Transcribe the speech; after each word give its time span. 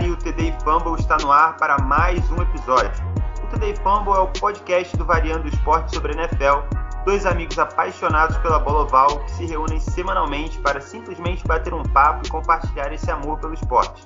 E 0.00 0.10
o 0.10 0.16
TD 0.16 0.54
Fumble 0.62 0.94
está 0.94 1.16
no 1.16 1.32
ar 1.32 1.56
para 1.56 1.76
mais 1.76 2.30
um 2.30 2.40
episódio. 2.40 2.92
O 3.42 3.46
TD 3.48 3.74
Fumble 3.82 4.14
é 4.14 4.20
o 4.20 4.28
podcast 4.28 4.96
do 4.96 5.04
Variando 5.04 5.48
Esporte 5.48 5.92
sobre 5.92 6.12
a 6.12 6.22
NFL, 6.22 6.60
dois 7.04 7.26
amigos 7.26 7.58
apaixonados 7.58 8.36
pela 8.38 8.60
bola 8.60 8.84
oval 8.84 9.18
que 9.24 9.32
se 9.32 9.44
reúnem 9.44 9.80
semanalmente 9.80 10.56
para 10.60 10.80
simplesmente 10.80 11.44
bater 11.48 11.74
um 11.74 11.82
papo 11.82 12.24
e 12.24 12.30
compartilhar 12.30 12.92
esse 12.92 13.10
amor 13.10 13.40
pelo 13.40 13.54
esporte. 13.54 14.04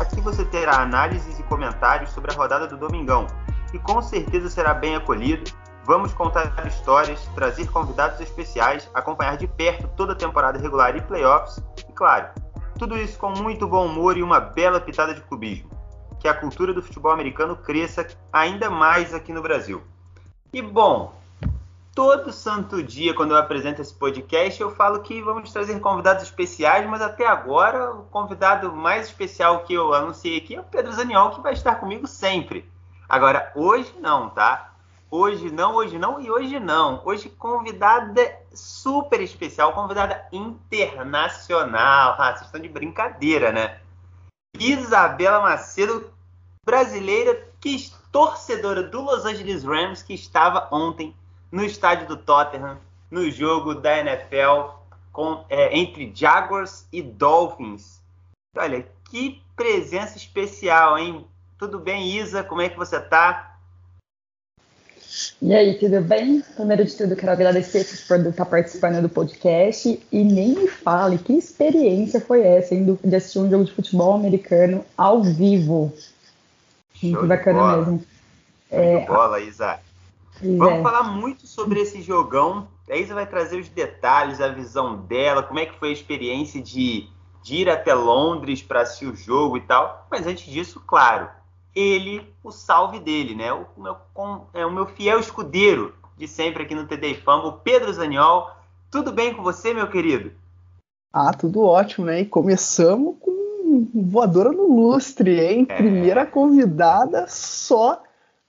Aqui 0.00 0.20
você 0.20 0.44
terá 0.46 0.80
análises 0.80 1.38
e 1.38 1.44
comentários 1.44 2.10
sobre 2.10 2.32
a 2.32 2.36
rodada 2.36 2.66
do 2.66 2.76
Domingão, 2.76 3.28
e 3.72 3.78
com 3.78 4.02
certeza 4.02 4.50
será 4.50 4.74
bem 4.74 4.96
acolhido. 4.96 5.48
Vamos 5.84 6.12
contar 6.12 6.52
histórias, 6.66 7.24
trazer 7.36 7.70
convidados 7.70 8.20
especiais, 8.20 8.90
acompanhar 8.92 9.36
de 9.36 9.46
perto 9.46 9.86
toda 9.96 10.12
a 10.12 10.16
temporada 10.16 10.58
regular 10.58 10.96
e 10.96 11.00
playoffs, 11.00 11.64
e 11.88 11.92
claro, 11.92 12.26
tudo 12.78 12.96
isso 12.96 13.18
com 13.18 13.30
muito 13.30 13.66
bom 13.66 13.86
humor 13.86 14.16
e 14.16 14.22
uma 14.22 14.40
bela 14.40 14.80
pitada 14.80 15.14
de 15.14 15.20
clubismo. 15.20 15.70
Que 16.20 16.28
a 16.28 16.34
cultura 16.34 16.72
do 16.72 16.82
futebol 16.82 17.12
americano 17.12 17.56
cresça 17.56 18.06
ainda 18.32 18.70
mais 18.70 19.14
aqui 19.14 19.32
no 19.32 19.42
Brasil. 19.42 19.82
E 20.52 20.62
bom, 20.62 21.14
todo 21.94 22.32
santo 22.32 22.82
dia, 22.82 23.14
quando 23.14 23.32
eu 23.32 23.36
apresento 23.36 23.80
esse 23.80 23.94
podcast, 23.94 24.60
eu 24.60 24.70
falo 24.74 25.00
que 25.00 25.22
vamos 25.22 25.52
trazer 25.52 25.78
convidados 25.80 26.24
especiais, 26.24 26.88
mas 26.88 27.00
até 27.00 27.26
agora 27.26 27.92
o 27.92 28.04
convidado 28.04 28.72
mais 28.72 29.06
especial 29.06 29.64
que 29.64 29.74
eu 29.74 29.94
anunciei 29.94 30.38
aqui 30.38 30.56
é 30.56 30.60
o 30.60 30.64
Pedro 30.64 30.92
Zaniol, 30.92 31.30
que 31.30 31.40
vai 31.40 31.52
estar 31.52 31.76
comigo 31.76 32.06
sempre. 32.06 32.68
Agora, 33.08 33.52
hoje 33.54 33.94
não, 34.00 34.30
tá? 34.30 34.73
Hoje 35.16 35.48
não, 35.48 35.76
hoje 35.76 35.96
não 35.96 36.20
e 36.20 36.28
hoje 36.28 36.58
não. 36.58 37.00
Hoje 37.04 37.28
convidada 37.28 38.36
super 38.52 39.20
especial, 39.20 39.72
convidada 39.72 40.26
internacional. 40.32 42.16
Ah, 42.18 42.32
vocês 42.32 42.46
estão 42.46 42.60
de 42.60 42.68
brincadeira, 42.68 43.52
né? 43.52 43.78
Isabela 44.58 45.40
Macedo, 45.40 46.12
brasileira, 46.66 47.48
que 47.60 47.92
torcedora 48.10 48.82
do 48.82 49.02
Los 49.02 49.24
Angeles 49.24 49.62
Rams, 49.62 50.02
que 50.02 50.14
estava 50.14 50.66
ontem 50.72 51.14
no 51.52 51.64
estádio 51.64 52.08
do 52.08 52.16
Tottenham, 52.16 52.80
no 53.08 53.30
jogo 53.30 53.72
da 53.72 53.96
NFL 53.96 54.72
com, 55.12 55.44
é, 55.48 55.78
entre 55.78 56.10
Jaguars 56.12 56.88
e 56.92 57.00
Dolphins. 57.00 58.02
Olha, 58.56 58.84
que 59.08 59.40
presença 59.54 60.16
especial, 60.16 60.98
hein? 60.98 61.24
Tudo 61.56 61.78
bem, 61.78 62.08
Isa? 62.08 62.42
Como 62.42 62.62
é 62.62 62.68
que 62.68 62.76
você 62.76 62.98
tá? 62.98 63.53
E 65.42 65.54
aí, 65.54 65.78
tudo 65.78 66.00
bem? 66.00 66.42
Primeiro 66.54 66.84
de 66.84 66.96
tudo, 66.96 67.16
quero 67.16 67.32
agradecer 67.32 67.84
por 68.06 68.18
estar 68.26 68.46
participando 68.46 69.02
do 69.02 69.08
podcast 69.08 70.00
e 70.10 70.24
nem 70.24 70.54
me 70.54 70.68
fale 70.68 71.18
que 71.18 71.32
experiência 71.34 72.20
foi 72.20 72.42
essa, 72.42 72.74
hein, 72.74 72.98
de 73.04 73.14
assistir 73.14 73.40
um 73.40 73.50
jogo 73.50 73.64
de 73.64 73.72
futebol 73.72 74.14
americano 74.14 74.84
ao 74.96 75.22
vivo. 75.22 75.92
Muito 77.02 77.26
bacana 77.26 77.58
bola. 77.58 77.76
mesmo. 77.76 77.98
Show 78.70 78.78
é, 78.78 79.00
de 79.00 79.06
bola, 79.06 79.40
Isa. 79.40 79.80
Vamos 80.40 80.78
é. 80.78 80.82
falar 80.82 81.02
muito 81.04 81.46
sobre 81.46 81.80
esse 81.80 82.00
jogão. 82.00 82.68
A 82.88 82.96
Isa 82.96 83.14
vai 83.14 83.26
trazer 83.26 83.58
os 83.58 83.68
detalhes, 83.68 84.40
a 84.40 84.48
visão 84.48 84.96
dela, 84.96 85.42
como 85.42 85.58
é 85.58 85.66
que 85.66 85.78
foi 85.78 85.90
a 85.90 85.92
experiência 85.92 86.62
de, 86.62 87.06
de 87.42 87.56
ir 87.56 87.68
até 87.68 87.92
Londres 87.92 88.62
para 88.62 88.82
assistir 88.82 89.06
o 89.06 89.16
jogo 89.16 89.56
e 89.56 89.60
tal. 89.60 90.06
Mas 90.10 90.26
antes 90.26 90.50
disso, 90.50 90.82
claro, 90.86 91.28
ele, 91.74 92.26
o 92.42 92.50
salve 92.50 93.00
dele, 93.00 93.34
né? 93.34 93.52
O 93.52 93.66
meu, 93.76 93.96
é 94.52 94.64
o 94.64 94.70
meu 94.70 94.86
fiel 94.86 95.18
escudeiro 95.18 95.94
de 96.16 96.28
sempre 96.28 96.62
aqui 96.62 96.74
no 96.74 96.86
TD 96.86 97.14
Fumble, 97.16 97.60
Pedro 97.64 97.92
Zaniol. 97.92 98.50
Tudo 98.90 99.12
bem 99.12 99.34
com 99.34 99.42
você, 99.42 99.74
meu 99.74 99.88
querido? 99.88 100.32
Ah, 101.12 101.32
tudo 101.32 101.62
ótimo, 101.62 102.06
né? 102.06 102.20
E 102.20 102.26
começamos 102.26 103.16
com 103.20 103.88
voadora 103.94 104.52
no 104.52 104.68
lustre, 104.74 105.40
hein? 105.40 105.66
É. 105.68 105.76
Primeira 105.76 106.24
convidada, 106.24 107.26
só 107.28 108.02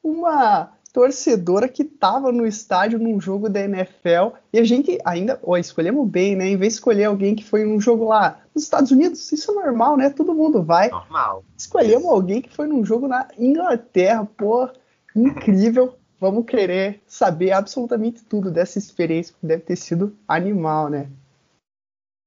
uma 0.03 0.75
torcedora 0.96 1.68
que 1.68 1.82
estava 1.84 2.32
no 2.32 2.48
estádio 2.48 2.98
num 2.98 3.20
jogo 3.20 3.50
da 3.50 3.60
NFL 3.60 4.38
e 4.54 4.58
a 4.58 4.64
gente 4.64 4.98
ainda, 5.04 5.38
ó, 5.44 5.58
escolhemos 5.58 6.08
bem, 6.08 6.38
né? 6.38 6.48
Em 6.48 6.56
vez 6.56 6.72
de 6.72 6.78
escolher 6.78 7.04
alguém 7.04 7.36
que 7.36 7.44
foi 7.44 7.66
num 7.66 7.82
jogo 7.82 8.06
lá 8.06 8.40
nos 8.56 8.64
Estados 8.64 8.92
Unidos, 8.92 9.30
isso 9.30 9.52
é 9.52 9.56
normal, 9.56 9.98
né? 9.98 10.10
Todo 10.10 10.34
mundo 10.34 10.64
vai. 10.64 10.90
Normal. 10.90 11.44
Escolhemos 11.58 12.06
alguém 12.06 12.42
que 12.42 12.50
foi 12.50 12.66
num 12.66 12.86
jogo 12.86 13.10
na 13.10 13.28
Inglaterra, 13.38 14.26
pô, 14.38 14.70
incrível. 15.14 15.98
Vamos 16.18 16.46
querer 16.46 17.04
saber 17.06 17.52
absolutamente 17.52 18.24
tudo 18.24 18.50
dessa 18.50 18.80
experiência 18.80 19.36
que 19.38 19.46
deve 19.46 19.64
ter 19.64 19.76
sido 19.76 20.16
animal, 20.26 20.88
né? 20.88 21.10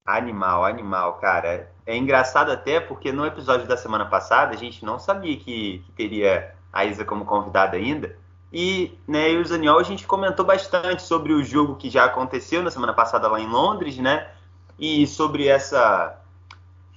Animal, 0.06 0.67
animal, 0.67 1.15
cara. 1.15 1.71
É 1.87 1.97
engraçado 1.97 2.53
até 2.53 2.81
porque 2.81 3.12
no 3.12 3.25
episódio 3.25 3.67
da 3.67 3.79
semana 3.79 4.05
passada 4.05 4.53
a 4.53 4.59
gente 4.59 4.85
não 4.85 4.99
sabia 4.99 5.39
que, 5.39 5.83
que 5.87 5.93
teria 5.93 6.55
a 6.71 6.85
Isa 6.85 7.03
como 7.03 7.25
convidada 7.25 7.79
ainda. 7.79 8.15
E, 8.53 8.98
né, 9.06 9.32
e 9.32 9.36
o 9.36 9.44
Zaniol, 9.44 9.78
a 9.78 9.82
gente 9.82 10.06
comentou 10.06 10.44
bastante 10.44 11.03
sobre 11.03 11.32
o 11.32 11.44
jogo 11.44 11.76
que 11.76 11.91
já 11.91 12.04
aconteceu 12.04 12.62
na 12.62 12.70
semana 12.70 12.94
passada 12.94 13.28
lá 13.28 13.38
em 13.38 13.47
Londres, 13.47 13.98
né? 13.98 14.31
E 14.78 15.06
sobre 15.06 15.47
essa 15.48 16.19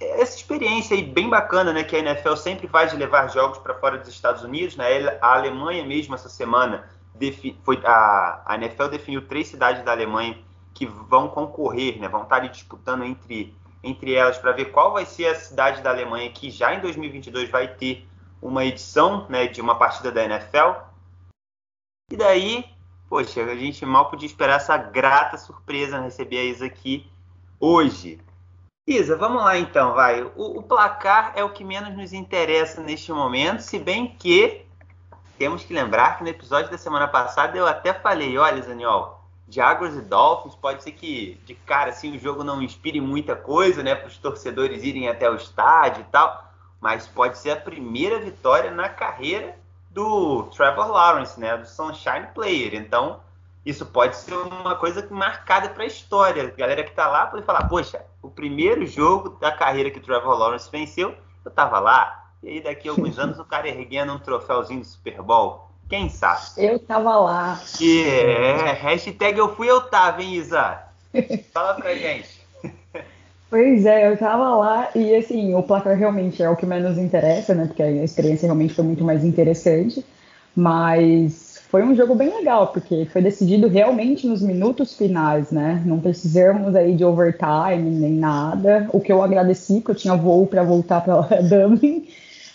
essa 0.00 0.36
experiência 0.36 0.96
aí 0.96 1.04
bem 1.04 1.28
bacana, 1.28 1.72
né, 1.72 1.84
que 1.84 1.94
a 1.94 1.98
NFL 2.00 2.34
sempre 2.34 2.66
faz 2.66 2.90
de 2.90 2.96
levar 2.96 3.28
jogos 3.28 3.58
para 3.58 3.74
fora 3.74 3.98
dos 3.98 4.08
Estados 4.08 4.42
Unidos, 4.42 4.76
né? 4.76 5.18
A 5.20 5.34
Alemanha 5.34 5.84
mesmo 5.84 6.14
essa 6.14 6.28
semana 6.28 6.88
foi 7.62 7.80
a, 7.84 8.42
a 8.46 8.54
NFL 8.56 8.88
definiu 8.88 9.22
três 9.28 9.46
cidades 9.48 9.84
da 9.84 9.92
Alemanha 9.92 10.36
que 10.74 10.86
vão 10.86 11.28
concorrer, 11.28 12.00
né? 12.00 12.08
Vão 12.08 12.22
estar 12.22 12.36
ali 12.36 12.48
disputando 12.48 13.04
entre 13.04 13.54
entre 13.84 14.14
elas 14.14 14.38
para 14.38 14.52
ver 14.52 14.66
qual 14.66 14.92
vai 14.92 15.04
ser 15.04 15.26
a 15.26 15.34
cidade 15.34 15.82
da 15.82 15.90
Alemanha 15.90 16.30
que 16.30 16.50
já 16.50 16.72
em 16.72 16.80
2022 16.80 17.50
vai 17.50 17.66
ter 17.66 18.06
uma 18.40 18.64
edição, 18.64 19.26
né, 19.28 19.46
de 19.46 19.60
uma 19.60 19.76
partida 19.76 20.10
da 20.10 20.24
NFL. 20.24 20.91
E 22.12 22.16
daí, 22.16 22.66
poxa, 23.08 23.42
a 23.42 23.56
gente 23.56 23.86
mal 23.86 24.10
podia 24.10 24.26
esperar 24.26 24.56
essa 24.56 24.76
grata 24.76 25.38
surpresa 25.38 25.98
receber 25.98 26.40
a 26.40 26.44
Isa 26.44 26.66
aqui 26.66 27.10
hoje. 27.58 28.20
Isa, 28.86 29.16
vamos 29.16 29.42
lá 29.42 29.56
então, 29.56 29.94
vai. 29.94 30.22
O, 30.22 30.58
o, 30.58 30.62
placar 30.62 31.32
é 31.34 31.42
o 31.42 31.48
que 31.48 31.64
menos 31.64 31.96
nos 31.96 32.12
interessa 32.12 32.82
neste 32.82 33.10
momento, 33.10 33.60
se 33.60 33.78
bem 33.78 34.14
que 34.14 34.66
temos 35.38 35.64
que 35.64 35.72
lembrar 35.72 36.18
que 36.18 36.22
no 36.22 36.28
episódio 36.28 36.70
da 36.70 36.76
semana 36.76 37.08
passada 37.08 37.56
eu 37.56 37.66
até 37.66 37.94
falei, 37.94 38.36
olha, 38.36 38.60
Zaniol, 38.60 39.24
Jaguars 39.48 39.96
e 39.96 40.02
Dolphins, 40.02 40.54
pode 40.54 40.82
ser 40.82 40.92
que 40.92 41.40
de 41.46 41.54
cara 41.54 41.92
assim 41.92 42.14
o 42.14 42.20
jogo 42.20 42.44
não 42.44 42.60
inspire 42.60 43.00
muita 43.00 43.34
coisa, 43.34 43.82
né, 43.82 43.94
para 43.94 44.08
os 44.08 44.18
torcedores 44.18 44.84
irem 44.84 45.08
até 45.08 45.30
o 45.30 45.36
estádio 45.36 46.02
e 46.02 46.12
tal, 46.12 46.52
mas 46.78 47.08
pode 47.08 47.38
ser 47.38 47.52
a 47.52 47.56
primeira 47.56 48.20
vitória 48.20 48.70
na 48.70 48.90
carreira 48.90 49.61
do 49.92 50.44
Trevor 50.44 50.88
Lawrence, 50.88 51.38
né, 51.38 51.56
do 51.56 51.66
Sunshine 51.66 52.28
Player. 52.34 52.74
Então, 52.74 53.20
isso 53.64 53.86
pode 53.86 54.16
ser 54.16 54.34
uma 54.34 54.74
coisa 54.74 55.06
marcada 55.10 55.68
para 55.68 55.84
a 55.84 55.86
história. 55.86 56.44
A 56.44 56.58
galera 56.58 56.82
que 56.82 56.90
está 56.90 57.06
lá 57.08 57.26
pode 57.26 57.44
falar: 57.44 57.68
poxa, 57.68 58.04
o 58.20 58.30
primeiro 58.30 58.86
jogo 58.86 59.30
da 59.40 59.52
carreira 59.52 59.90
que 59.90 59.98
o 59.98 60.02
Trevor 60.02 60.36
Lawrence 60.36 60.70
venceu, 60.70 61.14
eu 61.44 61.48
estava 61.48 61.78
lá. 61.78 62.30
E 62.42 62.48
aí, 62.48 62.60
daqui 62.60 62.88
a 62.88 62.90
alguns 62.90 63.18
anos, 63.18 63.38
o 63.38 63.44
cara 63.44 63.68
erguendo 63.68 64.12
um 64.12 64.18
troféuzinho 64.18 64.80
do 64.80 64.86
Super 64.86 65.22
Bowl. 65.22 65.70
Quem 65.88 66.08
sabe? 66.08 66.40
Eu 66.56 66.76
estava 66.76 67.16
lá. 67.16 67.60
É, 67.80 68.72
hashtag 68.72 69.38
eu 69.38 69.54
fui, 69.54 69.70
eu 69.70 69.82
tava, 69.82 70.22
hein, 70.22 70.34
Isa? 70.34 70.82
Fala 71.52 71.74
pra 71.74 71.94
gente. 71.94 72.41
Pois 73.52 73.84
é, 73.84 74.10
eu 74.10 74.16
tava 74.16 74.56
lá 74.56 74.88
e 74.94 75.14
assim, 75.14 75.54
o 75.54 75.62
placar 75.62 75.94
realmente 75.94 76.42
é 76.42 76.48
o 76.48 76.56
que 76.56 76.64
menos 76.64 76.96
interessa, 76.96 77.54
né? 77.54 77.66
Porque 77.66 77.82
a 77.82 78.02
experiência 78.02 78.46
realmente 78.46 78.72
foi 78.72 78.82
muito 78.82 79.04
mais 79.04 79.22
interessante. 79.26 80.02
Mas 80.56 81.62
foi 81.68 81.82
um 81.82 81.94
jogo 81.94 82.14
bem 82.14 82.30
legal, 82.34 82.68
porque 82.68 83.04
foi 83.12 83.20
decidido 83.20 83.68
realmente 83.68 84.26
nos 84.26 84.40
minutos 84.40 84.96
finais, 84.96 85.50
né? 85.50 85.82
Não 85.84 86.00
precisamos 86.00 86.74
aí 86.74 86.94
de 86.96 87.04
overtime 87.04 87.90
nem 87.90 88.14
nada. 88.14 88.88
O 88.90 89.00
que 89.00 89.12
eu 89.12 89.22
agradeci, 89.22 89.80
porque 89.80 89.90
eu 89.90 89.96
tinha 89.96 90.16
voo 90.16 90.46
para 90.46 90.62
voltar 90.62 91.02
para 91.02 91.20
Dublin. 91.42 92.08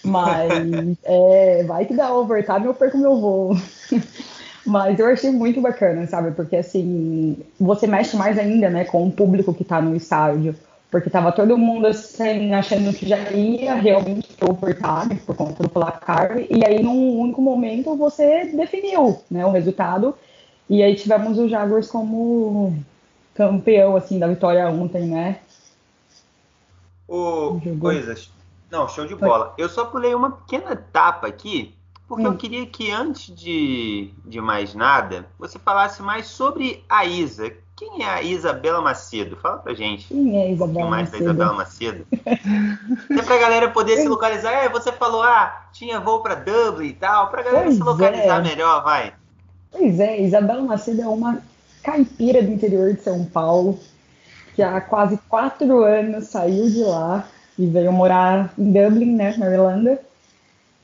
Mas 0.04 0.98
é, 1.06 1.64
vai 1.64 1.86
que 1.86 1.94
dá 1.94 2.12
overtime 2.12 2.66
eu 2.66 2.74
perco 2.74 2.98
meu 2.98 3.20
voo. 3.22 3.56
Mas 4.66 5.00
eu 5.00 5.06
achei 5.08 5.32
muito 5.32 5.62
bacana, 5.62 6.08
sabe? 6.08 6.32
Porque 6.32 6.56
assim, 6.56 7.38
você 7.60 7.88
mexe 7.88 8.18
mais 8.18 8.38
ainda, 8.38 8.70
né, 8.70 8.84
com 8.84 9.08
o 9.08 9.12
público 9.12 9.54
que 9.54 9.64
tá 9.64 9.82
no 9.82 9.96
estádio 9.96 10.56
porque 10.90 11.10
estava 11.10 11.32
todo 11.32 11.58
mundo 11.58 11.88
assim, 11.88 12.54
achando 12.54 12.94
que 12.94 13.08
já 13.08 13.32
ia 13.32 13.76
realmente 13.76 14.34
ter 14.34 14.50
overtime 14.50 15.20
por 15.26 15.36
conta 15.36 15.64
do 15.64 15.70
placar, 15.70 16.38
e 16.38 16.66
aí 16.66 16.82
num 16.82 17.20
único 17.20 17.42
momento 17.42 17.96
você 17.96 18.46
definiu 18.46 19.22
né, 19.30 19.46
o 19.46 19.52
resultado, 19.52 20.16
e 20.70 20.82
aí 20.82 20.96
tivemos 20.96 21.38
o 21.38 21.48
Jaguars 21.48 21.90
como 21.90 22.78
campeão 23.34 23.96
assim 23.96 24.18
da 24.18 24.28
vitória 24.28 24.68
ontem, 24.70 25.08
né? 25.08 25.40
O, 27.08 27.60
coisas. 27.80 28.32
Não, 28.70 28.88
show 28.90 29.06
de 29.06 29.16
bola. 29.16 29.54
Eu 29.58 29.70
só 29.70 29.86
pulei 29.86 30.14
uma 30.14 30.32
pequena 30.32 30.74
etapa 30.74 31.28
aqui, 31.28 31.74
porque 32.08 32.24
hum. 32.24 32.32
eu 32.32 32.38
queria 32.38 32.66
que 32.66 32.92
antes 32.92 33.36
de, 33.36 34.12
de 34.26 34.40
mais 34.40 34.74
nada, 34.74 35.26
você 35.38 35.60
falasse 35.60 36.02
mais 36.02 36.28
sobre 36.28 36.84
a 36.88 37.06
Isa. 37.06 37.52
Quem 37.76 38.04
é 38.04 38.10
a 38.10 38.24
Isabela 38.24 38.82
Macedo? 38.82 39.36
Fala 39.36 39.58
pra 39.58 39.74
gente. 39.74 40.08
Quem 40.08 40.36
é 40.36 40.48
a 40.48 40.52
Isabela 40.52 40.90
mais 40.90 41.12
Macedo? 41.12 41.26
da 41.26 41.32
Isabela 41.32 41.54
Macedo. 41.54 42.08
Até 43.12 43.22
pra 43.22 43.38
galera 43.38 43.70
poder 43.70 43.98
se 43.98 44.08
localizar. 44.08 44.52
É, 44.52 44.70
você 44.70 44.92
falou, 44.92 45.22
ah, 45.22 45.68
tinha 45.72 46.00
voo 46.00 46.22
pra 46.22 46.34
Dublin 46.34 46.88
e 46.88 46.94
tal. 46.94 47.30
Pra 47.30 47.44
galera 47.44 47.66
pois 47.66 47.76
se 47.76 47.84
localizar 47.84 48.40
é. 48.40 48.50
melhor, 48.50 48.84
vai. 48.84 49.14
Pois 49.72 50.00
é, 50.00 50.22
Isabela 50.22 50.64
Macedo 50.64 51.02
é 51.02 51.08
uma 51.08 51.40
caipira 51.84 52.42
do 52.42 52.52
interior 52.52 52.94
de 52.94 53.02
São 53.02 53.26
Paulo, 53.26 53.80
que 54.56 54.64
há 54.64 54.82
quase 54.82 55.18
quatro 55.30 55.84
anos 55.84 56.28
saiu 56.28 56.70
de 56.70 56.84
lá 56.84 57.28
e 57.60 57.68
veio 57.68 57.92
morar 57.92 58.52
em 58.58 58.72
Dublin, 58.72 59.16
né, 59.16 59.36
na 59.38 59.52
Irlanda. 59.52 60.02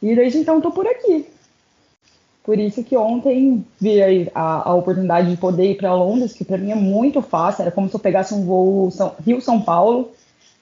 E 0.03 0.13
desde 0.13 0.39
então 0.39 0.57
estou 0.57 0.69
por 0.69 0.85
aqui. 0.85 1.25
Por 2.43 2.59
isso 2.59 2.83
que 2.83 2.97
ontem 2.97 3.65
vi 3.79 4.29
a, 4.35 4.69
a 4.69 4.73
oportunidade 4.75 5.29
de 5.29 5.37
poder 5.37 5.71
ir 5.71 5.77
para 5.77 5.95
Londres, 5.95 6.33
que 6.33 6.43
para 6.43 6.57
mim 6.57 6.71
é 6.71 6.75
muito 6.75 7.21
fácil. 7.21 7.61
Era 7.61 7.71
como 7.71 7.87
se 7.87 7.95
eu 7.95 8.01
pegasse 8.01 8.33
um 8.33 8.43
voo 8.43 8.89
Rio-São 9.25 9.61
Paulo. 9.61 10.11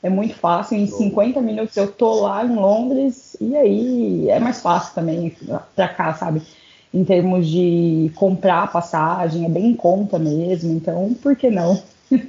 É 0.03 0.11
muito 0.11 0.35
fácil. 0.35 0.77
Em 0.77 0.85
50 0.85 1.41
minutos 1.41 1.75
eu 1.75 1.91
tô 1.91 2.21
lá 2.21 2.45
em 2.45 2.55
Londres. 2.55 3.35
E 3.41 3.55
aí 3.55 4.29
é 4.29 4.39
mais 4.39 4.61
fácil 4.61 4.93
também 4.93 5.35
para 5.75 5.88
cá, 5.88 6.13
sabe? 6.13 6.43
Em 6.93 7.03
termos 7.03 7.47
de 7.47 8.11
comprar 8.13 8.71
passagem, 8.71 9.45
é 9.45 9.49
bem 9.49 9.71
em 9.71 9.75
conta 9.75 10.19
mesmo. 10.19 10.71
Então, 10.71 11.15
por 11.15 11.35
que 11.35 11.49
não? 11.49 11.81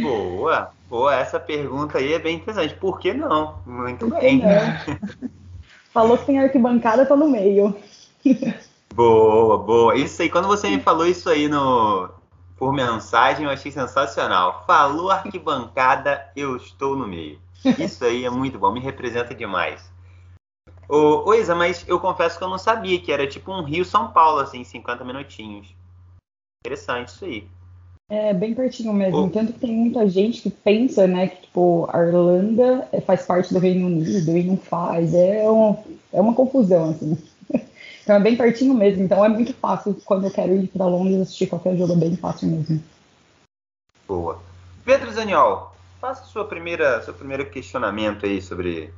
Boa, 0.00 0.70
boa. 0.90 1.14
Essa 1.14 1.38
pergunta 1.38 1.98
aí 1.98 2.14
é 2.14 2.18
bem 2.18 2.36
interessante. 2.36 2.74
Por 2.74 2.98
que 2.98 3.14
não? 3.14 3.56
Muito 3.64 4.08
por 4.08 4.20
bem. 4.20 4.38
Não? 4.38 5.28
Falou 5.94 6.18
que 6.18 6.26
tem 6.26 6.40
arquibancada, 6.40 7.06
tô 7.06 7.14
no 7.14 7.30
meio. 7.30 7.72
boa, 8.92 9.56
boa. 9.56 9.94
Isso 9.96 10.20
aí, 10.20 10.28
quando 10.28 10.48
você 10.48 10.68
me 10.68 10.80
falou 10.80 11.06
isso 11.06 11.30
aí 11.30 11.48
no 11.48 12.10
por 12.56 12.72
mensagem, 12.72 13.44
eu 13.44 13.50
achei 13.50 13.70
sensacional. 13.70 14.64
Falou 14.66 15.08
arquibancada, 15.08 16.28
eu 16.34 16.56
estou 16.56 16.96
no 16.96 17.06
meio. 17.06 17.38
Isso 17.78 18.04
aí 18.04 18.24
é 18.24 18.30
muito 18.30 18.58
bom, 18.58 18.72
me 18.72 18.80
representa 18.80 19.32
demais. 19.32 19.88
Ô, 20.88 21.28
ô 21.28 21.34
Isa, 21.34 21.54
mas 21.54 21.86
eu 21.86 22.00
confesso 22.00 22.38
que 22.38 22.44
eu 22.44 22.50
não 22.50 22.58
sabia 22.58 23.00
que 23.00 23.12
era 23.12 23.24
tipo 23.24 23.52
um 23.52 23.62
Rio-São 23.62 24.10
Paulo, 24.10 24.40
assim, 24.40 24.64
50 24.64 25.04
minutinhos. 25.04 25.76
Interessante 26.66 27.08
isso 27.08 27.24
aí. 27.24 27.48
É 28.08 28.34
bem 28.34 28.54
pertinho 28.54 28.92
mesmo. 28.92 29.24
Oh. 29.24 29.30
Tanto 29.30 29.52
que 29.52 29.60
tem 29.60 29.74
muita 29.74 30.08
gente 30.08 30.42
que 30.42 30.50
pensa, 30.50 31.06
né, 31.06 31.28
que 31.28 31.42
tipo, 31.42 31.88
a 31.92 32.02
Irlanda 32.02 32.88
faz 33.06 33.24
parte 33.24 33.52
do 33.52 33.58
Reino 33.58 33.86
Unido 33.86 34.36
e 34.36 34.42
não 34.44 34.56
faz. 34.56 35.14
É, 35.14 35.48
um, 35.50 35.76
é 36.12 36.20
uma 36.20 36.34
confusão, 36.34 36.90
assim. 36.90 37.18
Então 38.04 38.16
é 38.16 38.20
bem 38.20 38.36
pertinho 38.36 38.74
mesmo. 38.74 39.02
Então 39.02 39.24
é 39.24 39.30
muito 39.30 39.54
fácil 39.54 39.98
quando 40.04 40.26
eu 40.26 40.30
quero 40.30 40.54
ir 40.54 40.68
para 40.68 40.84
Londres 40.84 41.22
assistir 41.22 41.46
qualquer 41.46 41.74
jogo, 41.74 41.94
é 41.94 41.96
bem 41.96 42.14
fácil 42.14 42.48
mesmo. 42.48 42.84
Boa. 44.06 44.38
Pedro 44.84 45.10
Zaniol, 45.10 45.74
faça 46.02 46.22
sua 46.26 46.44
primeira, 46.44 47.00
seu 47.00 47.14
primeiro 47.14 47.48
questionamento 47.48 48.26
aí 48.26 48.42
sobre 48.42 48.92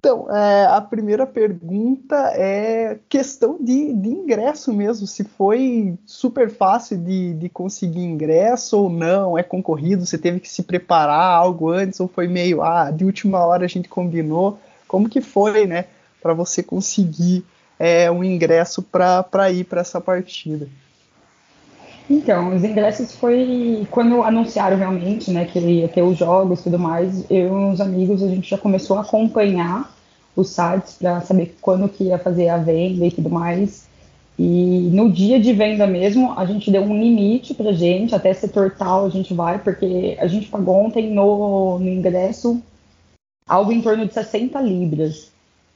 então, 0.00 0.34
é, 0.34 0.64
a 0.64 0.80
primeira 0.80 1.26
pergunta 1.26 2.16
é 2.34 2.98
questão 3.06 3.58
de, 3.60 3.92
de, 3.92 4.08
ingresso 4.08 4.72
mesmo, 4.72 5.06
se 5.06 5.24
foi 5.24 5.94
super 6.06 6.48
fácil 6.48 6.96
de, 6.96 7.34
de, 7.34 7.50
conseguir 7.50 8.00
ingresso 8.00 8.78
ou 8.78 8.88
não, 8.88 9.36
é 9.36 9.42
concorrido, 9.42 10.06
você 10.06 10.16
teve 10.16 10.40
que 10.40 10.48
se 10.48 10.62
preparar 10.62 11.34
algo 11.34 11.68
antes 11.68 12.00
ou 12.00 12.08
foi 12.08 12.26
meio, 12.26 12.62
ah, 12.62 12.90
de 12.90 13.04
última 13.04 13.44
hora 13.44 13.66
a 13.66 13.68
gente 13.68 13.90
combinou, 13.90 14.58
como 14.88 15.06
que 15.06 15.20
foi, 15.20 15.66
né, 15.66 15.84
para 16.22 16.32
você 16.32 16.62
conseguir 16.62 17.44
é, 17.78 18.10
um 18.10 18.24
ingresso 18.24 18.82
para 18.82 19.50
ir 19.50 19.64
para 19.64 19.82
essa 19.82 20.00
partida? 20.00 20.66
Então, 22.10 22.56
os 22.56 22.64
ingressos 22.64 23.14
foi 23.14 23.86
quando 23.88 24.24
anunciaram 24.24 24.76
realmente, 24.76 25.30
né, 25.30 25.44
que 25.44 25.60
ia 25.60 25.86
ter 25.86 26.02
os 26.02 26.18
jogos 26.18 26.58
e 26.58 26.62
tudo 26.64 26.76
mais, 26.76 27.24
eu 27.30 27.46
e 27.46 27.50
uns 27.50 27.80
amigos, 27.80 28.20
a 28.20 28.26
gente 28.26 28.50
já 28.50 28.58
começou 28.58 28.98
a 28.98 29.02
acompanhar 29.02 29.96
os 30.34 30.48
sites 30.48 30.94
para 30.94 31.20
saber 31.20 31.56
quando 31.60 31.88
que 31.88 32.04
ia 32.04 32.18
fazer 32.18 32.48
a 32.48 32.56
venda 32.56 33.06
e 33.06 33.12
tudo 33.12 33.30
mais. 33.30 33.86
E 34.36 34.90
no 34.92 35.08
dia 35.08 35.38
de 35.38 35.52
venda 35.52 35.86
mesmo, 35.86 36.36
a 36.36 36.44
gente 36.44 36.68
deu 36.68 36.82
um 36.82 37.00
limite 37.00 37.54
pra 37.54 37.70
gente, 37.70 38.12
até 38.12 38.34
setor 38.34 38.74
tal 38.76 39.06
a 39.06 39.10
gente 39.10 39.32
vai, 39.32 39.60
porque 39.60 40.16
a 40.18 40.26
gente 40.26 40.48
pagou 40.48 40.86
ontem 40.86 41.14
no, 41.14 41.78
no 41.78 41.88
ingresso 41.88 42.60
algo 43.46 43.70
em 43.70 43.82
torno 43.82 44.04
de 44.04 44.14
60 44.14 44.60
libras. 44.60 45.29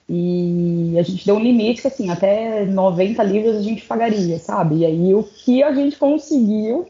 E 0.09 0.97
a 0.99 1.03
gente 1.03 1.25
deu 1.25 1.37
um 1.37 1.41
limite 1.43 1.81
que, 1.81 1.89
assim, 1.89 2.11
até 2.11 2.65
90 2.67 3.23
libras 3.23 3.57
a 3.57 3.63
gente 3.63 3.83
pagaria, 3.83 4.39
sabe? 4.39 4.77
E 4.77 4.87
aí 4.87 5.15
o 5.15 5.23
que 5.23 5.63
a 5.63 5.73
gente 5.73 5.97
conseguiu 5.97 6.87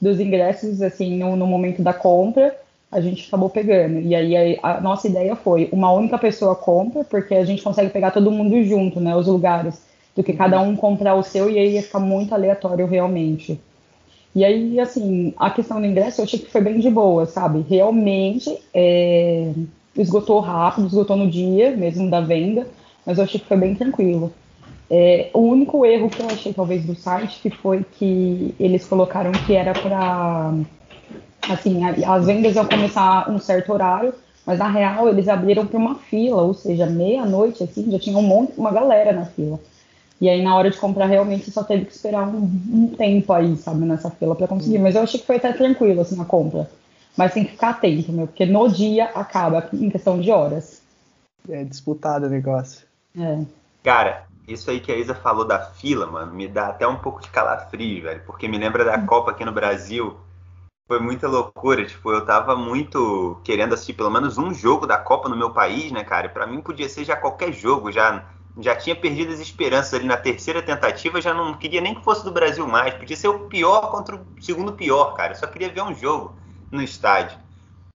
dos 0.00 0.18
ingressos, 0.20 0.82
assim, 0.82 1.16
no, 1.16 1.36
no 1.36 1.46
momento 1.46 1.82
da 1.82 1.92
compra, 1.92 2.56
a 2.90 3.00
gente 3.00 3.26
acabou 3.28 3.50
pegando. 3.50 4.00
E 4.00 4.14
aí 4.14 4.58
a, 4.62 4.76
a, 4.76 4.80
nossa 4.80 5.06
ideia 5.06 5.36
foi 5.36 5.68
uma 5.72 5.92
única 5.92 6.18
pessoa 6.18 6.54
compra, 6.54 7.04
porque 7.04 7.34
a 7.34 7.44
gente 7.44 7.62
consegue 7.62 7.90
pegar 7.90 8.10
todo 8.10 8.30
mundo 8.30 8.62
junto, 8.64 9.00
né? 9.00 9.14
Os 9.14 9.26
lugares, 9.26 9.80
do 10.16 10.22
que 10.24 10.32
cada 10.32 10.60
um 10.60 10.74
comprar 10.74 11.14
o 11.14 11.22
seu 11.22 11.48
e 11.48 11.58
aí 11.58 11.74
ia 11.74 11.82
ficar 11.82 12.00
muito 12.00 12.34
aleatório 12.34 12.86
realmente. 12.86 13.60
E 14.34 14.44
aí, 14.44 14.78
assim, 14.80 15.34
a 15.38 15.50
questão 15.50 15.80
do 15.80 15.86
ingresso 15.86 16.20
eu 16.20 16.24
achei 16.24 16.38
que 16.38 16.50
foi 16.50 16.60
bem 16.60 16.80
de 16.80 16.90
boa, 16.90 17.26
sabe? 17.26 17.64
Realmente, 17.68 18.56
é, 18.74 19.52
esgotou 19.98 20.40
rápido, 20.40 20.86
esgotou 20.86 21.16
no 21.16 21.30
dia 21.30 21.76
mesmo 21.76 22.08
da 22.10 22.20
venda, 22.20 22.66
mas 23.04 23.18
eu 23.18 23.24
achei 23.24 23.40
que 23.40 23.46
foi 23.46 23.56
bem 23.56 23.74
tranquilo. 23.74 24.32
É, 24.90 25.30
o 25.34 25.40
único 25.40 25.84
erro 25.84 26.08
que 26.08 26.20
eu 26.20 26.26
achei, 26.26 26.52
talvez, 26.52 26.84
do 26.84 26.94
site, 26.94 27.40
que 27.42 27.50
foi 27.50 27.84
que 27.84 28.54
eles 28.58 28.86
colocaram 28.86 29.32
que 29.32 29.54
era 29.54 29.72
para. 29.74 30.54
Assim, 31.50 31.80
as 31.84 32.26
vendas 32.26 32.56
iam 32.56 32.66
começar 32.66 33.30
um 33.30 33.38
certo 33.38 33.72
horário, 33.72 34.14
mas 34.46 34.58
na 34.58 34.68
real 34.68 35.08
eles 35.08 35.28
abriram 35.28 35.66
para 35.66 35.78
uma 35.78 35.94
fila, 35.96 36.42
ou 36.42 36.54
seja, 36.54 36.86
meia-noite, 36.86 37.62
assim, 37.62 37.90
já 37.90 37.98
tinha 37.98 38.18
um 38.18 38.22
monte, 38.22 38.52
uma 38.56 38.70
galera 38.70 39.12
na 39.12 39.26
fila. 39.26 39.58
E 40.20 40.28
aí, 40.28 40.42
na 40.42 40.56
hora 40.56 40.70
de 40.70 40.76
comprar, 40.78 41.06
realmente 41.06 41.50
só 41.50 41.62
teve 41.62 41.84
que 41.84 41.92
esperar 41.92 42.28
um, 42.28 42.42
um 42.70 42.88
tempo 42.96 43.32
aí, 43.32 43.56
sabe, 43.56 43.84
nessa 43.84 44.10
fila 44.10 44.34
para 44.34 44.48
conseguir. 44.48 44.78
Mas 44.78 44.94
eu 44.96 45.02
achei 45.02 45.20
que 45.20 45.26
foi 45.26 45.36
até 45.36 45.52
tranquilo, 45.52 46.00
assim, 46.00 46.20
a 46.20 46.24
compra. 46.24 46.68
Mas 47.18 47.34
tem 47.34 47.44
que 47.44 47.50
ficar 47.50 47.70
atento, 47.70 48.12
meu, 48.12 48.28
porque 48.28 48.46
no 48.46 48.68
dia 48.68 49.06
acaba 49.06 49.68
em 49.72 49.90
questão 49.90 50.20
de 50.20 50.30
horas. 50.30 50.80
É 51.48 51.64
disputado 51.64 52.26
o 52.26 52.30
negócio. 52.30 52.86
É. 53.18 53.40
Cara, 53.82 54.28
isso 54.46 54.70
aí 54.70 54.78
que 54.78 54.92
a 54.92 54.96
Isa 54.96 55.16
falou 55.16 55.44
da 55.44 55.58
fila, 55.58 56.06
mano, 56.06 56.32
me 56.32 56.46
dá 56.46 56.68
até 56.68 56.86
um 56.86 56.94
pouco 56.94 57.20
de 57.20 57.28
calafrio, 57.28 58.04
velho, 58.04 58.22
porque 58.24 58.46
me 58.46 58.56
lembra 58.56 58.84
da 58.84 59.00
Copa 59.00 59.32
aqui 59.32 59.44
no 59.44 59.50
Brasil. 59.50 60.16
Foi 60.86 61.00
muita 61.00 61.26
loucura, 61.26 61.84
tipo, 61.84 62.12
eu 62.12 62.24
tava 62.24 62.54
muito 62.54 63.40
querendo 63.42 63.74
assistir 63.74 63.94
pelo 63.94 64.10
menos 64.10 64.38
um 64.38 64.54
jogo 64.54 64.86
da 64.86 64.96
Copa 64.96 65.28
no 65.28 65.36
meu 65.36 65.50
país, 65.50 65.90
né, 65.90 66.04
cara? 66.04 66.28
Para 66.28 66.46
mim 66.46 66.60
podia 66.60 66.88
ser 66.88 67.04
já 67.04 67.16
qualquer 67.16 67.52
jogo, 67.52 67.90
já 67.90 68.24
já 68.60 68.76
tinha 68.76 68.94
perdido 68.94 69.32
as 69.32 69.40
esperanças 69.40 69.94
ali 69.94 70.06
na 70.06 70.16
terceira 70.16 70.62
tentativa, 70.62 71.20
já 71.20 71.34
não 71.34 71.54
queria 71.54 71.80
nem 71.80 71.94
que 71.94 72.02
fosse 72.02 72.24
do 72.24 72.32
Brasil 72.32 72.66
mais, 72.66 72.94
podia 72.94 73.16
ser 73.16 73.28
o 73.28 73.40
pior 73.48 73.90
contra 73.90 74.16
o 74.16 74.26
segundo 74.40 74.72
pior, 74.72 75.14
cara. 75.14 75.32
Eu 75.32 75.36
só 75.36 75.46
queria 75.46 75.70
ver 75.70 75.82
um 75.82 75.94
jogo 75.94 76.34
no 76.70 76.82
estádio. 76.82 77.38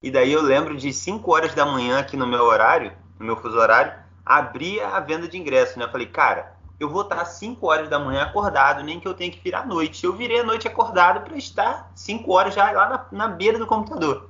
E 0.01 0.12
daí 0.12 0.32
eu 0.32 0.42
lembro 0.42 0.75
de 0.75 0.92
5 0.92 1.32
horas 1.32 1.56
da 1.56 1.65
manhã 1.65 2.00
aqui 2.00 2.18
no 2.18 2.27
meu 2.27 2.44
horário, 2.44 2.92
no 3.18 3.25
meu 3.25 3.38
fuso 3.38 3.58
horário, 3.58 3.94
abria 4.25 4.88
a 4.89 5.00
venda 5.00 5.27
de 5.27 5.38
ingresso, 5.38 5.80
né? 5.80 5.86
Eu 5.86 5.92
falei, 5.92 6.08
cara, 6.08 6.58
eu 6.80 6.89
vou 6.89 7.03
estar 7.03 7.24
5 7.24 7.65
horas 7.65 7.89
da 7.89 7.98
manhã 7.98 8.24
acordado, 8.24 8.84
nem 8.84 9.00
que 9.00 9.08
eu 9.08 9.13
tenha 9.13 9.32
que 9.32 9.39
virar 9.39 9.62
à 9.62 9.65
noite. 9.65 10.03
Eu 10.03 10.13
virei 10.13 10.42
a 10.42 10.44
noite 10.44 10.68
acordado 10.68 11.24
para 11.24 11.38
estar 11.38 11.92
5 11.96 12.32
horas 12.32 12.53
já 12.53 12.70
lá 12.72 13.08
na, 13.12 13.27
na, 13.27 13.27
beira 13.27 13.58
do 13.58 13.65
computador. 13.65 14.30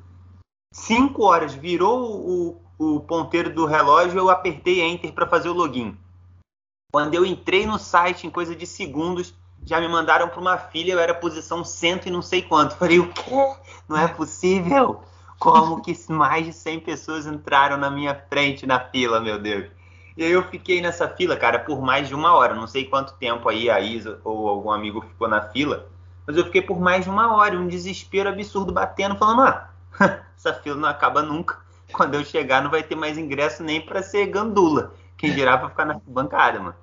5 0.72 1.24
horas, 1.24 1.54
virou 1.54 2.00
o, 2.00 2.62
o 2.78 3.00
ponteiro 3.02 3.52
do 3.52 3.66
relógio, 3.66 4.20
eu 4.20 4.30
apertei 4.30 4.82
Enter 4.82 5.12
para 5.14 5.28
fazer 5.28 5.50
o 5.50 5.54
login. 5.54 5.98
Quando 6.92 7.16
eu 7.16 7.26
entrei 7.26 7.66
no 7.66 7.80
site, 7.80 8.28
em 8.28 8.30
coisa 8.30 8.56
de 8.56 8.68
segundos, 8.68 9.34
já 9.66 9.80
me 9.80 9.88
mandaram 9.88 10.28
para 10.28 10.40
uma 10.40 10.58
filha, 10.58 10.94
eu 10.94 11.00
era 11.00 11.14
posição 11.14 11.64
cento 11.64 12.08
e 12.08 12.12
não 12.12 12.22
sei 12.22 12.42
quanto. 12.42 12.76
Falei, 12.76 13.00
o 13.00 13.08
quê? 13.08 13.56
Não 13.88 13.98
é 13.98 14.08
possível? 14.08 15.02
Como 15.40 15.82
que 15.82 15.94
mais 16.10 16.46
de 16.46 16.54
100 16.54 16.80
pessoas 16.82 17.26
entraram 17.26 17.78
na 17.78 17.90
minha 17.90 18.16
frente 18.30 18.66
na 18.66 18.80
fila, 18.80 19.20
meu 19.20 19.40
Deus? 19.40 19.70
E 20.16 20.24
aí 20.24 20.32
eu 20.32 20.44
fiquei 20.44 20.82
nessa 20.82 21.08
fila, 21.08 21.36
cara, 21.36 21.60
por 21.60 21.82
mais 21.82 22.08
de 22.08 22.16
uma 22.16 22.34
hora. 22.34 22.54
Não 22.54 22.68
sei 22.68 22.86
quanto 22.86 23.14
tempo 23.16 23.50
aí 23.50 23.70
a 23.70 23.80
Isa 23.80 24.20
ou 24.24 24.48
algum 24.48 24.72
amigo 24.72 25.02
ficou 25.02 25.28
na 25.28 25.42
fila, 25.50 25.90
mas 26.26 26.38
eu 26.38 26.46
fiquei 26.46 26.62
por 26.62 26.80
mais 26.80 27.04
de 27.04 27.10
uma 27.10 27.36
hora, 27.36 27.58
um 27.58 27.68
desespero 27.68 28.30
absurdo 28.30 28.72
batendo, 28.72 29.18
falando, 29.18 29.42
ah, 29.42 29.70
essa 30.38 30.54
fila 30.54 30.78
não 30.78 30.88
acaba 30.88 31.22
nunca. 31.22 31.58
Quando 31.92 32.16
eu 32.16 32.24
chegar 32.24 32.62
não 32.64 32.72
vai 32.72 32.84
ter 32.84 32.96
mais 32.96 33.18
ingresso 33.18 33.64
nem 33.64 33.82
para 33.82 34.02
ser 34.02 34.28
gandula. 34.28 34.94
Quem 35.18 35.34
dirá 35.34 35.58
para 35.58 35.70
ficar 35.70 35.86
na 35.86 36.00
bancada, 36.06 36.60
mano. 36.60 36.76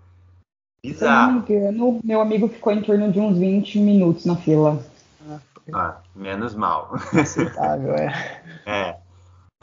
Bizarro. 0.83 1.45
Se 1.47 1.53
não 1.53 1.59
me 1.59 1.69
engano, 1.71 2.01
meu 2.03 2.21
amigo 2.21 2.49
ficou 2.49 2.73
em 2.73 2.83
torno 2.83 3.13
de 3.13 3.21
uns 3.21 3.39
20 3.39 3.79
minutos 3.79 4.25
na 4.25 4.37
fila. 4.37 4.83
Ah, 5.73 5.99
menos 6.15 6.55
mal. 6.55 6.93
Aceitável, 7.13 7.95
é. 7.95 8.43
É. 8.67 8.97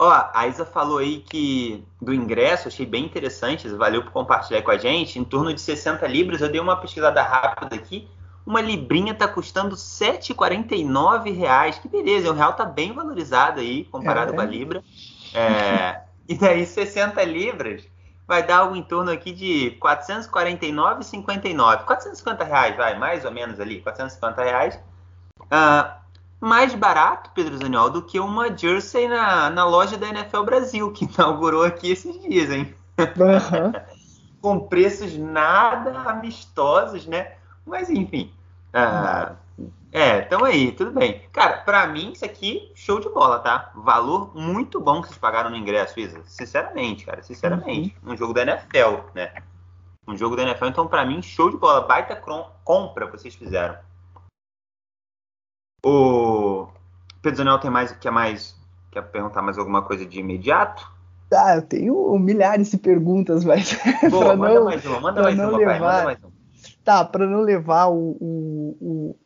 Ó, 0.00 0.30
a 0.32 0.46
Isa 0.46 0.64
falou 0.64 0.98
aí 0.98 1.18
que 1.18 1.84
do 2.00 2.14
ingresso, 2.14 2.68
achei 2.68 2.86
bem 2.86 3.04
interessante, 3.04 3.68
valeu 3.68 4.04
por 4.04 4.12
compartilhar 4.12 4.62
com 4.62 4.70
a 4.70 4.78
gente, 4.78 5.18
em 5.18 5.24
torno 5.24 5.52
de 5.52 5.60
60 5.60 6.06
libras, 6.06 6.40
eu 6.40 6.50
dei 6.50 6.60
uma 6.60 6.76
pesquisada 6.76 7.20
rápida 7.22 7.74
aqui, 7.74 8.08
uma 8.46 8.60
librinha 8.60 9.14
tá 9.14 9.26
custando 9.26 9.74
7,49 9.74 11.34
reais, 11.34 11.78
que 11.78 11.88
beleza, 11.88 12.30
o 12.30 12.34
real 12.34 12.52
tá 12.52 12.64
bem 12.64 12.92
valorizado 12.92 13.60
aí, 13.60 13.84
comparado 13.84 14.32
é. 14.32 14.34
com 14.36 14.40
a 14.40 14.44
libra, 14.44 14.84
é, 15.34 16.00
e 16.28 16.34
daí 16.36 16.64
60 16.64 17.22
libras 17.24 17.82
vai 18.28 18.46
dar 18.46 18.58
algo 18.58 18.76
em 18.76 18.82
torno 18.82 19.10
aqui 19.10 19.32
de 19.32 19.78
449,59, 19.80 21.84
450 21.84 22.44
reais, 22.44 22.76
vai, 22.76 22.98
mais 22.98 23.24
ou 23.24 23.32
menos 23.32 23.58
ali, 23.58 23.80
450 23.80 24.42
reais, 24.42 24.78
uh, 25.44 25.90
mais 26.38 26.74
barato, 26.74 27.30
Pedro 27.34 27.56
Zaniol, 27.56 27.88
do 27.88 28.02
que 28.02 28.20
uma 28.20 28.54
jersey 28.54 29.08
na, 29.08 29.48
na 29.48 29.64
loja 29.64 29.96
da 29.96 30.08
NFL 30.08 30.42
Brasil, 30.42 30.92
que 30.92 31.06
inaugurou 31.16 31.64
aqui 31.64 31.90
esses 31.90 32.20
dias, 32.20 32.50
hein? 32.50 32.74
Uhum. 32.98 33.72
Com 34.40 34.68
preços 34.68 35.16
nada 35.16 35.98
amistosos, 36.02 37.06
né? 37.06 37.32
Mas 37.66 37.90
enfim. 37.90 38.32
Uh, 38.72 39.34
é, 39.90 40.18
então 40.18 40.44
aí, 40.44 40.72
tudo 40.72 40.90
bem. 40.90 41.22
Cara, 41.32 41.58
pra 41.58 41.86
mim, 41.86 42.12
isso 42.12 42.24
aqui, 42.24 42.70
show 42.74 43.00
de 43.00 43.08
bola, 43.08 43.38
tá? 43.38 43.72
Valor 43.74 44.36
muito 44.36 44.80
bom 44.80 45.00
que 45.00 45.08
vocês 45.08 45.18
pagaram 45.18 45.48
no 45.48 45.56
ingresso, 45.56 45.98
Isa. 45.98 46.22
Sinceramente, 46.26 47.06
cara, 47.06 47.22
sinceramente. 47.22 47.96
Uhum. 48.02 48.12
Um 48.12 48.16
jogo 48.16 48.34
da 48.34 48.42
NFL, 48.42 49.14
né? 49.14 49.32
Um 50.06 50.16
jogo 50.16 50.36
da 50.36 50.42
NFL, 50.42 50.66
então 50.66 50.86
pra 50.86 51.06
mim, 51.06 51.22
show 51.22 51.50
de 51.50 51.56
bola. 51.56 51.80
Baita 51.80 52.20
compra 52.64 53.10
vocês 53.10 53.34
fizeram. 53.34 53.78
O 55.84 56.68
Pedro 57.22 57.38
Daniel 57.38 57.58
tem 57.58 57.70
mais, 57.70 57.92
quer 57.92 58.10
mais, 58.10 58.58
quer 58.90 59.02
perguntar 59.02 59.40
mais 59.40 59.56
alguma 59.56 59.82
coisa 59.82 60.04
de 60.04 60.20
imediato? 60.20 60.90
Ah, 61.32 61.56
eu 61.56 61.62
tenho 61.62 62.18
milhares 62.18 62.70
de 62.70 62.78
perguntas, 62.78 63.44
mas 63.44 63.78
Boa, 64.10 64.34
manda 64.36 64.54
não, 64.54 64.64
mais 64.64 64.84
uma, 64.84 65.00
manda 65.00 65.22
mais 65.22 65.38
uma, 65.38 65.56
levar, 65.56 65.66
pai, 65.66 65.80
manda 65.80 66.04
mais 66.04 66.18
uma. 66.22 66.32
Tá, 66.84 67.04
para 67.04 67.26
não 67.26 67.42
levar 67.42 67.86
o, 67.86 68.16
o, 68.20 68.76
o 68.80 69.16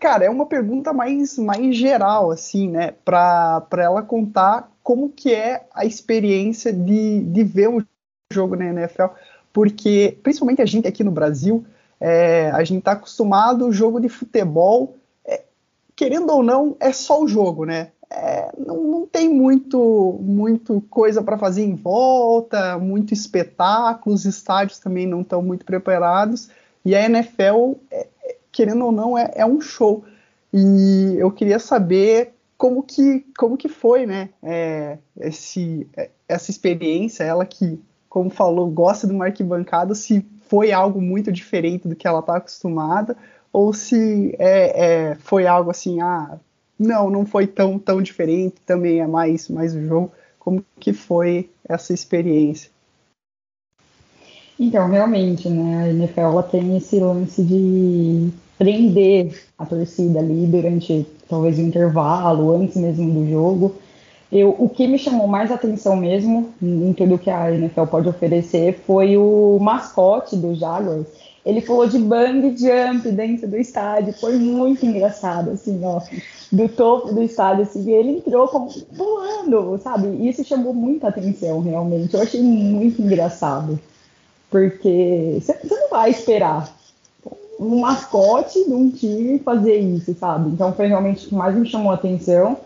cara, 0.00 0.24
é 0.24 0.30
uma 0.30 0.46
pergunta 0.46 0.92
mais, 0.92 1.38
mais 1.38 1.76
geral, 1.76 2.30
assim, 2.30 2.68
né? 2.68 2.94
Para 3.04 3.66
ela 3.76 4.02
contar 4.02 4.70
como 4.82 5.10
que 5.10 5.34
é 5.34 5.66
a 5.74 5.84
experiência 5.84 6.72
de, 6.72 7.20
de 7.20 7.44
ver 7.44 7.68
um 7.68 7.82
jogo 8.32 8.56
na 8.56 8.66
NFL, 8.66 9.06
porque 9.52 10.18
principalmente 10.22 10.62
a 10.62 10.66
gente 10.66 10.88
aqui 10.88 11.04
no 11.04 11.10
Brasil, 11.10 11.64
é, 12.00 12.50
a 12.50 12.62
gente 12.64 12.80
está 12.80 12.92
acostumado 12.92 13.64
ao 13.64 13.72
jogo 13.72 14.00
de 14.00 14.08
futebol 14.08 14.94
querendo 15.98 16.30
ou 16.32 16.44
não, 16.44 16.76
é 16.78 16.92
só 16.92 17.20
o 17.20 17.26
jogo, 17.26 17.64
né? 17.64 17.88
É, 18.08 18.52
não, 18.56 18.84
não, 18.84 19.06
tem 19.06 19.28
muito, 19.28 20.16
muito 20.22 20.80
coisa 20.88 21.20
para 21.20 21.36
fazer 21.36 21.64
em 21.64 21.74
volta, 21.74 22.78
muito 22.78 23.12
espetáculo, 23.12 24.14
os 24.14 24.24
estádios 24.24 24.78
também 24.78 25.08
não 25.08 25.22
estão 25.22 25.42
muito 25.42 25.64
preparados, 25.64 26.50
e 26.84 26.94
a 26.94 27.04
NFL, 27.04 27.72
é, 27.90 27.98
é, 27.98 28.08
querendo 28.58 28.86
ou 28.86 28.90
não, 28.90 29.16
é, 29.16 29.30
é, 29.36 29.46
um 29.46 29.60
show. 29.60 30.04
E 30.52 31.14
eu 31.16 31.30
queria 31.30 31.60
saber 31.60 32.32
como 32.56 32.82
que, 32.82 33.24
como 33.38 33.56
que 33.56 33.68
foi, 33.68 34.04
né, 34.04 34.30
é, 34.42 34.98
esse, 35.16 35.86
é, 35.96 36.10
essa 36.26 36.50
experiência, 36.50 37.22
ela 37.22 37.46
que, 37.46 37.80
como 38.08 38.28
falou, 38.28 38.68
gosta 38.68 39.06
de 39.06 39.12
uma 39.12 39.26
arquibancada, 39.26 39.94
se 39.94 40.26
foi 40.48 40.72
algo 40.72 41.00
muito 41.00 41.30
diferente 41.30 41.86
do 41.86 41.94
que 41.94 42.08
ela 42.08 42.18
está 42.18 42.38
acostumada, 42.38 43.16
ou 43.52 43.72
se 43.72 44.34
é, 44.40 45.10
é, 45.10 45.14
foi 45.20 45.46
algo 45.46 45.70
assim, 45.70 46.00
ah, 46.00 46.36
não, 46.76 47.08
não 47.08 47.24
foi 47.24 47.46
tão, 47.46 47.78
tão 47.78 48.02
diferente, 48.02 48.56
também 48.66 48.98
é 48.98 49.06
mais, 49.06 49.48
mais 49.48 49.72
o 49.72 49.86
jogo. 49.86 50.10
Como 50.36 50.64
que 50.80 50.92
foi 50.92 51.48
essa 51.68 51.92
experiência? 51.92 52.72
Então, 54.58 54.88
realmente, 54.88 55.48
né, 55.48 55.84
a 55.84 55.88
NFL 55.90 56.20
ela 56.20 56.42
tem 56.42 56.76
esse 56.76 56.98
lance 56.98 57.40
de 57.44 58.32
prender 58.58 59.40
a 59.56 59.64
torcida 59.64 60.18
ali 60.18 60.46
durante 60.46 61.06
talvez 61.28 61.58
o 61.58 61.62
intervalo, 61.62 62.54
antes 62.56 62.76
mesmo 62.76 63.10
do 63.10 63.30
jogo. 63.30 63.76
Eu, 64.30 64.54
o 64.58 64.68
que 64.68 64.86
me 64.86 64.98
chamou 64.98 65.26
mais 65.26 65.50
atenção 65.50 65.96
mesmo 65.96 66.52
em 66.60 66.92
tudo 66.92 67.16
que 67.16 67.30
a 67.30 67.50
NFL 67.50 67.84
pode 67.84 68.08
oferecer 68.08 68.78
foi 68.86 69.16
o 69.16 69.58
mascote 69.58 70.36
do 70.36 70.54
Jaguars, 70.54 71.06
ele 71.46 71.62
falou 71.62 71.86
de 71.88 71.98
bang 71.98 72.54
jump 72.58 73.10
dentro 73.10 73.48
do 73.48 73.56
estádio, 73.56 74.12
foi 74.12 74.36
muito 74.36 74.84
engraçado, 74.84 75.52
assim, 75.52 75.80
ó, 75.82 76.02
do 76.52 76.68
topo 76.68 77.14
do 77.14 77.22
estádio, 77.22 77.62
assim, 77.62 77.90
ele 77.90 78.18
entrou 78.18 78.46
como 78.48 78.68
pulando, 78.94 79.78
sabe? 79.78 80.08
E 80.08 80.28
isso 80.28 80.44
chamou 80.44 80.74
muita 80.74 81.08
atenção, 81.08 81.60
realmente. 81.60 82.12
Eu 82.12 82.20
achei 82.20 82.42
muito 82.42 83.00
engraçado, 83.00 83.80
porque 84.50 85.38
você 85.40 85.56
não 85.74 85.88
vai 85.88 86.10
esperar 86.10 86.77
um 87.58 87.80
mascote 87.80 88.64
de 88.64 88.72
um 88.72 88.90
time 88.90 89.38
fazer 89.40 89.78
isso, 89.78 90.14
sabe? 90.14 90.50
Então 90.50 90.72
foi 90.72 90.86
realmente 90.86 91.26
o 91.26 91.28
que 91.28 91.34
mais 91.34 91.56
me 91.56 91.68
chamou 91.68 91.90
a 91.90 91.94
atenção. 91.94 92.56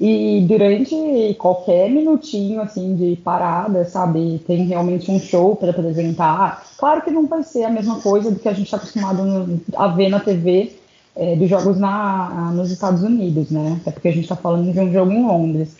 E 0.00 0.44
durante 0.48 1.36
qualquer 1.38 1.90
minutinho 1.90 2.62
assim 2.62 2.96
de 2.96 3.16
parada, 3.16 3.84
sabe, 3.84 4.40
tem 4.46 4.64
realmente 4.64 5.10
um 5.10 5.20
show 5.20 5.54
para 5.54 5.70
apresentar. 5.70 6.64
Claro 6.78 7.02
que 7.02 7.10
não 7.10 7.26
vai 7.26 7.42
ser 7.42 7.64
a 7.64 7.70
mesma 7.70 8.00
coisa 8.00 8.30
do 8.30 8.40
que 8.40 8.48
a 8.48 8.52
gente 8.54 8.64
está 8.64 8.78
acostumado 8.78 9.60
a 9.76 9.88
ver 9.88 10.08
na 10.08 10.18
TV 10.18 10.72
é, 11.14 11.36
dos 11.36 11.50
jogos 11.50 11.78
na, 11.78 12.50
nos 12.54 12.70
Estados 12.70 13.02
Unidos, 13.02 13.50
né? 13.50 13.78
Até 13.82 13.90
porque 13.90 14.08
a 14.08 14.12
gente 14.12 14.22
está 14.22 14.36
falando 14.36 14.72
de 14.72 14.80
um 14.80 14.90
jogo 14.90 15.12
em 15.12 15.22
Londres. 15.22 15.76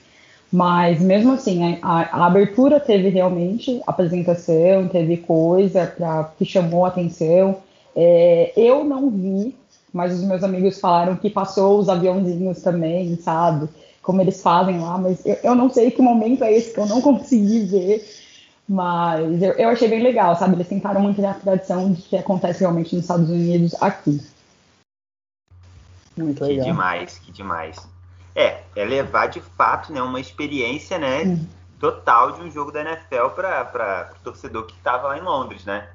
Mas 0.53 1.01
mesmo 1.01 1.33
assim, 1.33 1.79
a, 1.81 2.01
a, 2.03 2.27
abertura 2.27 2.81
teve 2.81 3.09
realmente 3.09 3.81
apresentação, 3.87 4.89
teve 4.89 5.19
coisa 5.19 5.87
pra, 5.87 6.31
que 6.37 6.45
chamou 6.45 6.85
a 6.85 6.89
atenção. 6.89 7.57
É, 7.95 8.53
eu 8.57 8.85
não 8.85 9.11
vi, 9.11 9.57
mas 9.93 10.13
os 10.13 10.25
meus 10.25 10.43
amigos 10.43 10.79
falaram 10.79 11.17
que 11.17 11.29
passou 11.29 11.79
os 11.79 11.89
aviãozinhos 11.89 12.63
também, 12.63 13.17
sabe? 13.17 13.69
como 14.03 14.21
eles 14.21 14.43
fazem 14.43 14.81
lá, 14.81 14.99
mas 14.99 15.25
eu, 15.25 15.39
eu, 15.43 15.55
não 15.55 15.69
sei 15.69 15.91
que 15.91 16.03
momento 16.03 16.43
é 16.43 16.53
esse 16.53 16.73
que 16.73 16.81
eu 16.81 16.87
não 16.87 17.01
consegui 17.03 17.67
ver, 17.67 18.05
mas 18.69 19.43
eu, 19.43 19.53
eu 19.53 19.69
achei 19.69 19.89
bem 19.89 20.03
legal, 20.03 20.37
sabe? 20.37 20.55
Eles 20.55 20.69
tentaram 20.69 21.01
manter 21.01 21.25
a 21.25 21.35
tradição 21.35 21.93
de 21.93 22.03
que 22.03 22.17
acontece 22.17 22.61
realmente 22.61 22.95
nos 22.95 23.05
Estados 23.05 23.29
Unidos 23.29 23.75
aqui. 23.81 24.21
Muito 26.17 26.45
legal. 26.45 26.65
Que 26.65 26.71
demais, 26.71 27.19
que 27.19 27.33
demais. 27.33 27.89
É, 28.35 28.63
é 28.77 28.85
levar 28.85 29.27
de 29.27 29.41
fato 29.41 29.93
né, 29.93 30.01
uma 30.01 30.21
experiência 30.21 30.99
né, 30.99 31.39
total 31.79 32.33
de 32.33 32.43
um 32.43 32.51
jogo 32.51 32.71
da 32.71 32.81
NFL 32.83 33.29
para 33.35 34.13
o 34.21 34.25
torcedor 34.25 34.67
que 34.67 34.75
estava 34.75 35.09
lá 35.09 35.19
em 35.19 35.23
Londres, 35.23 35.65
né? 35.65 35.89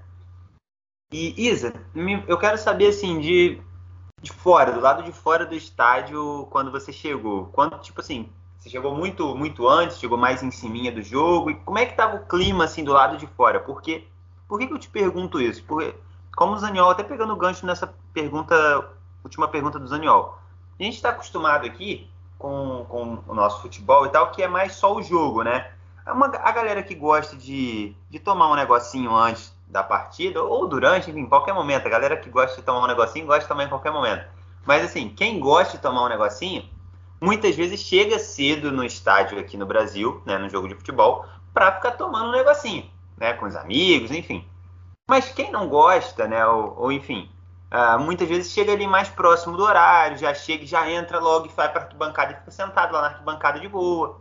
E 1.16 1.48
Isa, 1.48 1.74
eu 2.28 2.38
quero 2.38 2.58
saber 2.58 2.88
assim 2.88 3.22
de 3.22 3.62
de 4.22 4.34
fora, 4.34 4.74
do 4.74 4.82
lado 4.82 5.02
de 5.02 5.14
fora 5.14 5.46
do 5.46 5.56
estádio, 5.56 6.46
quando 6.50 6.72
você 6.72 6.92
chegou? 6.92 7.46
Quando, 7.54 7.80
tipo 7.80 8.02
assim, 8.02 8.30
você 8.58 8.70
chegou 8.70 8.94
muito 8.94 9.34
muito 9.34 9.66
antes, 9.66 9.98
chegou 9.98 10.18
mais 10.18 10.44
em 10.44 10.52
cima 10.52 10.92
do 10.92 11.02
jogo, 11.02 11.52
e 11.52 11.56
como 11.56 11.78
é 11.78 11.86
que 11.86 11.96
tava 11.96 12.18
o 12.18 12.26
clima, 12.26 12.66
assim, 12.66 12.84
do 12.84 12.92
lado 12.92 13.16
de 13.16 13.28
fora? 13.28 13.62
Porque, 13.62 14.06
por 14.46 14.60
que, 14.60 14.68
que 14.68 14.74
eu 14.74 14.78
te 14.78 14.90
pergunto 14.90 15.40
isso? 15.40 15.64
Porque, 15.64 15.96
como 16.36 16.54
o 16.54 16.60
Zaniol, 16.60 16.90
até 16.90 17.02
pegando 17.02 17.32
o 17.32 17.38
gancho 17.38 17.66
nessa 17.66 17.94
pergunta, 18.14 18.92
última 19.24 19.48
pergunta 19.48 19.80
do 19.80 19.88
Zaniol, 19.88 20.38
a 20.78 20.84
gente 20.84 20.96
está 20.96 21.12
acostumado 21.12 21.66
aqui 21.66 22.10
com, 22.38 22.86
com 22.90 23.24
o 23.26 23.34
nosso 23.34 23.62
futebol 23.62 24.06
e 24.06 24.10
tal, 24.10 24.32
que 24.32 24.44
é 24.44 24.50
mais 24.50 24.76
só 24.76 24.94
o 24.94 25.02
jogo, 25.02 25.44
né? 25.44 25.72
Uma, 26.06 26.26
a 26.26 26.52
galera 26.52 26.84
que 26.84 26.94
gosta 26.94 27.38
de, 27.38 27.96
de 28.10 28.20
tomar 28.20 28.52
um 28.52 28.56
negocinho 28.56 29.16
antes 29.16 29.55
da 29.68 29.84
partida, 29.84 30.42
ou 30.44 30.68
durante, 30.68 31.10
enfim, 31.10 31.22
em 31.22 31.26
qualquer 31.26 31.54
momento. 31.54 31.86
A 31.86 31.90
galera 31.90 32.18
que 32.18 32.30
gosta 32.30 32.56
de 32.56 32.64
tomar 32.64 32.84
um 32.84 32.88
negocinho, 32.88 33.26
gosta 33.26 33.42
de 33.42 33.48
tomar 33.48 33.64
em 33.64 33.70
qualquer 33.70 33.92
momento. 33.92 34.26
Mas 34.66 34.84
assim, 34.84 35.10
quem 35.10 35.40
gosta 35.40 35.78
de 35.78 35.84
tomar 35.84 36.06
um 36.06 36.10
negocinho, 36.10 36.68
muitas 37.22 37.56
vezes 37.56 37.82
chega 37.82 38.20
cedo 38.20 38.72
no 38.72 38.84
estádio 38.84 39.40
aqui 39.40 39.58
no 39.58 39.66
Brasil, 39.66 40.22
né, 40.26 40.38
no 40.38 40.50
jogo 40.50 40.68
de 40.68 40.76
futebol, 40.76 41.26
para 41.54 41.72
ficar 41.74 41.92
tomando 41.92 42.30
um 42.30 42.32
negocinho, 42.32 42.90
né, 43.18 43.34
com 43.34 43.46
os 43.46 43.56
amigos, 43.56 44.12
enfim. 44.12 44.46
Mas 45.08 45.30
quem 45.30 45.52
não 45.52 45.68
gosta, 45.68 46.28
né, 46.28 46.46
ou, 46.46 46.76
ou 46.78 46.92
enfim, 46.92 47.30
uh, 47.72 48.00
muitas 48.00 48.28
vezes 48.28 48.52
chega 48.52 48.74
ali 48.74 48.88
mais 48.88 49.08
próximo 49.08 49.56
do 49.56 49.64
horário, 49.64 50.18
já 50.18 50.34
chega, 50.34 50.66
já 50.66 50.90
entra 50.90 51.20
logo 51.20 51.46
e 51.46 51.50
vai 51.50 51.72
para 51.72 51.82
a 51.82 51.84
arquibancada 51.84 52.34
e 52.34 52.36
fica 52.36 52.52
sentado 52.52 52.94
lá 52.94 53.02
na 53.02 53.08
arquibancada 53.08 53.60
de 53.60 53.68
boa. 53.68 54.20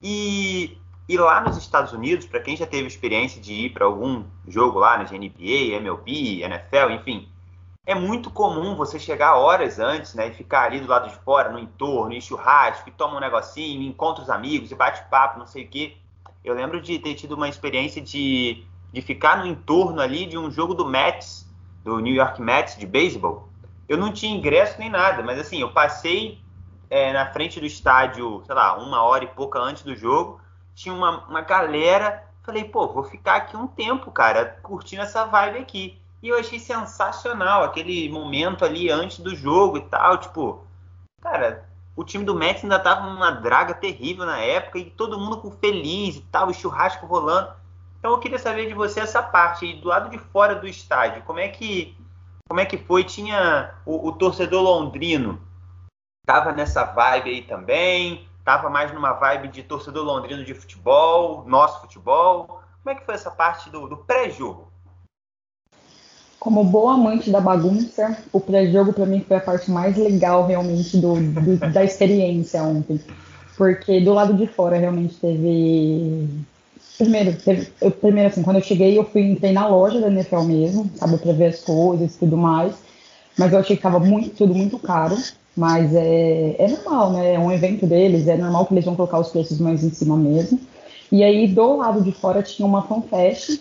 E 0.00 0.78
e 1.08 1.16
lá 1.16 1.40
nos 1.40 1.56
Estados 1.56 1.92
Unidos, 1.92 2.26
para 2.26 2.40
quem 2.40 2.56
já 2.56 2.66
teve 2.66 2.88
experiência 2.88 3.40
de 3.40 3.52
ir 3.52 3.70
para 3.70 3.84
algum 3.84 4.24
jogo 4.46 4.78
lá 4.78 4.98
na 4.98 5.04
NBA, 5.04 5.76
MLB, 5.76 6.42
NFL, 6.42 6.90
enfim, 6.90 7.28
é 7.86 7.94
muito 7.94 8.30
comum 8.30 8.74
você 8.74 8.98
chegar 8.98 9.36
horas 9.36 9.78
antes, 9.78 10.14
né, 10.14 10.28
e 10.28 10.34
ficar 10.34 10.64
ali 10.64 10.80
do 10.80 10.88
lado 10.88 11.08
de 11.08 11.14
fora, 11.18 11.50
no 11.50 11.58
entorno, 11.58 12.12
em 12.12 12.20
churrasco, 12.20 12.88
e 12.88 12.92
toma 12.92 13.16
um 13.16 13.20
negocinho, 13.20 13.82
encontra 13.82 14.24
os 14.24 14.30
amigos, 14.30 14.72
e 14.72 14.74
bate 14.74 15.08
papo, 15.08 15.38
não 15.38 15.46
sei 15.46 15.64
o 15.64 15.68
quê. 15.68 15.96
Eu 16.44 16.54
lembro 16.54 16.80
de 16.80 16.98
ter 16.98 17.14
tido 17.14 17.36
uma 17.36 17.48
experiência 17.48 18.02
de, 18.02 18.64
de 18.92 19.00
ficar 19.00 19.38
no 19.38 19.46
entorno 19.46 20.00
ali 20.00 20.26
de 20.26 20.36
um 20.36 20.50
jogo 20.50 20.74
do 20.74 20.84
Mets, 20.84 21.48
do 21.84 22.00
New 22.00 22.14
York 22.14 22.42
Mets 22.42 22.76
de 22.76 22.86
beisebol. 22.86 23.48
Eu 23.88 23.96
não 23.96 24.12
tinha 24.12 24.36
ingresso 24.36 24.76
nem 24.80 24.90
nada, 24.90 25.22
mas 25.22 25.38
assim, 25.38 25.60
eu 25.60 25.70
passei 25.70 26.40
é, 26.90 27.12
na 27.12 27.26
frente 27.26 27.60
do 27.60 27.66
estádio, 27.66 28.42
sei 28.44 28.54
lá, 28.54 28.76
uma 28.76 29.02
hora 29.02 29.22
e 29.22 29.28
pouca 29.28 29.60
antes 29.60 29.84
do 29.84 29.94
jogo. 29.94 30.40
Tinha 30.76 30.94
uma, 30.94 31.24
uma 31.26 31.40
galera. 31.40 32.22
Falei, 32.44 32.62
pô, 32.62 32.86
vou 32.86 33.02
ficar 33.02 33.36
aqui 33.36 33.56
um 33.56 33.66
tempo, 33.66 34.12
cara, 34.12 34.60
curtindo 34.62 35.02
essa 35.02 35.24
vibe 35.24 35.58
aqui. 35.58 35.98
E 36.22 36.28
eu 36.28 36.38
achei 36.38 36.60
sensacional 36.60 37.64
aquele 37.64 38.08
momento 38.08 38.64
ali 38.64 38.90
antes 38.90 39.18
do 39.18 39.34
jogo 39.34 39.78
e 39.78 39.80
tal. 39.80 40.18
Tipo, 40.18 40.64
cara, 41.20 41.66
o 41.96 42.04
time 42.04 42.24
do 42.24 42.34
Mets 42.34 42.62
ainda 42.62 42.78
tava 42.78 43.10
numa 43.10 43.30
draga 43.30 43.74
terrível 43.74 44.26
na 44.26 44.38
época 44.38 44.78
e 44.78 44.90
todo 44.90 45.18
mundo 45.18 45.50
feliz 45.60 46.16
e 46.16 46.20
tal, 46.20 46.50
e 46.50 46.54
churrasco 46.54 47.06
rolando. 47.06 47.52
Então 47.98 48.12
eu 48.12 48.20
queria 48.20 48.38
saber 48.38 48.68
de 48.68 48.74
você 48.74 49.00
essa 49.00 49.22
parte 49.22 49.64
aí, 49.64 49.80
do 49.80 49.88
lado 49.88 50.10
de 50.10 50.18
fora 50.18 50.54
do 50.54 50.68
estádio. 50.68 51.22
Como 51.22 51.40
é 51.40 51.48
que, 51.48 51.96
como 52.46 52.60
é 52.60 52.66
que 52.66 52.76
foi? 52.76 53.02
Tinha 53.02 53.74
o, 53.84 54.08
o 54.08 54.12
torcedor 54.12 54.62
londrino 54.62 55.40
tava 56.26 56.52
nessa 56.52 56.84
vibe 56.84 57.30
aí 57.30 57.42
também? 57.42 58.25
Tava 58.46 58.70
mais 58.70 58.94
numa 58.94 59.12
vibe 59.12 59.48
de 59.48 59.64
torcedor 59.64 60.04
londrino 60.04 60.44
de 60.44 60.54
futebol, 60.54 61.42
nosso 61.48 61.80
futebol? 61.80 62.60
Como 62.80 62.94
é 62.94 62.94
que 62.94 63.04
foi 63.04 63.16
essa 63.16 63.28
parte 63.28 63.68
do, 63.70 63.88
do 63.88 63.96
pré-jogo? 63.96 64.68
Como 66.38 66.62
boa 66.62 66.94
amante 66.94 67.28
da 67.28 67.40
bagunça, 67.40 68.16
o 68.32 68.38
pré-jogo 68.38 68.92
para 68.92 69.04
mim 69.04 69.20
foi 69.26 69.38
a 69.38 69.40
parte 69.40 69.68
mais 69.68 69.96
legal 69.96 70.46
realmente 70.46 70.96
do, 70.96 71.14
do, 71.16 71.56
da 71.74 71.82
experiência 71.82 72.62
ontem. 72.62 73.00
Porque 73.56 74.00
do 74.00 74.14
lado 74.14 74.32
de 74.32 74.46
fora 74.46 74.78
realmente 74.78 75.16
teve. 75.16 76.28
Primeiro, 76.98 77.36
eu, 77.80 77.90
primeiro 77.90 78.28
assim, 78.28 78.44
quando 78.44 78.58
eu 78.58 78.62
cheguei, 78.62 78.96
eu 78.96 79.02
fui 79.02 79.22
entrei 79.22 79.50
na 79.50 79.66
loja 79.66 80.00
da 80.00 80.06
NFL 80.06 80.42
mesmo, 80.42 80.88
sabe, 80.94 81.18
para 81.18 81.32
ver 81.32 81.46
as 81.46 81.62
coisas 81.62 82.14
e 82.14 82.18
tudo 82.20 82.36
mais. 82.36 82.76
Mas 83.36 83.52
eu 83.52 83.58
achei 83.58 83.74
que 83.74 83.82
tava 83.82 83.98
muito, 83.98 84.36
tudo 84.36 84.54
muito 84.54 84.78
caro. 84.78 85.16
Mas 85.56 85.94
é, 85.94 86.56
é 86.58 86.68
normal, 86.68 87.12
né? 87.12 87.34
É 87.34 87.38
um 87.38 87.50
evento 87.50 87.86
deles, 87.86 88.28
é 88.28 88.36
normal 88.36 88.66
que 88.66 88.74
eles 88.74 88.84
vão 88.84 88.94
colocar 88.94 89.18
os 89.18 89.28
preços 89.28 89.58
mais 89.58 89.82
em 89.82 89.90
cima 89.90 90.16
mesmo. 90.16 90.60
E 91.10 91.22
aí, 91.24 91.46
do 91.48 91.76
lado 91.76 92.02
de 92.02 92.12
fora, 92.12 92.42
tinha 92.42 92.66
uma 92.66 92.82
fanfest, 92.82 93.60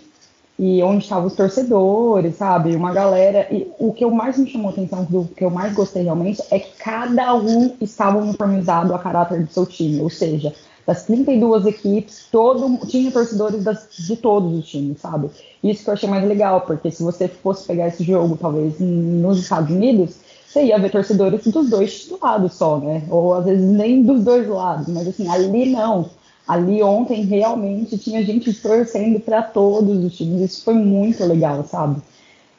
e 0.58 0.82
onde 0.82 1.04
estavam 1.04 1.28
os 1.28 1.36
torcedores, 1.36 2.36
sabe? 2.36 2.75
Uma 2.75 2.94
galera. 2.94 3.48
E 3.52 3.68
o 3.78 3.92
que 3.92 4.04
eu 4.04 4.12
mais 4.12 4.38
me 4.38 4.50
chamou 4.50 4.70
atenção, 4.70 5.06
o 5.12 5.28
que 5.28 5.44
eu 5.44 5.50
mais 5.50 5.74
gostei 5.74 6.04
realmente, 6.04 6.42
é 6.50 6.60
que 6.60 6.78
cada 6.78 7.36
um 7.36 7.75
estava 7.82 8.18
uniformizado 8.20 8.94
a 8.94 9.00
caráter 9.00 9.44
do 9.44 9.52
seu 9.52 9.66
time. 9.66 10.00
Ou 10.00 10.10
seja, 10.10 10.54
das 10.88 11.04
32 11.04 11.66
equipes, 11.66 12.28
todo 12.32 12.86
tinha 12.88 13.12
torcedores 13.12 13.64
das, 13.64 13.88
de 13.98 14.16
todos 14.16 14.58
os 14.58 14.66
times, 14.66 15.02
sabe? 15.02 15.30
Isso 15.62 15.84
que 15.84 15.90
eu 15.90 15.94
achei 15.94 16.08
mais 16.08 16.24
legal, 16.25 16.62
porque 16.62 16.90
se 16.90 17.04
você 17.04 17.28
fosse 17.28 17.68
pegar 17.68 17.88
esse 17.88 18.04
jogo, 18.04 18.38
talvez, 18.40 18.80
nos 18.80 19.40
Estados 19.40 19.70
Unidos, 19.70 20.16
você 20.56 20.64
ia 20.64 20.80
ver 20.80 20.90
torcedores 20.90 21.46
dos 21.46 21.70
dois 21.70 22.10
lados 22.22 22.54
só, 22.54 22.80
né? 22.80 23.04
Ou 23.10 23.34
às 23.34 23.44
vezes 23.44 23.70
nem 23.70 24.02
dos 24.02 24.24
dois 24.24 24.48
lados, 24.48 24.88
mas 24.88 25.06
assim, 25.06 25.28
ali 25.28 25.70
não. 25.70 26.10
Ali 26.48 26.82
ontem 26.82 27.26
realmente 27.26 27.98
tinha 27.98 28.24
gente 28.24 28.54
torcendo 28.54 29.20
para 29.20 29.42
todos 29.42 30.04
os 30.04 30.16
times. 30.16 30.42
Isso 30.42 30.64
foi 30.64 30.76
muito 30.76 31.26
legal, 31.26 31.66
sabe? 31.66 32.02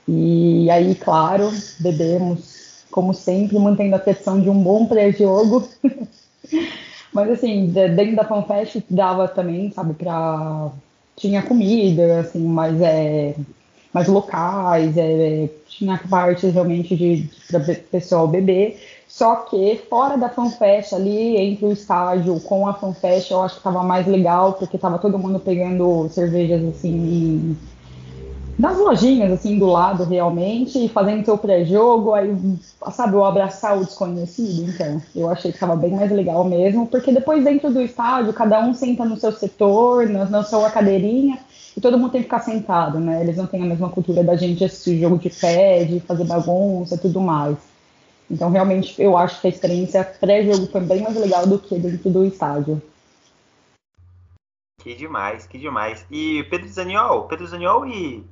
E 0.07 0.69
aí, 0.71 0.95
claro, 0.95 1.51
bebemos, 1.81 2.85
como 2.91 3.15
sempre, 3.15 3.59
mantendo 3.59 3.97
a 3.97 4.01
questão 4.01 4.41
de 4.41 4.51
um 4.51 4.63
bom 4.63 4.87
pré-jogo. 4.87 5.67
mas 7.15 7.31
assim, 7.31 7.69
dentro 7.69 8.15
da 8.15 8.25
FanFest 8.25 8.83
dava 8.91 9.27
também, 9.27 9.73
sabe, 9.73 9.95
para 9.95 10.71
tinha 11.17 11.43
comida, 11.43 12.21
assim, 12.21 12.47
mas 12.47 12.79
é 12.83 13.35
mais 13.97 14.09
locais, 14.09 14.95
é, 14.99 15.49
tinha 15.67 15.99
partes 16.11 16.53
realmente 16.53 16.95
de, 16.95 17.31
para 17.49 17.61
pessoal 17.91 18.29
beber. 18.29 18.79
Só 19.09 19.37
que 19.37 19.81
fora 19.89 20.19
da 20.19 20.29
FanFest, 20.29 20.93
ali 20.93 21.39
entre 21.39 21.65
o 21.65 21.73
estádio 21.73 22.39
com 22.41 22.69
a 22.69 22.75
FanFest, 22.75 23.31
eu 23.31 23.43
acho 23.43 23.55
que 23.55 23.61
estava 23.61 23.83
mais 23.83 24.07
legal, 24.07 24.53
porque 24.53 24.77
estava 24.77 24.99
todo 24.99 25.19
mundo 25.19 25.41
pegando 25.41 26.11
cervejas 26.11 26.63
assim 26.63 27.57
nas 28.59 28.79
lojinhas 28.79 29.33
assim 29.33 29.59
do 29.59 29.67
lado 29.67 30.05
realmente 30.05 30.83
e 30.83 30.89
fazendo 30.89 31.25
seu 31.25 31.37
pré-jogo, 31.37 32.15
aí 32.15 32.35
sabe, 32.91 33.15
o 33.15 33.25
abraçar 33.25 33.79
o 33.79 33.85
desconhecido, 33.85 34.71
então 34.71 35.01
eu 35.15 35.31
achei 35.31 35.51
que 35.51 35.57
estava 35.57 35.77
bem 35.77 35.95
mais 35.95 36.11
legal 36.11 36.43
mesmo, 36.43 36.87
porque 36.87 37.13
depois 37.13 37.45
dentro 37.45 37.71
do 37.71 37.83
estádio 37.83 38.33
cada 38.33 38.61
um 38.61 38.73
senta 38.73 39.05
no 39.05 39.19
seu 39.19 39.33
setor, 39.33 40.09
na, 40.09 40.25
na 40.25 40.43
sua 40.43 40.71
cadeirinha 40.71 41.39
e 41.77 41.81
todo 41.81 41.99
mundo 41.99 42.13
tem 42.13 42.23
que 42.23 42.27
ficar 42.27 42.41
sentado, 42.41 42.99
né? 42.99 43.21
Eles 43.21 43.37
não 43.37 43.47
têm 43.47 43.63
a 43.63 43.67
mesma 43.67 43.91
cultura 43.91 44.25
da 44.25 44.35
gente 44.35 44.65
assistir 44.65 44.99
jogo 44.99 45.19
de 45.19 45.29
pé, 45.29 45.85
de 45.85 46.01
fazer 46.01 46.25
bagunça 46.25 46.97
tudo 46.97 47.21
mais. 47.21 47.59
Então, 48.31 48.51
realmente, 48.51 49.01
eu 49.01 49.17
acho 49.17 49.41
que 49.41 49.47
a 49.47 49.51
experiência 49.51 50.03
pré-jogo 50.03 50.67
foi 50.69 50.81
bem 50.81 51.03
mais 51.03 51.15
legal 51.15 51.47
do 51.47 51.59
que 51.59 51.79
dentro 51.79 52.09
do 52.09 52.25
estádio. 52.25 52.81
Que 54.81 54.95
demais, 54.95 55.47
que 55.47 55.59
demais. 55.59 56.07
E 56.11 56.45
Pedro 56.45 56.67
Zaniol, 56.69 57.25
Pedro 57.25 57.47
Zaniol 57.47 57.87
e, 57.87 58.25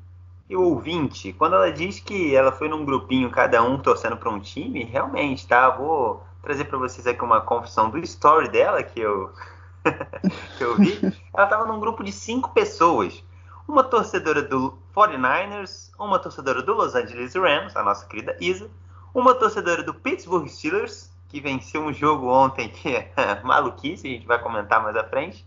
e 0.48 0.56
o 0.56 0.62
ouvinte, 0.62 1.32
quando 1.34 1.54
ela 1.54 1.70
diz 1.70 2.00
que 2.00 2.34
ela 2.34 2.50
foi 2.50 2.68
num 2.68 2.84
grupinho, 2.84 3.30
cada 3.30 3.62
um 3.62 3.78
torcendo 3.78 4.16
para 4.16 4.30
um 4.30 4.40
time, 4.40 4.84
realmente, 4.84 5.46
tá? 5.46 5.68
Vou 5.68 6.22
trazer 6.42 6.64
para 6.64 6.78
vocês 6.78 7.06
aqui 7.06 7.22
uma 7.22 7.42
confissão 7.42 7.90
do 7.90 7.98
story 7.98 8.48
dela 8.48 8.82
que 8.82 9.00
eu, 9.00 9.30
que 10.56 10.64
eu 10.64 10.76
vi. 10.76 10.98
Ela 11.34 11.44
estava 11.44 11.66
num 11.66 11.78
grupo 11.78 12.02
de 12.02 12.10
cinco 12.10 12.50
pessoas 12.50 13.22
uma 13.66 13.82
torcedora 13.82 14.42
do 14.42 14.78
49ers, 14.94 15.90
uma 15.98 16.18
torcedora 16.18 16.62
do 16.62 16.74
Los 16.74 16.94
Angeles 16.94 17.34
Rams, 17.34 17.74
a 17.76 17.82
nossa 17.82 18.06
querida 18.06 18.36
Isa, 18.40 18.70
uma 19.14 19.34
torcedora 19.34 19.82
do 19.82 19.94
Pittsburgh 19.94 20.46
Steelers, 20.48 21.10
que 21.28 21.40
venceu 21.40 21.82
um 21.82 21.92
jogo 21.92 22.28
ontem 22.28 22.68
que 22.68 22.96
é 22.96 23.10
maluquice, 23.42 24.06
a 24.06 24.10
gente 24.10 24.26
vai 24.26 24.38
comentar 24.38 24.82
mais 24.82 24.96
à 24.96 25.04
frente, 25.04 25.44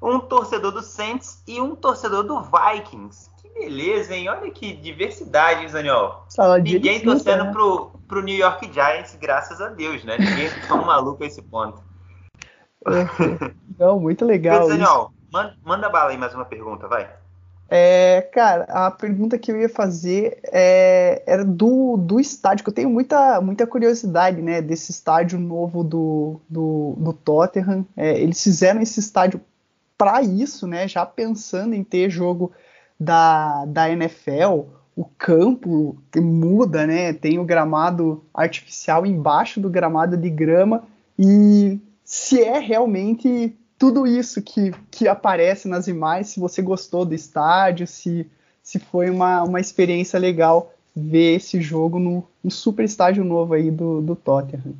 um 0.00 0.18
torcedor 0.18 0.72
do 0.72 0.82
Saints 0.82 1.42
e 1.46 1.60
um 1.60 1.74
torcedor 1.74 2.22
do 2.22 2.40
Vikings. 2.40 3.30
Que 3.42 3.50
beleza, 3.50 4.14
hein? 4.14 4.28
Olha 4.30 4.50
que 4.50 4.72
diversidade, 4.72 5.68
Zaniol. 5.68 6.26
Ninguém 6.62 7.02
torcendo 7.02 7.44
né? 7.44 7.52
pro, 7.52 7.90
pro 8.08 8.22
New 8.22 8.36
York 8.36 8.72
Giants, 8.72 9.16
graças 9.20 9.60
a 9.60 9.68
Deus, 9.68 10.02
né? 10.04 10.16
Ninguém 10.18 10.46
é 10.46 10.66
tão 10.66 10.84
maluco 10.86 11.22
a 11.22 11.26
esse 11.26 11.42
ponto. 11.42 11.82
É, 12.86 13.52
não, 13.78 14.00
muito 14.00 14.24
legal. 14.24 14.66
Zaniol, 14.68 15.12
Manda, 15.32 15.54
manda 15.64 15.88
bala 15.88 16.10
aí 16.10 16.18
mais 16.18 16.34
uma 16.34 16.44
pergunta, 16.44 16.88
vai. 16.88 17.08
É, 17.72 18.28
cara, 18.32 18.64
a 18.64 18.90
pergunta 18.90 19.38
que 19.38 19.52
eu 19.52 19.60
ia 19.60 19.68
fazer 19.68 20.40
é, 20.52 21.22
era 21.24 21.44
do, 21.44 21.96
do 21.96 22.18
estádio, 22.18 22.64
que 22.64 22.70
eu 22.70 22.74
tenho 22.74 22.90
muita, 22.90 23.40
muita 23.40 23.64
curiosidade, 23.64 24.42
né, 24.42 24.60
desse 24.60 24.90
estádio 24.90 25.38
novo 25.38 25.84
do, 25.84 26.40
do, 26.48 26.94
do 26.98 27.12
Tottenham. 27.12 27.86
É, 27.96 28.18
eles 28.18 28.42
fizeram 28.42 28.80
esse 28.80 28.98
estádio 28.98 29.40
para 29.96 30.20
isso, 30.20 30.66
né, 30.66 30.88
já 30.88 31.06
pensando 31.06 31.74
em 31.74 31.84
ter 31.84 32.10
jogo 32.10 32.50
da, 32.98 33.64
da 33.66 33.88
NFL, 33.88 34.64
o 34.96 35.04
campo 35.16 35.96
muda, 36.16 36.86
né, 36.88 37.12
tem 37.12 37.38
o 37.38 37.44
gramado 37.44 38.24
artificial 38.34 39.06
embaixo 39.06 39.60
do 39.60 39.70
gramado 39.70 40.16
de 40.16 40.28
grama, 40.28 40.82
e 41.16 41.78
se 42.04 42.42
é 42.42 42.58
realmente 42.58 43.56
tudo 43.80 44.06
isso 44.06 44.42
que, 44.42 44.72
que 44.90 45.08
aparece 45.08 45.66
nas 45.66 45.88
imagens, 45.88 46.28
se 46.28 46.38
você 46.38 46.60
gostou 46.60 47.06
do 47.06 47.14
estádio, 47.14 47.86
se, 47.86 48.30
se 48.62 48.78
foi 48.78 49.08
uma, 49.08 49.42
uma 49.42 49.58
experiência 49.58 50.20
legal 50.20 50.70
ver 50.94 51.36
esse 51.36 51.62
jogo 51.62 51.98
no, 51.98 52.22
no 52.44 52.50
super 52.50 52.84
estádio 52.84 53.24
novo 53.24 53.54
aí 53.54 53.70
do, 53.70 54.02
do 54.02 54.14
Tottenham. 54.14 54.74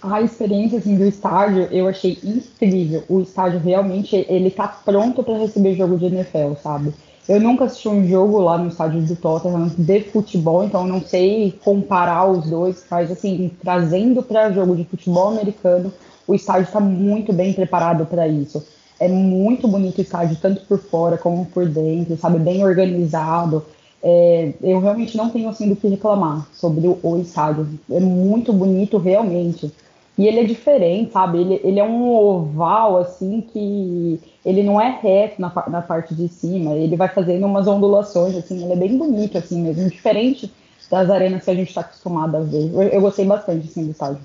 A 0.00 0.22
experiência 0.22 0.78
assim, 0.78 0.96
do 0.96 1.04
estádio 1.04 1.62
eu 1.72 1.88
achei 1.88 2.16
incrível. 2.22 3.02
O 3.08 3.20
estádio 3.20 3.58
realmente 3.58 4.24
ele 4.28 4.48
tá 4.48 4.68
pronto 4.68 5.24
para 5.24 5.36
receber 5.36 5.74
jogo 5.74 5.98
de 5.98 6.04
NFL, 6.04 6.54
sabe? 6.62 6.94
Eu 7.28 7.40
nunca 7.40 7.64
assisti 7.64 7.88
um 7.88 8.06
jogo 8.06 8.38
lá 8.38 8.56
no 8.56 8.68
estádio 8.68 9.02
do 9.02 9.16
Tottenham 9.16 9.68
de 9.76 10.00
futebol, 10.02 10.62
então 10.62 10.86
não 10.86 11.00
sei 11.00 11.58
comparar 11.64 12.30
os 12.30 12.48
dois, 12.48 12.84
mas 12.88 13.10
assim, 13.10 13.50
trazendo 13.60 14.22
para 14.22 14.52
jogo 14.52 14.76
de 14.76 14.84
futebol 14.84 15.30
americano, 15.30 15.92
o 16.26 16.34
estádio 16.34 16.64
está 16.64 16.80
muito 16.80 17.32
bem 17.32 17.52
preparado 17.52 18.06
para 18.06 18.26
isso. 18.28 18.64
É 18.98 19.08
muito 19.08 19.66
bonito 19.66 19.98
o 19.98 20.02
estádio, 20.02 20.36
tanto 20.40 20.60
por 20.66 20.78
fora 20.78 21.16
como 21.16 21.46
por 21.46 21.66
dentro, 21.66 22.16
sabe? 22.18 22.38
Bem 22.38 22.62
organizado. 22.64 23.64
É, 24.02 24.52
eu 24.62 24.80
realmente 24.80 25.16
não 25.16 25.30
tenho 25.30 25.48
assim 25.48 25.68
do 25.68 25.76
que 25.76 25.88
reclamar 25.88 26.46
sobre 26.52 26.86
o, 26.86 26.98
o, 27.02 27.18
estádio. 27.18 27.66
É 27.90 27.98
muito 27.98 28.52
bonito 28.52 28.98
realmente. 28.98 29.72
E 30.18 30.26
ele 30.26 30.40
é 30.40 30.44
diferente, 30.44 31.12
sabe? 31.12 31.38
Ele, 31.38 31.60
ele 31.64 31.80
é 31.80 31.84
um 31.84 32.10
oval 32.10 32.98
assim 32.98 33.40
que 33.40 34.20
ele 34.44 34.62
não 34.62 34.80
é 34.80 34.98
reto 35.02 35.40
na, 35.40 35.52
na 35.68 35.80
parte 35.80 36.14
de 36.14 36.28
cima. 36.28 36.72
Ele 36.72 36.96
vai 36.96 37.08
fazendo 37.08 37.46
umas 37.46 37.66
ondulações 37.66 38.36
assim. 38.36 38.62
Ele 38.62 38.72
é 38.72 38.76
bem 38.76 38.98
bonito 38.98 39.38
assim 39.38 39.62
mesmo, 39.62 39.88
diferente 39.88 40.52
das 40.90 41.08
arenas 41.08 41.44
que 41.44 41.50
a 41.50 41.54
gente 41.54 41.68
está 41.68 41.82
acostumado 41.82 42.36
a 42.36 42.40
ver. 42.40 42.70
Eu, 42.72 42.82
eu 42.82 43.00
gostei 43.00 43.24
bastante 43.24 43.68
assim, 43.68 43.84
do 43.84 43.92
estádio. 43.92 44.20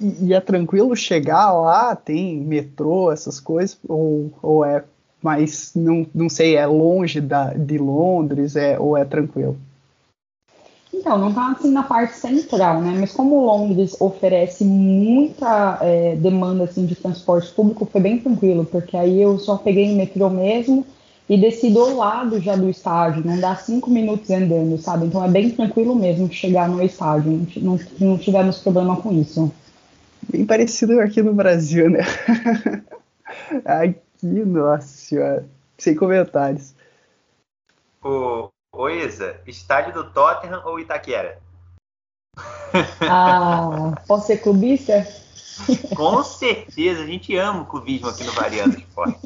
E, 0.00 0.32
é 0.32 0.40
tranquilo 0.40 0.96
chegar 0.96 1.52
lá? 1.52 1.94
Tem 1.94 2.38
metrô, 2.38 3.12
essas 3.12 3.38
coisas? 3.38 3.78
Ou, 3.86 4.32
ou 4.42 4.64
é 4.64 4.82
mais, 5.22 5.72
não, 5.74 6.06
não 6.14 6.28
sei, 6.28 6.56
é 6.56 6.66
longe 6.66 7.20
da, 7.20 7.52
de 7.52 7.76
Londres 7.76 8.56
é, 8.56 8.78
ou 8.78 8.96
é 8.96 9.04
tranquilo? 9.04 9.58
Então, 10.92 11.18
não 11.18 11.28
está 11.28 11.52
assim 11.52 11.70
na 11.70 11.82
parte 11.82 12.16
central, 12.16 12.80
né? 12.80 12.96
Mas 12.98 13.12
como 13.12 13.44
Londres 13.44 13.96
oferece 14.00 14.64
muita 14.64 15.78
é, 15.80 16.16
demanda 16.16 16.64
assim, 16.64 16.84
de 16.84 16.94
transporte 16.94 17.52
público, 17.52 17.86
foi 17.90 18.00
bem 18.00 18.18
tranquilo, 18.18 18.64
porque 18.64 18.96
aí 18.96 19.20
eu 19.20 19.38
só 19.38 19.56
peguei 19.56 19.92
o 19.92 19.96
metrô 19.96 20.28
mesmo 20.28 20.84
e 21.28 21.36
desci 21.36 21.70
do 21.70 21.96
lado 21.96 22.40
já 22.40 22.56
do 22.56 22.68
estádio, 22.68 23.24
não 23.24 23.38
dá 23.38 23.54
cinco 23.54 23.88
minutos 23.88 24.28
andando, 24.30 24.76
sabe? 24.78 25.06
Então 25.06 25.24
é 25.24 25.28
bem 25.28 25.50
tranquilo 25.50 25.94
mesmo 25.94 26.30
chegar 26.32 26.68
no 26.68 26.82
estádio, 26.82 27.46
não, 27.58 27.78
não 28.00 28.18
tivemos 28.18 28.58
problema 28.58 28.96
com 28.96 29.12
isso. 29.12 29.50
Bem 30.30 30.46
parecido 30.46 31.00
aqui 31.00 31.20
no 31.22 31.34
Brasil, 31.34 31.90
né? 31.90 32.00
aqui, 33.66 34.00
nossa 34.22 34.86
senhora, 34.86 35.48
sem 35.76 35.96
comentários. 35.96 36.72
O, 38.00 38.48
o 38.72 38.88
Isa, 38.88 39.40
estádio 39.44 39.92
do 39.92 40.10
Tottenham 40.12 40.62
ou 40.64 40.78
Itaquera? 40.78 41.38
Ah, 43.02 44.00
posso 44.06 44.28
ser 44.28 44.36
clubista? 44.36 45.04
Com 45.96 46.22
certeza, 46.22 47.02
a 47.02 47.06
gente 47.06 47.36
ama 47.36 47.62
o 47.62 47.66
clubismo 47.66 48.08
aqui 48.08 48.22
no 48.22 48.32
Variando 48.32 48.78
Esporte. 48.78 49.18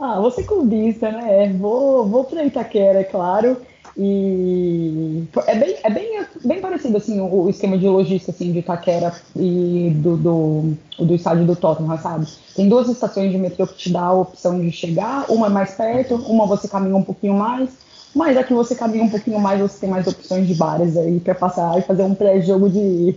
Ah, 0.00 0.18
vou 0.18 0.32
ser 0.32 0.42
clubista, 0.44 1.12
né? 1.12 1.52
Vou, 1.52 2.08
vou 2.08 2.24
para 2.24 2.44
Itaquera, 2.44 3.00
é 3.00 3.04
claro. 3.04 3.64
E 4.02 5.28
é 5.46 5.54
bem, 5.56 5.76
é 5.82 5.90
bem, 5.90 6.26
bem 6.42 6.60
parecido 6.62 6.96
assim 6.96 7.20
o, 7.20 7.50
esquema 7.50 7.76
de 7.76 7.86
logística 7.86 8.32
assim, 8.32 8.50
de 8.50 8.60
Itaquera 8.60 9.12
e 9.36 9.92
do, 9.96 10.16
do, 10.16 10.72
do 11.04 11.14
estádio 11.14 11.44
do 11.44 11.54
Tottenham, 11.54 11.98
sabe? 11.98 12.26
Tem 12.56 12.66
duas 12.66 12.88
estações 12.88 13.30
de 13.30 13.36
metrô 13.36 13.66
que 13.66 13.76
te 13.76 13.92
dá 13.92 14.04
a 14.04 14.14
opção 14.14 14.58
de 14.58 14.72
chegar, 14.72 15.26
uma 15.28 15.48
é 15.48 15.50
mais 15.50 15.72
perto, 15.72 16.14
uma 16.14 16.46
você 16.46 16.66
caminha 16.66 16.96
um 16.96 17.02
pouquinho 17.02 17.34
mais, 17.34 17.68
mas 18.16 18.38
aqui 18.38 18.54
você 18.54 18.74
caminha 18.74 19.04
um 19.04 19.10
pouquinho 19.10 19.38
mais, 19.38 19.60
você 19.60 19.80
tem 19.80 19.90
mais 19.90 20.06
opções 20.06 20.48
de 20.48 20.54
bares 20.54 20.96
aí 20.96 21.20
para 21.20 21.34
passar 21.34 21.78
e 21.78 21.82
fazer 21.82 22.02
um 22.02 22.14
pré-jogo 22.14 22.70
de 22.70 23.14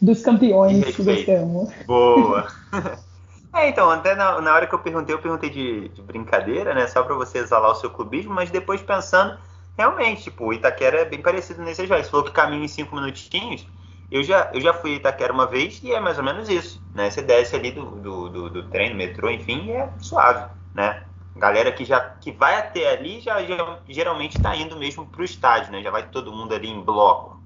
dos 0.00 0.22
campeões 0.22 0.96
que 0.96 1.04
gostamos. 1.04 1.68
Boa! 1.86 2.48
É, 3.52 3.68
então, 3.68 3.90
até 3.90 4.14
na, 4.14 4.40
na, 4.40 4.54
hora 4.54 4.66
que 4.66 4.72
eu 4.72 4.78
perguntei, 4.78 5.12
eu 5.12 5.18
perguntei 5.18 5.50
de, 5.50 5.88
de 5.88 6.00
brincadeira, 6.02 6.72
né? 6.72 6.86
Só 6.86 7.02
para 7.02 7.16
você 7.16 7.38
exalar 7.38 7.72
o 7.72 7.74
seu 7.74 7.90
clubismo, 7.90 8.32
mas 8.32 8.48
depois 8.48 8.80
pensando, 8.80 9.36
realmente, 9.80 10.24
tipo, 10.24 10.52
Itaquera 10.52 11.00
é 11.00 11.04
bem 11.06 11.22
parecido 11.22 11.62
nesse 11.62 11.86
jogo. 11.86 12.02
Você 12.02 12.10
falou 12.10 12.26
que 12.26 12.32
caminha 12.32 12.64
em 12.64 12.68
cinco 12.68 12.94
minutinhos. 12.94 13.66
Eu 14.10 14.22
já, 14.22 14.50
eu 14.52 14.60
já 14.60 14.74
fui 14.74 14.96
Itaquera 14.96 15.32
uma 15.32 15.46
vez 15.46 15.82
e 15.82 15.92
é 15.92 16.00
mais 16.00 16.18
ou 16.18 16.24
menos 16.24 16.48
isso, 16.48 16.82
né? 16.94 17.08
Você 17.08 17.22
desce 17.22 17.56
ali 17.56 17.70
do, 17.70 17.84
do, 17.86 18.28
do, 18.28 18.50
do 18.50 18.68
trem, 18.68 18.90
do 18.90 18.96
metrô, 18.96 19.30
enfim, 19.30 19.66
e 19.66 19.72
é 19.72 19.88
suave, 20.00 20.50
né? 20.74 21.04
Galera 21.36 21.72
que 21.72 21.84
já 21.84 22.00
que 22.20 22.32
vai 22.32 22.56
até 22.56 22.92
ali 22.92 23.20
já, 23.20 23.42
já 23.44 23.78
geralmente 23.88 24.36
está 24.36 24.54
indo 24.54 24.76
mesmo 24.76 25.06
para 25.06 25.22
o 25.22 25.24
estádio, 25.24 25.72
né? 25.72 25.80
Já 25.80 25.90
vai 25.90 26.08
todo 26.08 26.32
mundo 26.32 26.54
ali 26.54 26.68
em 26.68 26.82
bloco. 26.82 27.40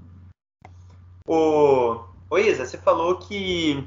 O, 1.28 2.00
o 2.30 2.38
Isa, 2.38 2.64
você 2.64 2.78
falou 2.78 3.18
que 3.18 3.86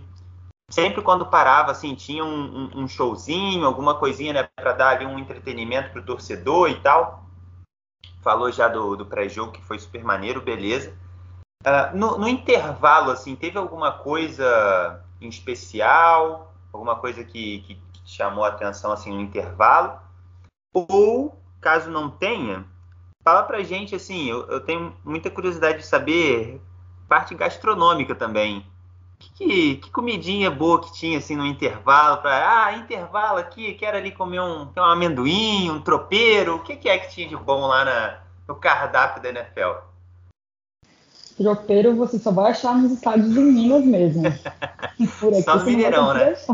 sempre 0.69 1.01
quando 1.01 1.25
parava, 1.25 1.71
assim, 1.71 1.95
tinha 1.95 2.23
um, 2.23 2.69
um, 2.75 2.83
um 2.83 2.87
showzinho, 2.87 3.65
alguma 3.65 3.95
coisinha, 3.95 4.33
né, 4.33 4.47
para 4.55 4.73
dar 4.73 4.89
ali 4.89 5.05
um 5.05 5.17
entretenimento 5.17 5.91
pro 5.91 6.05
torcedor 6.05 6.69
e 6.69 6.79
tal. 6.79 7.26
Falou 8.27 8.51
já 8.51 8.67
do, 8.67 8.97
do 8.97 9.05
pré-jogo, 9.05 9.53
que 9.53 9.63
foi 9.63 9.79
super 9.79 10.03
maneiro, 10.03 10.41
beleza. 10.41 10.93
Uh, 11.65 11.95
no, 11.95 12.17
no, 12.17 12.27
intervalo, 12.27 13.09
assim, 13.09 13.37
teve 13.37 13.57
alguma 13.57 13.89
coisa 13.89 15.01
em 15.21 15.29
especial? 15.29 16.53
Alguma 16.73 16.97
coisa 16.97 17.23
que, 17.23 17.61
que, 17.61 17.75
que 17.75 18.01
chamou 18.03 18.43
a 18.43 18.49
atenção, 18.49 18.91
assim, 18.91 19.13
no 19.13 19.21
intervalo? 19.21 19.97
Ou, 20.73 21.41
caso 21.61 21.89
não 21.89 22.09
tenha, 22.09 22.65
fala 23.23 23.43
pra 23.43 23.63
gente, 23.63 23.95
assim, 23.95 24.25
eu, 24.29 24.45
eu 24.47 24.59
tenho 24.59 24.93
muita 25.05 25.29
curiosidade 25.29 25.77
de 25.77 25.87
saber 25.87 26.61
parte 27.07 27.33
gastronômica 27.33 28.13
também 28.13 28.65
que, 29.19 29.75
que 29.75 29.91
comidinha 29.91 30.49
boa 30.49 30.81
que 30.81 30.93
tinha 30.93 31.19
assim 31.19 31.35
no 31.35 31.45
intervalo? 31.45 32.21
Pra, 32.21 32.65
ah, 32.65 32.73
intervalo 32.73 33.37
aqui, 33.37 33.73
quero 33.73 33.97
ali 33.97 34.11
comer 34.11 34.41
um, 34.41 34.67
um 34.75 34.83
amendoim, 34.83 35.69
um 35.69 35.81
tropeiro. 35.81 36.55
O 36.55 36.63
que, 36.63 36.75
que 36.75 36.89
é 36.89 36.97
que 36.97 37.13
tinha 37.13 37.27
de 37.27 37.35
bom 37.35 37.67
lá 37.67 37.85
na, 37.85 38.19
no 38.47 38.55
cardápio 38.55 39.21
da 39.21 39.29
NFL? 39.29 39.85
Tropeiro 41.37 41.95
você 41.95 42.17
só 42.17 42.31
vai 42.31 42.51
achar 42.51 42.75
nos 42.75 42.93
estádios 42.93 43.31
de 43.31 43.39
Minas 43.39 43.85
mesmo. 43.85 44.23
Por 45.19 45.33
aqui, 45.33 45.43
só 45.43 45.57
no 45.57 45.65
Mineirão, 45.65 46.13
né? 46.13 46.35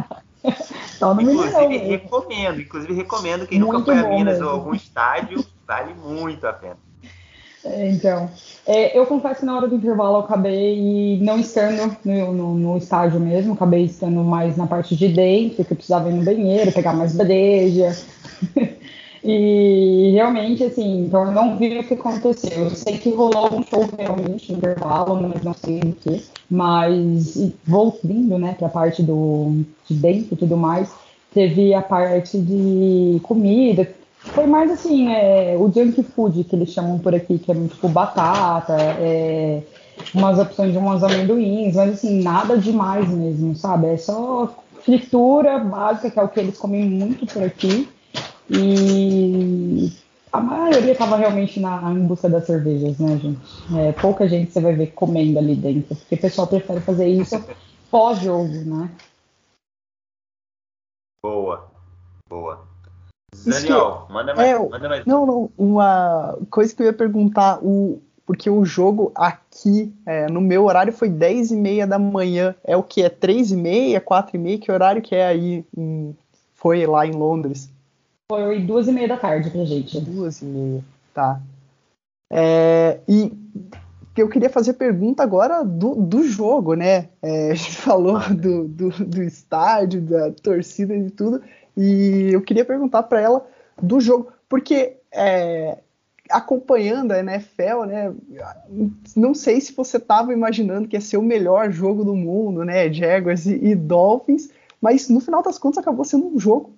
Só 0.99 1.13
no 1.13 1.21
inclusive, 1.21 1.67
Mineirão. 1.67 1.89
Recomendo, 1.89 2.61
inclusive 2.61 2.93
recomendo 2.93 3.47
quem 3.47 3.59
muito 3.59 3.79
nunca 3.79 3.93
foi 3.93 3.97
a 3.97 4.09
Minas 4.09 4.33
mesmo. 4.33 4.47
ou 4.47 4.53
algum 4.53 4.75
estádio, 4.75 5.45
vale 5.65 5.93
muito 5.93 6.45
a 6.45 6.51
pena. 6.51 6.77
É, 7.65 7.89
então, 7.89 8.29
é, 8.67 8.97
eu 8.97 9.05
confesso 9.05 9.39
que 9.39 9.45
na 9.45 9.55
hora 9.55 9.67
do 9.67 9.75
intervalo 9.75 10.17
eu 10.17 10.21
acabei 10.21 11.17
não 11.21 11.39
estando 11.39 11.95
no, 12.03 12.33
no, 12.33 12.55
no, 12.55 12.77
estádio 12.77 13.19
mesmo, 13.19 13.53
acabei 13.53 13.85
estando 13.85 14.21
mais 14.21 14.57
na 14.57 14.67
parte 14.67 14.95
de 14.95 15.07
dentro, 15.07 15.63
que 15.63 15.71
eu 15.71 15.75
precisava 15.75 16.09
ir 16.09 16.13
no 16.13 16.25
banheiro, 16.25 16.73
pegar 16.73 16.93
mais 16.93 17.15
breja. 17.15 17.95
e 19.23 20.11
realmente, 20.13 20.63
assim, 20.65 21.05
então 21.05 21.25
eu 21.25 21.31
não 21.31 21.57
vi 21.57 21.79
o 21.79 21.83
que 21.85 21.93
aconteceu. 21.93 22.65
Eu 22.65 22.69
sei 22.71 22.97
que 22.97 23.11
rolou 23.11 23.53
um 23.53 23.63
show 23.63 23.87
realmente 23.97 24.51
no 24.51 24.57
intervalo, 24.57 25.21
mas 25.21 25.41
não 25.41 25.53
sei 25.53 25.79
o 25.79 25.93
que. 25.93 26.25
Mas 26.49 27.53
voltando, 27.65 28.37
né, 28.37 28.55
para 28.57 28.67
a 28.67 28.71
parte 28.71 29.01
do, 29.01 29.63
de 29.87 29.95
dentro 29.95 30.33
e 30.33 30.37
tudo 30.37 30.57
mais, 30.57 30.91
teve 31.33 31.73
a 31.73 31.81
parte 31.81 32.37
de 32.37 33.19
comida, 33.23 33.87
foi 34.23 34.47
mais 34.47 34.71
assim, 34.71 35.11
é, 35.11 35.55
o 35.57 35.71
junk 35.71 36.01
food 36.01 36.43
que 36.45 36.55
eles 36.55 36.69
chamam 36.69 36.97
por 36.97 37.13
aqui, 37.13 37.37
que 37.37 37.51
é 37.51 37.55
tipo 37.55 37.89
batata, 37.89 38.75
é, 38.79 39.61
umas 40.13 40.39
opções 40.39 40.71
de 40.71 40.77
umas 40.77 41.03
amendoins, 41.03 41.75
mas 41.75 41.93
assim, 41.93 42.23
nada 42.23 42.57
demais 42.57 43.07
mesmo, 43.09 43.55
sabe? 43.55 43.87
É 43.87 43.97
só 43.97 44.49
fritura 44.81 45.59
básica, 45.59 46.09
que 46.09 46.19
é 46.19 46.23
o 46.23 46.29
que 46.29 46.39
eles 46.39 46.57
comem 46.57 46.85
muito 46.89 47.25
por 47.25 47.43
aqui. 47.43 47.89
E 48.49 49.91
a 50.31 50.39
maioria 50.39 50.93
estava 50.93 51.15
realmente 51.15 51.59
na, 51.59 51.91
em 51.91 52.05
busca 52.05 52.29
das 52.29 52.45
cervejas, 52.45 52.97
né, 52.97 53.17
gente? 53.17 53.39
É, 53.77 53.91
pouca 53.91 54.27
gente 54.27 54.51
você 54.51 54.59
vai 54.59 54.73
ver 54.73 54.87
comendo 54.87 55.37
ali 55.37 55.55
dentro, 55.55 55.95
porque 55.95 56.15
o 56.15 56.21
pessoal 56.21 56.47
prefere 56.47 56.79
fazer 56.81 57.07
isso 57.07 57.43
pós-jogo, 57.91 58.53
né? 58.65 58.89
Boa, 61.23 61.69
boa. 62.27 62.72
Daniel, 63.45 64.05
que, 64.07 64.13
manda 64.13 64.35
mais, 64.35 64.49
é, 64.49 64.59
manda 64.59 64.89
mais. 64.89 65.05
Não, 65.05 65.25
não, 65.25 65.49
uma 65.57 66.37
coisa 66.49 66.75
que 66.75 66.81
eu 66.81 66.87
ia 66.87 66.93
perguntar, 66.93 67.59
o, 67.63 68.01
porque 68.25 68.49
o 68.49 68.63
jogo 68.63 69.11
aqui, 69.15 69.93
é, 70.05 70.27
no 70.27 70.41
meu 70.41 70.65
horário, 70.65 70.93
foi 70.93 71.09
10 71.09 71.51
e 71.51 71.55
meia 71.55 71.87
da 71.87 71.99
manhã. 71.99 72.55
É 72.63 72.77
o 72.77 72.83
que? 72.83 73.01
É 73.03 73.09
3 73.09 73.51
e 73.51 73.55
meia, 73.55 73.99
4 74.01 74.35
e 74.35 74.39
meia? 74.39 74.57
Que 74.57 74.71
horário 74.71 75.01
que 75.01 75.15
é 75.15 75.25
aí? 75.25 75.65
Em, 75.77 76.15
foi 76.53 76.85
lá 76.85 77.05
em 77.05 77.11
Londres? 77.11 77.69
Foi 78.31 78.59
duas 78.61 78.87
e 78.87 78.91
meia 78.91 79.07
da 79.07 79.17
tarde 79.17 79.49
pra 79.49 79.65
gente. 79.65 79.99
Duas 79.99 80.41
e 80.41 80.45
meia, 80.45 80.83
tá. 81.13 81.41
É, 82.31 82.99
e 83.07 83.31
eu 84.15 84.29
queria 84.29 84.49
fazer 84.49 84.73
pergunta 84.73 85.23
agora 85.23 85.63
do, 85.63 85.95
do 85.95 86.23
jogo, 86.23 86.73
né? 86.75 87.09
É, 87.21 87.51
a 87.51 87.55
gente 87.55 87.77
falou 87.81 88.19
do, 88.29 88.67
do, 88.67 88.89
do 88.89 89.23
estádio, 89.23 90.01
da 90.01 90.31
torcida 90.31 90.95
e 90.95 91.09
tudo. 91.09 91.41
E 91.75 92.29
eu 92.31 92.41
queria 92.41 92.65
perguntar 92.65 93.03
para 93.03 93.19
ela 93.19 93.45
do 93.81 93.99
jogo, 93.99 94.31
porque 94.47 94.97
é, 95.11 95.77
acompanhando 96.29 97.11
a 97.11 97.19
NFL, 97.19 97.85
né, 97.85 98.13
não 99.15 99.33
sei 99.33 99.59
se 99.59 99.73
você 99.73 99.97
estava 99.97 100.33
imaginando 100.33 100.87
que 100.87 100.95
ia 100.95 101.01
ser 101.01 101.17
o 101.17 101.21
melhor 101.21 101.71
jogo 101.71 102.03
do 102.03 102.15
mundo, 102.15 102.63
né, 102.63 102.91
Jaguars 102.91 103.45
e, 103.45 103.55
e, 103.55 103.75
Dolphins, 103.75 104.49
mas 104.81 105.09
no 105.09 105.19
final 105.19 105.41
das 105.41 105.57
contas 105.57 105.79
acabou 105.79 106.03
sendo 106.03 106.27
um 106.27 106.39
jogo 106.39 106.73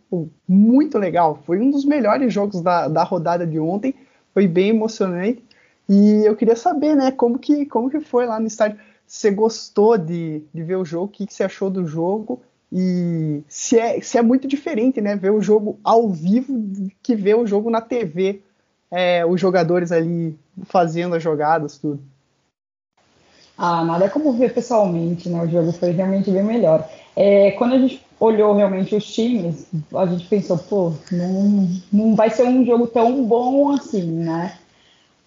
muito 0.48 0.98
legal. 0.98 1.40
Foi 1.46 1.60
um 1.60 1.72
dos 1.72 1.86
melhores 1.86 2.32
jogos 2.32 2.62
da, 2.62 2.88
da 2.88 3.04
rodada 3.04 3.48
de 3.48 3.60
ontem, 3.60 3.96
foi 4.34 4.48
bem 4.48 4.70
emocionante. 4.70 5.44
E 5.88 6.24
eu 6.26 6.36
queria 6.36 6.56
saber, 6.56 6.96
né, 6.96 7.12
como 7.12 7.40
que, 7.40 7.66
como 7.66 7.90
que 7.90 8.00
foi 8.00 8.26
lá 8.26 8.40
no 8.40 8.48
estádio. 8.48 8.80
Você 9.08 9.32
gostou 9.32 9.98
de, 9.98 10.44
de 10.54 10.64
ver 10.64 10.76
o 10.76 10.86
jogo? 10.86 11.06
O 11.06 11.10
que, 11.10 11.26
que 11.26 11.34
você 11.34 11.44
achou 11.44 11.70
do 11.70 11.86
jogo? 11.86 12.42
E 12.78 13.42
se 13.48 13.80
é, 13.80 14.02
se 14.02 14.18
é 14.18 14.22
muito 14.22 14.50
diferente, 14.50 15.00
né? 15.00 15.16
Ver 15.16 15.32
o 15.32 15.42
jogo 15.42 15.80
ao 15.82 16.10
vivo 16.10 16.62
que 17.02 17.16
ver 17.16 17.36
o 17.36 17.48
jogo 17.48 17.70
na 17.70 17.80
TV, 17.80 18.42
é, 18.92 19.26
os 19.26 19.40
jogadores 19.40 19.94
ali 19.94 20.38
fazendo 20.66 21.16
as 21.16 21.24
jogadas, 21.24 21.78
tudo. 21.78 22.02
Ah, 23.58 23.86
nada 23.86 24.10
como 24.10 24.34
ver 24.34 24.54
pessoalmente, 24.54 25.30
né? 25.30 25.42
O 25.42 25.48
jogo 25.48 25.72
foi 25.72 25.92
realmente 25.92 26.30
bem 26.30 26.44
melhor. 26.44 26.86
É, 27.16 27.52
quando 27.52 27.76
a 27.76 27.80
gente 27.80 28.06
olhou 28.20 28.54
realmente 28.54 28.94
os 28.94 29.06
times, 29.06 29.68
a 29.96 30.06
gente 30.06 30.28
pensou, 30.28 30.58
pô, 30.58 30.92
não, 31.10 31.70
não 31.94 32.14
vai 32.14 32.30
ser 32.30 32.44
um 32.44 32.66
jogo 32.66 32.88
tão 32.88 33.24
bom 33.24 33.72
assim, 33.72 34.04
né? 34.04 34.58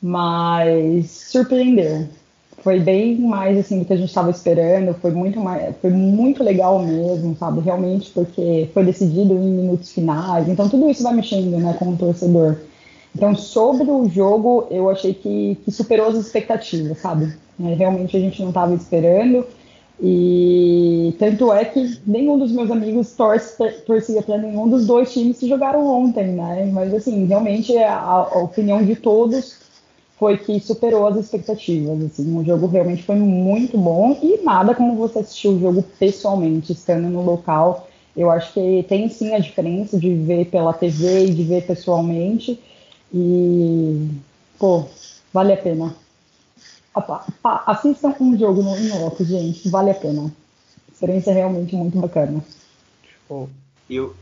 Mas 0.03 1.11
surpreendeu 1.11 2.09
foi 2.69 2.81
bem 2.81 3.17
mais 3.17 3.57
assim 3.57 3.79
do 3.79 3.87
que 3.87 3.95
a 3.95 3.97
gente 3.97 4.11
estava 4.11 4.31
esperando, 4.31 4.93
foi 5.01 5.11
muito 5.11 5.41
mais, 5.41 5.75
foi 5.81 5.89
muito 5.89 6.45
legal 6.45 6.79
mesmo, 6.81 7.35
sabe? 7.35 7.61
Realmente 7.61 8.11
porque 8.11 8.69
foi 8.75 8.85
decidido 8.85 9.33
em 9.33 9.51
minutos 9.53 9.91
finais, 9.91 10.47
então 10.47 10.69
tudo 10.69 10.91
isso 10.91 11.03
vai 11.03 11.15
mexendo, 11.15 11.57
né, 11.57 11.75
com 11.79 11.89
o 11.89 11.97
torcedor. 11.97 12.57
Então, 13.17 13.35
sobre 13.35 13.91
o 13.91 14.07
jogo, 14.07 14.67
eu 14.71 14.91
achei 14.91 15.15
que, 15.15 15.57
que 15.65 15.71
superou 15.73 16.09
as 16.09 16.17
expectativas, 16.17 16.99
sabe? 16.99 17.33
É, 17.59 17.73
realmente 17.73 18.15
a 18.15 18.21
gente 18.21 18.43
não 18.43 18.51
estava 18.51 18.75
esperando. 18.75 19.47
E 19.99 21.17
tanto 21.19 21.51
é 21.51 21.65
que 21.65 21.99
nenhum 22.07 22.39
dos 22.39 22.53
meus 22.53 22.71
amigos 22.71 23.15
torce, 23.15 23.57
torcia 23.87 24.21
para 24.21 24.37
nenhum 24.37 24.69
dos 24.69 24.87
dois 24.87 25.11
times 25.11 25.39
que 25.39 25.49
jogaram 25.49 25.87
ontem, 25.87 26.33
né? 26.33 26.71
Mas 26.71 26.93
assim, 26.93 27.25
realmente 27.25 27.75
a, 27.79 27.99
a, 27.99 28.39
opinião 28.43 28.85
de 28.85 28.95
todos 28.95 29.57
foi 30.19 30.37
que 30.37 30.59
superou 30.61 31.07
as 31.07 31.17
expectativas. 31.17 32.03
Assim, 32.05 32.37
o 32.37 32.45
jogo 32.45 32.67
realmente 32.67 33.03
foi 33.03 33.17
muito 33.17 33.79
bom 33.79 34.19
e 34.23 34.43
nada 34.43 34.75
como 34.75 34.97
você 34.97 35.21
assistir 35.21 35.49
o 35.49 35.61
jogo 35.61 35.83
pessoalmente, 35.99 36.73
estando 36.73 37.09
no 37.09 37.23
local. 37.23 37.89
Eu 38.17 38.31
acho 38.31 38.53
que 38.53 38.85
tem 38.89 39.09
sim 39.09 39.35
a 39.35 39.39
diferença 39.39 39.99
de 39.99 40.15
ver 40.15 40.47
pela 40.47 40.73
TV 40.73 41.27
e 41.27 41.35
de 41.35 41.45
ver 41.45 41.67
pessoalmente. 41.67 42.61
E, 43.15 44.09
pô, 44.59 44.85
vale 45.33 45.53
a 45.53 45.57
pena 45.57 45.95
assistam 47.67 48.15
um 48.21 48.37
jogo 48.37 48.63
no 48.63 48.77
Inloco, 48.77 49.25
gente, 49.25 49.69
vale 49.69 49.91
a 49.91 49.95
pena. 49.95 50.25
A 50.25 50.93
experiência 50.93 51.31
é 51.31 51.35
realmente 51.35 51.77
muito 51.77 51.99
bacana. 51.99 52.43
Eu, 53.89 54.15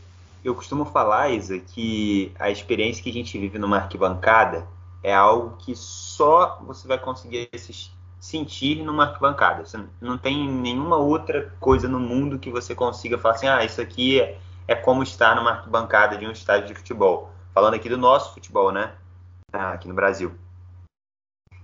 eu 0.43 0.53
costumo 0.53 0.85
falar, 0.85 1.31
Isa, 1.31 1.59
que 1.59 2.31
a 2.39 2.51
experiência 2.51 3.03
que 3.03 3.09
a 3.09 3.13
gente 3.13 3.37
vive 3.37 3.57
numa 3.57 3.77
arquibancada 3.77 4.65
é 5.07 5.15
algo 5.15 5.55
que 5.57 5.73
só 5.73 6.59
você 6.61 6.85
vai 6.85 6.99
conseguir 6.99 7.49
assistir, 7.55 7.93
sentir 8.19 8.83
numa 8.83 9.05
arquibancada. 9.05 9.65
Você 9.65 9.81
não 10.01 10.17
tem 10.17 10.49
nenhuma 10.49 10.97
outra 10.97 11.53
coisa 11.61 11.87
no 11.87 11.97
mundo 11.97 12.37
que 12.37 12.51
você 12.51 12.75
consiga 12.75 13.17
falar 13.17 13.35
assim, 13.35 13.47
ah, 13.47 13.63
isso 13.63 13.79
aqui 13.79 14.19
é, 14.19 14.37
é 14.67 14.75
como 14.75 15.01
estar 15.03 15.33
numa 15.33 15.51
arquibancada 15.51 16.17
de 16.17 16.27
um 16.27 16.31
estádio 16.31 16.67
de 16.67 16.75
futebol. 16.75 17.31
Falando 17.53 17.75
aqui 17.75 17.87
do 17.87 17.97
nosso 17.97 18.33
futebol, 18.33 18.69
né? 18.69 18.95
Ah, 19.53 19.71
aqui 19.71 19.87
no 19.87 19.93
Brasil. 19.93 20.35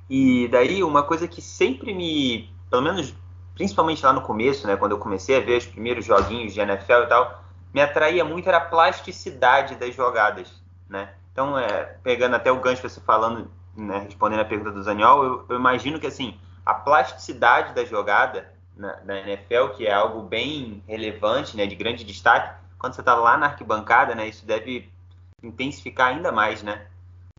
E 0.09 0.47
daí 0.47 0.81
uma 0.81 1.03
coisa 1.03 1.27
que 1.27 1.41
sempre 1.41 1.93
me, 1.93 2.49
pelo 2.69 2.81
menos 2.81 3.13
principalmente 3.55 4.05
lá 4.05 4.13
no 4.13 4.21
começo, 4.21 4.65
né, 4.65 4.77
quando 4.77 4.93
eu 4.93 4.99
comecei 4.99 5.35
a 5.35 5.41
ver 5.41 5.57
os 5.57 5.65
primeiros 5.65 6.05
joguinhos 6.05 6.53
de 6.53 6.61
NFL 6.61 7.03
e 7.03 7.07
tal, 7.07 7.43
me 7.73 7.81
atraía 7.81 8.23
muito 8.23 8.47
era 8.47 8.59
a 8.59 8.65
plasticidade 8.65 9.75
das 9.75 9.93
jogadas, 9.93 10.49
né? 10.87 11.13
Então, 11.33 11.57
é, 11.57 11.97
pegando 12.03 12.35
até 12.35 12.51
o 12.51 12.61
gancho 12.61 12.87
você 12.87 13.01
falando, 13.01 13.51
né, 13.75 13.99
respondendo 13.99 14.39
a 14.39 14.45
pergunta 14.45 14.71
do 14.71 14.83
Zaniol, 14.83 15.23
eu, 15.23 15.45
eu, 15.49 15.55
imagino 15.57 15.99
que 15.99 16.05
assim 16.07 16.39
a 16.63 16.75
plasticidade 16.75 17.73
da 17.73 17.83
jogada 17.83 18.53
na, 18.77 19.01
na, 19.03 19.19
NFL, 19.19 19.69
que 19.75 19.87
é 19.87 19.93
algo 19.93 20.21
bem 20.21 20.83
relevante, 20.87 21.57
né, 21.57 21.65
de 21.65 21.75
grande 21.75 22.03
destaque, 22.03 22.55
quando 22.77 22.93
você 22.93 23.01
está 23.01 23.15
lá 23.15 23.35
na 23.35 23.47
arquibancada, 23.47 24.13
né, 24.13 24.27
isso 24.27 24.45
deve 24.45 24.93
intensificar 25.41 26.09
ainda 26.09 26.31
mais, 26.31 26.63
né? 26.63 26.87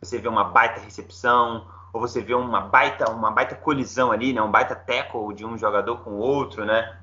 Você 0.02 0.18
vê 0.18 0.28
uma 0.28 0.44
baita 0.44 0.80
recepção, 0.80 1.66
ou 1.92 2.00
você 2.00 2.20
vê 2.20 2.34
uma 2.34 2.60
baita, 2.60 3.10
uma 3.10 3.30
baita 3.30 3.54
colisão 3.54 4.12
ali, 4.12 4.32
né? 4.32 4.42
Um 4.42 4.50
baita 4.50 4.74
tackle 4.74 5.34
de 5.34 5.46
um 5.46 5.56
jogador 5.56 5.98
com 5.98 6.10
o 6.10 6.18
outro, 6.18 6.64
né? 6.64 6.98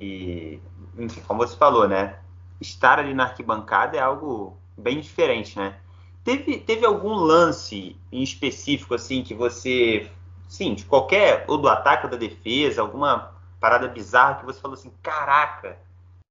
E, 0.00 0.60
enfim, 0.96 1.20
como 1.26 1.46
você 1.46 1.56
falou, 1.56 1.86
né? 1.86 2.18
Estar 2.60 2.98
ali 2.98 3.12
na 3.12 3.24
arquibancada 3.24 3.96
é 3.96 4.00
algo 4.00 4.56
bem 4.76 5.00
diferente, 5.00 5.58
né? 5.58 5.78
Teve, 6.26 6.58
teve 6.58 6.84
algum 6.84 7.14
lance 7.14 7.96
em 8.10 8.20
específico, 8.20 8.96
assim, 8.96 9.22
que 9.22 9.32
você, 9.32 10.10
sim, 10.48 10.74
de 10.74 10.84
qualquer, 10.84 11.44
ou 11.46 11.56
do 11.56 11.68
ataque 11.68 12.06
ou 12.06 12.10
da 12.10 12.16
defesa, 12.16 12.80
alguma 12.80 13.30
parada 13.60 13.86
bizarra 13.86 14.34
que 14.34 14.44
você 14.44 14.60
falou 14.60 14.76
assim, 14.76 14.90
caraca, 15.00 15.78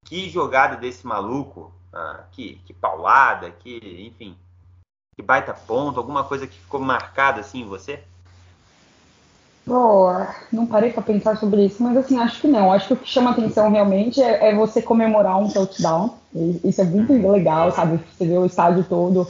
que 0.03 0.29
jogada 0.29 0.75
desse 0.75 1.07
maluco, 1.07 1.71
ah, 1.93 2.25
que, 2.33 2.59
que 2.65 2.73
paulada, 2.73 3.49
que, 3.51 3.79
enfim, 4.05 4.35
que 5.15 5.23
baita 5.23 5.53
ponto, 5.53 5.97
alguma 5.97 6.25
coisa 6.25 6.45
que 6.45 6.59
ficou 6.59 6.81
marcada 6.81 7.39
assim 7.39 7.61
em 7.61 7.65
você? 7.65 8.03
Oh, 9.65 10.11
não 10.51 10.67
parei 10.67 10.91
para 10.91 11.03
pensar 11.03 11.37
sobre 11.37 11.67
isso, 11.67 11.81
mas 11.81 11.95
assim, 11.95 12.19
acho 12.19 12.41
que 12.41 12.49
não. 12.49 12.69
Acho 12.69 12.87
que 12.87 12.93
o 12.95 12.97
que 12.97 13.07
chama 13.07 13.31
atenção 13.31 13.71
realmente 13.71 14.21
é, 14.21 14.49
é 14.49 14.55
você 14.55 14.81
comemorar 14.81 15.37
um 15.39 15.47
touchdown. 15.47 16.17
Isso 16.65 16.81
é 16.81 16.83
muito 16.83 17.13
legal, 17.31 17.71
sabe? 17.71 17.97
Você 18.11 18.27
vê 18.27 18.37
o 18.37 18.45
estádio 18.45 18.83
todo 18.83 19.25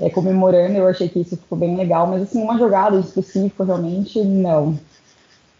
é, 0.00 0.08
comemorando, 0.10 0.76
eu 0.76 0.86
achei 0.86 1.08
que 1.08 1.20
isso 1.20 1.36
ficou 1.36 1.58
bem 1.58 1.76
legal, 1.76 2.06
mas 2.06 2.22
assim, 2.22 2.42
uma 2.42 2.58
jogada 2.58 2.98
específica 2.98 3.64
realmente 3.64 4.22
não. 4.22 4.78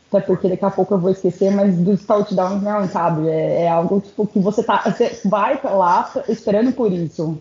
Até 0.09 0.20
porque 0.20 0.48
daqui 0.48 0.64
a 0.64 0.70
pouco 0.70 0.94
eu 0.94 0.98
vou 0.98 1.11
esquecer, 1.11 1.51
mas 1.51 1.77
dos 1.77 2.05
touchdowns 2.05 2.62
não, 2.62 2.88
sabe? 2.88 3.29
É, 3.29 3.62
é 3.62 3.68
algo 3.68 4.01
tipo 4.01 4.27
que 4.27 4.38
você 4.38 4.62
tá. 4.62 4.83
Você 4.87 5.20
vai 5.29 5.61
lá 5.62 6.11
esperando 6.29 6.72
por 6.72 6.90
isso. 6.90 7.38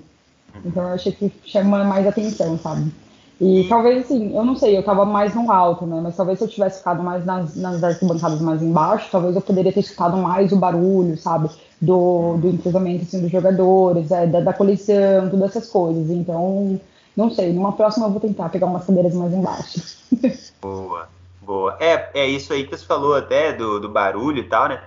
Então 0.66 0.84
eu 0.84 0.94
achei 0.96 1.12
que 1.12 1.32
chama 1.46 1.84
mais 1.84 2.06
atenção, 2.06 2.58
sabe? 2.58 2.92
E 3.40 3.66
talvez 3.70 4.06
assim, 4.06 4.36
eu 4.36 4.44
não 4.44 4.56
sei, 4.56 4.76
eu 4.76 4.84
tava 4.84 5.06
mais 5.06 5.34
no 5.36 5.52
alto, 5.52 5.86
né? 5.86 6.00
Mas 6.02 6.16
talvez 6.16 6.40
se 6.40 6.46
eu 6.46 6.50
tivesse 6.50 6.80
ficado 6.80 7.04
mais 7.04 7.24
nas, 7.24 7.56
nas 7.56 7.84
arquibancadas 7.84 8.42
mais 8.42 8.62
embaixo, 8.62 9.10
talvez 9.12 9.36
eu 9.36 9.42
poderia 9.42 9.72
ter 9.72 9.82
escutado 9.82 10.18
mais 10.18 10.52
o 10.52 10.58
barulho, 10.58 11.16
sabe? 11.16 11.50
Do, 11.80 12.38
do 12.38 12.50
entrosamento 12.50 13.04
assim, 13.04 13.22
dos 13.22 13.32
jogadores, 13.32 14.10
é, 14.10 14.26
da, 14.26 14.40
da 14.40 14.54
coleção, 14.54 15.30
todas 15.30 15.52
essas 15.52 15.70
coisas. 15.70 16.10
Então, 16.10 16.80
não 17.16 17.32
sei, 17.32 17.52
numa 17.52 17.72
próxima 17.72 18.06
eu 18.06 18.12
vou 18.12 18.20
tentar 18.20 18.50
pegar 18.50 18.68
umas 18.68 18.86
cadeiras 18.86 19.14
mais 19.14 19.34
embaixo. 19.34 19.98
Boa, 20.62 21.08
boa. 21.42 21.78
É, 21.80 22.10
é 22.14 22.28
isso 22.28 22.52
aí 22.52 22.66
que 22.66 22.76
você 22.76 22.84
falou 22.84 23.16
até 23.16 23.54
do, 23.54 23.80
do 23.80 23.88
barulho 23.88 24.40
e 24.40 24.44
tal, 24.44 24.68
né? 24.68 24.82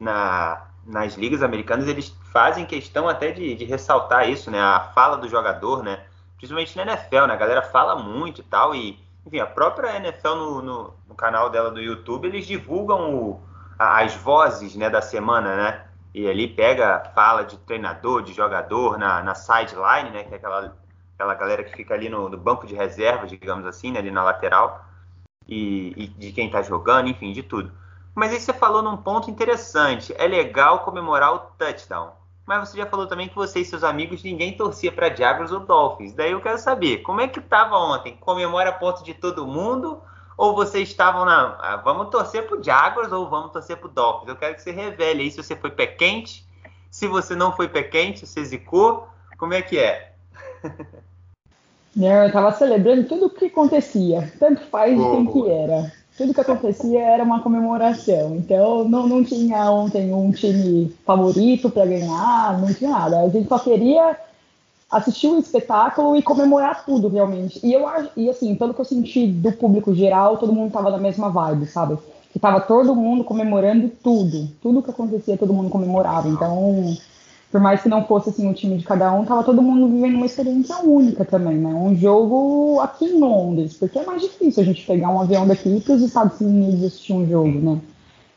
Na, 0.00 0.66
nas 0.86 1.14
ligas 1.14 1.42
americanas 1.42 1.86
eles 1.86 2.14
fazem 2.32 2.64
questão 2.64 3.08
até 3.08 3.30
de, 3.30 3.54
de, 3.54 3.64
ressaltar 3.64 4.28
isso, 4.28 4.50
né? 4.50 4.60
A 4.60 4.90
fala 4.94 5.16
do 5.16 5.28
jogador, 5.28 5.82
né? 5.82 6.00
Principalmente 6.36 6.76
na 6.76 6.82
NFL, 6.82 7.26
né? 7.26 7.34
A 7.34 7.36
galera 7.36 7.62
fala 7.62 7.94
muito 7.96 8.40
e 8.40 8.44
tal. 8.44 8.74
E, 8.74 8.98
enfim, 9.26 9.38
a 9.38 9.46
própria 9.46 9.96
NFL 9.96 10.34
no, 10.34 10.62
no, 10.62 10.94
no 11.08 11.14
canal 11.14 11.50
dela 11.50 11.70
do 11.70 11.80
YouTube, 11.80 12.26
eles 12.26 12.46
divulgam 12.46 13.14
o, 13.14 13.40
as 13.78 14.14
vozes 14.14 14.74
né, 14.74 14.90
da 14.90 15.00
semana, 15.00 15.56
né? 15.56 15.84
E 16.14 16.28
ali 16.28 16.46
pega 16.46 17.10
fala 17.14 17.44
de 17.44 17.56
treinador, 17.58 18.22
de 18.22 18.32
jogador 18.32 18.98
na, 18.98 19.22
na 19.22 19.34
sideline, 19.34 20.10
né? 20.10 20.24
Que 20.24 20.34
é 20.34 20.36
aquela, 20.36 20.76
aquela 21.14 21.34
galera 21.34 21.64
que 21.64 21.74
fica 21.74 21.94
ali 21.94 22.08
no, 22.08 22.28
no 22.28 22.36
banco 22.36 22.66
de 22.66 22.74
reserva, 22.74 23.26
digamos 23.26 23.66
assim, 23.66 23.90
né, 23.90 23.98
ali 23.98 24.10
na 24.10 24.22
lateral. 24.22 24.84
E, 25.48 25.94
e 25.96 26.06
de 26.06 26.32
quem 26.32 26.50
tá 26.50 26.62
jogando, 26.62 27.08
enfim, 27.08 27.32
de 27.32 27.42
tudo. 27.42 27.72
Mas 28.14 28.32
aí 28.32 28.40
você 28.40 28.52
falou 28.52 28.82
num 28.82 28.96
ponto 28.96 29.30
interessante. 29.30 30.14
É 30.18 30.26
legal 30.26 30.80
comemorar 30.80 31.34
o 31.34 31.38
touchdown. 31.38 32.12
Mas 32.46 32.68
você 32.68 32.76
já 32.76 32.86
falou 32.86 33.06
também 33.06 33.28
que 33.28 33.34
você 33.34 33.60
e 33.60 33.64
seus 33.64 33.84
amigos 33.84 34.22
ninguém 34.22 34.56
torcia 34.56 34.92
para 34.92 35.14
Jaguars 35.14 35.52
ou 35.52 35.60
Dolphins. 35.60 36.12
Daí 36.12 36.32
eu 36.32 36.40
quero 36.40 36.58
saber, 36.58 36.98
como 36.98 37.20
é 37.20 37.28
que 37.28 37.38
estava 37.38 37.76
ontem? 37.76 38.16
Comemora 38.16 38.72
ponto 38.72 39.02
de 39.02 39.14
todo 39.14 39.46
mundo? 39.46 40.02
Ou 40.36 40.54
vocês 40.54 40.88
estavam 40.88 41.24
na. 41.24 41.56
Ah, 41.60 41.76
vamos 41.76 42.08
torcer 42.08 42.46
pro 42.46 42.62
Jaguars 42.62 43.12
ou 43.12 43.28
vamos 43.28 43.52
torcer 43.52 43.76
pro 43.76 43.88
Dolphins? 43.88 44.28
Eu 44.28 44.36
quero 44.36 44.54
que 44.54 44.62
você 44.62 44.70
revele 44.70 45.22
aí 45.22 45.30
se 45.30 45.42
você 45.42 45.54
foi 45.56 45.70
pé 45.70 45.86
quente. 45.86 46.46
Se 46.90 47.06
você 47.06 47.34
não 47.34 47.54
foi 47.54 47.68
pé 47.68 47.82
quente, 47.82 48.26
você 48.26 48.44
zicou. 48.44 49.08
Como 49.38 49.54
é 49.54 49.62
que 49.62 49.78
é? 49.78 50.12
Eu 51.94 52.26
estava 52.26 52.52
celebrando 52.52 53.06
tudo 53.06 53.26
o 53.26 53.30
que 53.30 53.46
acontecia. 53.46 54.32
Tanto 54.38 54.62
faz 54.68 54.96
de 54.96 55.02
quem 55.02 55.26
que 55.26 55.50
era 55.50 55.92
tudo 56.16 56.34
que 56.34 56.40
acontecia 56.40 57.00
era 57.00 57.24
uma 57.24 57.42
comemoração. 57.42 58.36
Então 58.36 58.88
não, 58.88 59.06
não 59.06 59.24
tinha 59.24 59.70
ontem 59.70 60.12
um 60.12 60.30
time 60.30 60.94
favorito 61.04 61.70
para 61.70 61.86
ganhar, 61.86 62.60
não 62.60 62.72
tinha 62.72 62.90
nada. 62.90 63.20
A 63.20 63.28
gente 63.28 63.48
só 63.48 63.58
queria 63.58 64.16
assistir 64.92 65.28
o 65.28 65.38
espetáculo 65.38 66.14
e 66.14 66.22
comemorar 66.22 66.84
tudo 66.84 67.08
realmente. 67.08 67.58
E 67.64 67.72
eu 67.72 67.86
e 68.14 68.28
assim, 68.28 68.54
pelo 68.54 68.74
que 68.74 68.80
eu 68.80 68.84
senti 68.84 69.26
do 69.26 69.50
público 69.50 69.94
geral, 69.94 70.36
todo 70.36 70.52
mundo 70.52 70.70
tava 70.70 70.90
na 70.90 70.98
mesma 70.98 71.30
vibe, 71.30 71.66
sabe? 71.66 71.96
Que 72.30 72.38
tava 72.38 72.60
todo 72.60 72.94
mundo 72.94 73.24
comemorando 73.24 73.90
tudo. 74.02 74.48
Tudo 74.62 74.82
que 74.82 74.90
acontecia, 74.90 75.38
todo 75.38 75.54
mundo 75.54 75.70
comemorava. 75.70 76.28
Então, 76.28 76.94
por 77.50 77.60
mais 77.60 77.82
que 77.82 77.88
não 77.88 78.04
fosse 78.04 78.28
assim 78.28 78.50
o 78.50 78.54
time 78.54 78.76
de 78.76 78.84
cada 78.84 79.10
um, 79.12 79.24
tava 79.24 79.42
todo 79.42 79.62
mundo 79.62 79.88
vivendo 79.88 80.16
uma 80.16 80.26
experiência 80.26 80.76
única 80.78 81.24
também, 81.24 81.56
né? 81.56 81.70
Um 81.70 81.96
jogo 81.96 82.78
aqui 82.80 83.06
em 83.06 83.18
Londres, 83.18 83.74
porque 83.74 83.98
é 83.98 84.04
mais 84.04 84.20
difícil 84.20 84.62
a 84.62 84.66
gente 84.66 84.86
pegar 84.86 85.08
um 85.08 85.20
avião 85.20 85.46
daqui 85.46 85.80
para 85.80 85.94
os 85.94 86.02
Estados 86.02 86.38
Unidos 86.40 86.84
assistir 86.84 87.14
um 87.14 87.26
jogo, 87.26 87.58
né? 87.58 87.80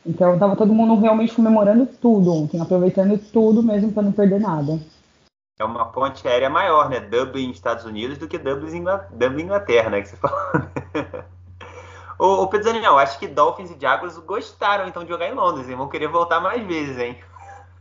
Então 0.06 0.38
tava 0.38 0.56
todo 0.56 0.72
mundo 0.72 0.98
realmente 1.00 1.34
comemorando 1.34 1.86
tudo 2.00 2.32
ontem, 2.32 2.60
aproveitando 2.60 3.18
tudo 3.32 3.62
mesmo 3.62 3.92
para 3.92 4.04
não 4.04 4.12
perder 4.12 4.40
nada. 4.40 4.78
É 5.58 5.64
uma 5.64 5.86
ponte 5.86 6.26
aérea 6.28 6.50
maior, 6.50 6.90
né? 6.90 7.00
Dublin, 7.00 7.50
Estados 7.50 7.86
Unidos, 7.86 8.18
do 8.18 8.28
que 8.28 8.36
Dublin, 8.36 8.84
Dublin 9.10 9.44
Inglaterra, 9.44 9.88
né? 9.88 10.02
Que 10.02 10.08
você 10.08 10.16
falou. 10.20 10.36
ô, 12.18 12.42
ô 12.42 12.48
Pedro 12.48 12.72
Daniel, 12.72 12.98
acho 12.98 13.18
que 13.18 13.26
Dolphins 13.26 13.70
e 13.70 13.80
Jaguars 13.80 14.18
gostaram 14.18 14.86
então 14.86 15.02
de 15.02 15.08
jogar 15.08 15.28
em 15.28 15.34
Londres, 15.34 15.68
hein? 15.68 15.76
Vão 15.76 15.88
querer 15.88 16.08
voltar 16.08 16.40
mais 16.40 16.62
vezes, 16.66 16.98
hein? 16.98 17.16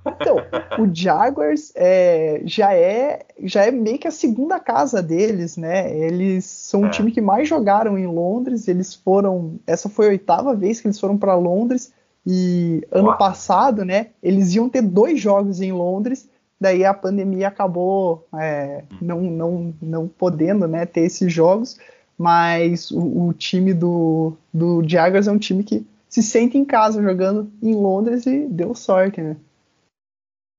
Então, 0.06 0.38
o 0.80 0.94
Jaguars 0.94 1.74
é, 1.76 2.42
já, 2.46 2.74
é, 2.74 3.26
já 3.44 3.66
é 3.66 3.72
meio 3.72 3.98
que 3.98 4.08
a 4.08 4.12
segunda 4.12 4.60
casa 4.60 5.02
deles, 5.02 5.58
né? 5.58 5.94
Eles 5.98 6.46
são 6.46 6.82
o 6.82 6.86
é. 6.86 6.90
time 6.90 7.12
que 7.12 7.20
mais 7.20 7.50
jogaram 7.50 7.98
em 7.98 8.06
Londres. 8.06 8.68
Eles 8.68 8.94
foram. 8.94 9.60
Essa 9.66 9.90
foi 9.90 10.06
a 10.06 10.10
oitava 10.10 10.56
vez 10.56 10.80
que 10.80 10.88
eles 10.88 11.00
foram 11.00 11.18
para 11.18 11.36
Londres. 11.36 11.92
E 12.26 12.88
ano 12.92 13.10
Uau. 13.10 13.18
passado, 13.18 13.84
né? 13.84 14.08
Eles 14.22 14.56
iam 14.56 14.70
ter 14.70 14.82
dois 14.82 15.20
jogos 15.20 15.60
em 15.60 15.72
Londres. 15.72 16.30
Daí 16.60 16.86
a 16.86 16.94
pandemia 16.94 17.48
acabou 17.48 18.28
é, 18.34 18.84
não, 19.02 19.22
não, 19.22 19.74
não 19.82 20.08
podendo 20.08 20.68
né, 20.68 20.86
ter 20.86 21.02
esses 21.02 21.32
jogos, 21.32 21.78
mas 22.18 22.92
o, 22.92 23.28
o, 23.28 23.34
time 23.34 23.74
do, 23.74 24.34
do 24.54 24.88
Jaguars 24.88 25.28
é 25.28 25.32
um 25.32 25.38
time 25.38 25.64
que 25.64 25.86
se 26.10 26.24
sente 26.24 26.58
em 26.58 26.66
casa 26.66 27.02
jogando 27.02 27.52
em 27.62 27.76
Londres 27.76 28.26
e 28.26 28.48
deu 28.48 28.74
sorte, 28.74 29.22
né? 29.22 29.36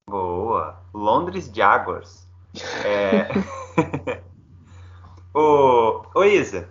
Boa! 0.08 0.80
Londres 0.92 1.50
Jaguars. 1.52 2.26
É... 2.84 3.28
ô, 5.34 6.04
ô 6.14 6.24
Isa, 6.24 6.68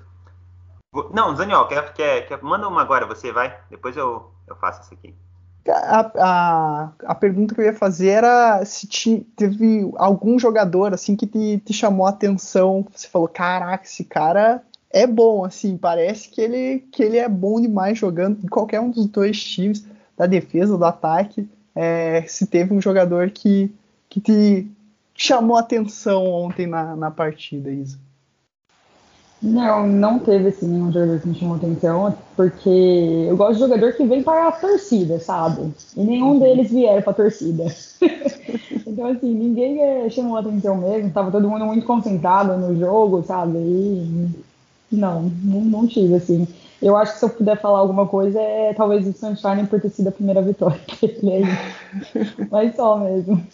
não, 1.12 1.34
Daniel, 1.34 1.68
quer, 1.68 1.94
quer, 1.94 2.28
quer, 2.28 2.42
manda 2.42 2.68
uma 2.68 2.82
agora, 2.82 3.06
você 3.06 3.32
vai, 3.32 3.60
depois 3.70 3.98
eu, 3.98 4.32
eu 4.48 4.56
faço 4.56 4.82
isso 4.82 4.94
aqui. 4.94 5.14
A, 5.68 6.12
a, 6.16 6.92
a, 7.06 7.16
pergunta 7.16 7.56
que 7.56 7.62
eu 7.62 7.66
ia 7.66 7.74
fazer 7.74 8.10
era 8.10 8.64
se 8.66 8.86
te, 8.86 9.26
teve 9.36 9.92
algum 9.96 10.38
jogador 10.38 10.94
assim 10.94 11.16
que 11.16 11.26
te, 11.26 11.60
te 11.66 11.74
chamou 11.74 12.06
a 12.06 12.10
atenção. 12.10 12.86
Você 12.94 13.08
falou, 13.08 13.28
caraca, 13.28 13.84
esse 13.84 14.04
cara 14.04 14.62
é 14.92 15.06
bom, 15.06 15.44
assim, 15.44 15.76
parece 15.76 16.30
que 16.30 16.40
ele, 16.40 16.80
que 16.92 17.04
ele 17.04 17.18
é 17.18 17.28
bom 17.28 17.60
demais 17.60 17.98
jogando 17.98 18.44
em 18.44 18.48
qualquer 18.48 18.80
um 18.80 18.90
dos 18.90 19.08
dois 19.08 19.44
times, 19.44 19.86
da 20.16 20.26
defesa 20.26 20.78
do 20.78 20.86
ataque. 20.86 21.50
É, 21.76 22.24
se 22.28 22.48
teve 22.48 22.74
um 22.74 22.80
jogador 22.80 23.32
que, 23.32 23.74
que 24.08 24.22
te 24.22 24.72
chamou 25.14 25.58
a 25.58 25.62
atenção 25.62 26.26
ontem 26.26 26.68
na, 26.68 26.96
na 26.96 27.12
partida, 27.12 27.70
Isa. 27.72 28.00
Não, 29.46 29.86
não 29.86 30.18
teve 30.18 30.48
assim 30.48 30.68
nenhum 30.68 30.92
jogador 30.92 31.20
que 31.20 31.28
me 31.28 31.36
chamou 31.36 31.58
atenção, 31.58 32.18
porque 32.36 32.68
eu 33.30 33.38
gosto 33.38 33.54
de 33.54 33.60
jogador 33.60 33.94
que 33.94 34.04
vem 34.04 34.24
para 34.24 34.48
a 34.48 34.52
torcida, 34.52 35.20
sabe? 35.20 35.72
E 35.96 36.04
nenhum 36.04 36.32
uhum. 36.32 36.40
deles 36.40 36.72
vieram 36.72 37.04
para 37.04 37.12
a 37.12 37.16
torcida. 37.16 37.66
então, 38.88 39.06
assim, 39.06 39.32
ninguém 39.36 39.84
é, 39.84 40.10
chamou 40.10 40.36
atenção 40.36 40.76
mesmo, 40.78 41.12
tava 41.12 41.30
todo 41.30 41.48
mundo 41.48 41.64
muito 41.64 41.86
concentrado 41.86 42.58
no 42.58 42.76
jogo, 42.80 43.22
sabe? 43.22 43.60
E 43.60 44.30
não, 44.92 45.32
não, 45.44 45.62
não 45.62 45.88
tive, 45.88 46.16
assim. 46.16 46.48
Eu 46.82 46.98
acho 46.98 47.14
que 47.14 47.20
se 47.20 47.26
eu 47.26 47.30
puder 47.30 47.62
falar 47.62 47.80
alguma 47.80 48.08
coisa 48.08 48.42
é 48.42 48.74
talvez 48.74 49.08
o 49.08 49.14
Sunshine 49.14 49.68
por 49.68 49.80
ter 49.80 49.90
sido 49.90 50.08
a 50.08 50.12
primeira 50.12 50.42
vitória 50.42 50.80
dele 51.02 51.30
aí. 51.30 51.46
Mas 52.50 52.76
só 52.76 52.98
mesmo. 52.98 53.46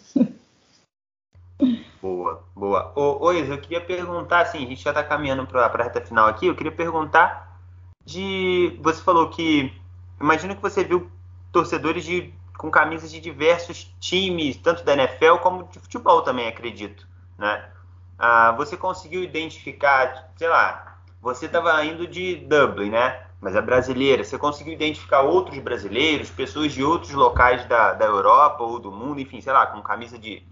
Boa, 2.01 2.43
boa. 2.55 2.91
Ô, 2.95 3.27
ô 3.27 3.31
Isa, 3.31 3.53
eu 3.53 3.61
queria 3.61 3.79
perguntar, 3.79 4.41
assim, 4.41 4.57
a 4.57 4.67
gente 4.67 4.83
já 4.83 4.89
está 4.89 5.03
caminhando 5.03 5.45
para 5.45 5.67
a 5.67 5.83
reta 5.83 6.01
final 6.01 6.27
aqui, 6.27 6.47
eu 6.47 6.55
queria 6.55 6.71
perguntar 6.71 7.59
de... 8.03 8.79
Você 8.81 9.01
falou 9.03 9.29
que... 9.29 9.71
Imagino 10.19 10.55
que 10.55 10.61
você 10.61 10.83
viu 10.83 11.11
torcedores 11.51 12.03
de, 12.03 12.33
com 12.57 12.71
camisas 12.71 13.11
de 13.11 13.19
diversos 13.19 13.93
times, 13.99 14.57
tanto 14.57 14.83
da 14.83 14.93
NFL 14.93 15.37
como 15.43 15.65
de 15.65 15.79
futebol 15.79 16.23
também, 16.23 16.47
acredito, 16.47 17.07
né? 17.37 17.69
Ah, 18.17 18.51
você 18.53 18.75
conseguiu 18.75 19.23
identificar, 19.23 20.31
sei 20.37 20.47
lá, 20.47 20.97
você 21.21 21.45
estava 21.45 21.83
indo 21.85 22.07
de 22.07 22.35
Dublin, 22.35 22.89
né? 22.89 23.25
Mas 23.39 23.55
é 23.55 23.61
brasileira. 23.61 24.23
Você 24.23 24.37
conseguiu 24.37 24.73
identificar 24.73 25.21
outros 25.21 25.57
brasileiros, 25.59 26.29
pessoas 26.29 26.71
de 26.71 26.83
outros 26.83 27.11
locais 27.11 27.65
da, 27.65 27.93
da 27.93 28.05
Europa 28.05 28.63
ou 28.63 28.79
do 28.79 28.91
mundo, 28.91 29.19
enfim, 29.19 29.41
sei 29.41 29.53
lá, 29.53 29.67
com 29.67 29.81
camisa 29.81 30.17
de 30.17 30.43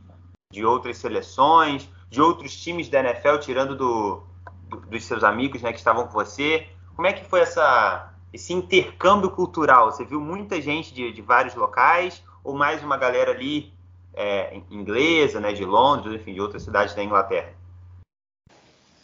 de 0.51 0.65
outras 0.65 0.97
seleções, 0.97 1.87
de 2.09 2.19
outros 2.19 2.55
times 2.55 2.89
da 2.89 3.01
NFL, 3.01 3.37
tirando 3.39 3.75
do, 3.75 4.23
do, 4.67 4.77
dos 4.77 5.03
seus 5.03 5.23
amigos 5.23 5.61
né, 5.61 5.71
que 5.71 5.77
estavam 5.77 6.07
com 6.07 6.13
você. 6.13 6.65
Como 6.95 7.07
é 7.07 7.13
que 7.13 7.23
foi 7.23 7.41
essa, 7.41 8.11
esse 8.33 8.51
intercâmbio 8.51 9.29
cultural? 9.29 9.91
Você 9.91 10.03
viu 10.03 10.19
muita 10.19 10.59
gente 10.59 10.91
de, 10.91 11.11
de 11.11 11.21
vários 11.21 11.53
locais 11.53 12.23
ou 12.43 12.55
mais 12.55 12.83
uma 12.83 12.97
galera 12.97 13.29
ali 13.29 13.71
é, 14.15 14.59
inglesa, 14.71 15.39
né, 15.39 15.53
de 15.53 15.63
Londres, 15.63 16.19
enfim, 16.19 16.33
de 16.33 16.41
outras 16.41 16.63
cidades 16.63 16.95
da 16.95 17.03
Inglaterra? 17.03 17.53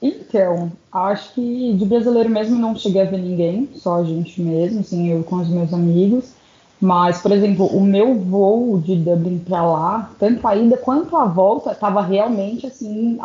Então, 0.01 0.71
acho 0.91 1.33
que 1.35 1.73
de 1.73 1.85
brasileiro 1.85 2.29
mesmo 2.29 2.57
não 2.57 2.75
cheguei 2.75 3.03
a 3.03 3.05
ver 3.05 3.19
ninguém, 3.19 3.69
só 3.75 3.97
a 3.97 4.03
gente 4.03 4.41
mesmo, 4.41 4.79
assim, 4.79 5.11
eu 5.11 5.23
com 5.23 5.35
os 5.35 5.47
meus 5.47 5.71
amigos. 5.71 6.34
Mas, 6.79 7.21
por 7.21 7.31
exemplo, 7.31 7.65
o 7.67 7.81
meu 7.81 8.15
voo 8.15 8.79
de 8.79 8.95
Dublin 8.95 9.39
para 9.39 9.63
lá, 9.65 10.11
tanto 10.19 10.45
a 10.47 10.55
ida 10.55 10.77
quanto 10.77 11.15
a 11.15 11.25
volta, 11.25 11.71
estava 11.71 12.01
realmente 12.01 12.67
assim, 12.67 13.17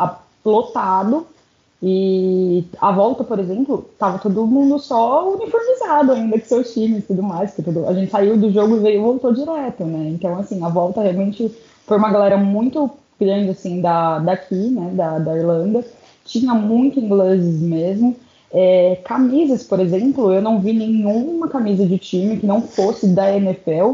lotado. 0.43 1.27
E 1.83 2.63
a 2.79 2.91
volta, 2.91 3.23
por 3.23 3.39
exemplo, 3.39 3.89
tava 3.97 4.19
todo 4.19 4.45
mundo 4.45 4.77
só 4.77 5.33
uniformizado 5.33 6.11
ainda 6.11 6.39
com 6.39 6.45
seus 6.45 6.73
times 6.73 6.99
e 6.99 7.07
tudo 7.07 7.23
mais. 7.23 7.53
Que 7.53 7.63
tudo, 7.63 7.87
a 7.87 7.93
gente 7.93 8.11
saiu 8.11 8.37
do 8.37 8.51
jogo 8.51 8.77
e 8.77 8.79
veio 8.79 9.01
voltou 9.01 9.33
direto, 9.33 9.83
né? 9.83 10.09
Então, 10.09 10.37
assim, 10.37 10.63
a 10.63 10.69
volta 10.69 11.01
realmente 11.01 11.51
foi 11.87 11.97
uma 11.97 12.11
galera 12.11 12.37
muito 12.37 12.89
grande, 13.19 13.49
assim, 13.49 13.81
da, 13.81 14.19
daqui, 14.19 14.69
né? 14.69 14.91
Da, 14.93 15.17
da 15.17 15.35
Irlanda. 15.35 15.83
Tinha 16.23 16.53
muito 16.53 16.99
ingleses 16.99 17.59
mesmo. 17.59 18.15
É, 18.53 18.97
camisas, 19.05 19.63
por 19.63 19.79
exemplo, 19.79 20.31
eu 20.31 20.41
não 20.41 20.59
vi 20.59 20.73
nenhuma 20.73 21.47
camisa 21.47 21.85
de 21.85 21.97
time 21.97 22.37
que 22.37 22.45
não 22.45 22.61
fosse 22.61 23.07
da 23.07 23.35
NFL, 23.35 23.93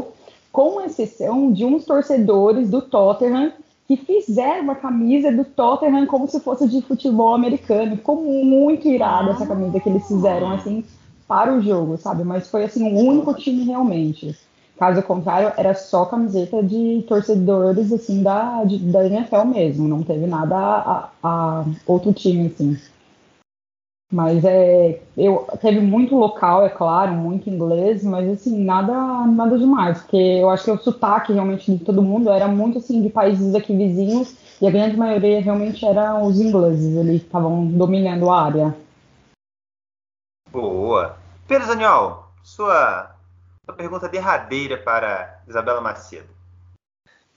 com 0.50 0.80
exceção 0.80 1.52
de 1.52 1.64
uns 1.64 1.84
torcedores 1.84 2.68
do 2.68 2.82
Tottenham 2.82 3.52
que 3.86 3.96
fizeram 3.96 4.64
uma 4.64 4.74
camisa 4.74 5.32
do 5.32 5.44
Tottenham 5.44 6.06
como 6.06 6.28
se 6.28 6.40
fosse 6.40 6.68
de 6.68 6.82
futebol 6.82 7.34
americano. 7.34 7.96
Ficou 7.96 8.22
muito 8.22 8.86
irada 8.86 9.30
essa 9.30 9.46
camisa 9.46 9.80
que 9.80 9.88
eles 9.88 10.06
fizeram 10.06 10.50
assim 10.50 10.84
para 11.26 11.54
o 11.54 11.62
jogo, 11.62 11.96
sabe? 11.96 12.22
Mas 12.22 12.48
foi 12.48 12.64
assim 12.64 12.82
o 12.82 12.98
único 12.98 13.32
time 13.34 13.64
realmente. 13.64 14.36
Caso 14.78 15.02
contrário, 15.02 15.52
era 15.56 15.74
só 15.74 16.04
camiseta 16.04 16.62
de 16.62 17.04
torcedores 17.08 17.92
assim 17.92 18.22
da, 18.22 18.62
de, 18.64 18.78
da 18.78 19.06
NFL 19.06 19.44
mesmo, 19.46 19.88
não 19.88 20.02
teve 20.02 20.26
nada 20.26 20.56
a, 20.56 21.08
a 21.22 21.64
outro 21.86 22.12
time 22.12 22.46
assim. 22.46 22.76
Mas 24.10 24.42
é, 24.42 25.00
eu 25.16 25.46
teve 25.60 25.80
muito 25.80 26.16
local, 26.16 26.64
é 26.64 26.70
claro, 26.70 27.12
muito 27.12 27.50
inglês, 27.50 28.02
mas 28.02 28.26
assim, 28.30 28.64
nada, 28.64 28.94
nada 29.26 29.58
demais, 29.58 29.98
porque 30.00 30.16
eu 30.16 30.48
acho 30.48 30.64
que 30.64 30.70
o 30.70 30.78
sotaque 30.78 31.34
realmente 31.34 31.70
de 31.70 31.84
todo 31.84 32.02
mundo 32.02 32.30
era 32.30 32.48
muito 32.48 32.78
assim 32.78 33.02
de 33.02 33.10
países 33.10 33.54
aqui 33.54 33.76
vizinhos 33.76 34.34
e 34.62 34.66
a 34.66 34.70
grande 34.70 34.96
maioria 34.96 35.42
realmente 35.42 35.84
eram 35.84 36.24
os 36.24 36.40
ingleses, 36.40 36.96
eles 36.96 37.22
estavam 37.22 37.66
dominando 37.66 38.30
a 38.30 38.42
área. 38.42 38.76
Boa. 40.50 41.18
Pedro 41.46 41.66
Daniel, 41.66 42.24
sua, 42.42 43.14
sua 43.66 43.74
pergunta 43.74 44.08
derradeira 44.08 44.78
para 44.78 45.42
Isabela 45.46 45.82
Macedo. 45.82 46.37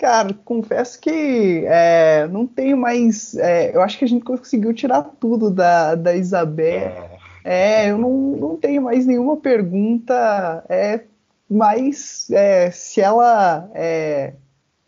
Cara, 0.02 0.34
confesso 0.44 1.00
que 1.00 1.64
é, 1.68 2.28
não 2.28 2.48
tenho 2.48 2.76
mais. 2.76 3.36
É, 3.36 3.76
eu 3.76 3.84
acho 3.84 4.00
que 4.00 4.06
a 4.06 4.08
gente 4.08 4.26
conseguiu 4.26 4.74
tirar 4.74 5.04
tudo 5.04 5.52
da, 5.52 5.94
da 5.94 6.16
Isabel. 6.16 7.08
É, 7.44 7.92
eu 7.92 8.00
não, 8.00 8.10
não 8.10 8.58
tenho 8.58 8.82
mais 8.82 9.06
nenhuma 9.06 9.38
pergunta. 9.38 10.66
É, 10.68 11.02
mas 11.48 12.32
é, 12.32 12.72
se 12.72 13.00
ela. 13.00 13.70
É, 13.76 14.34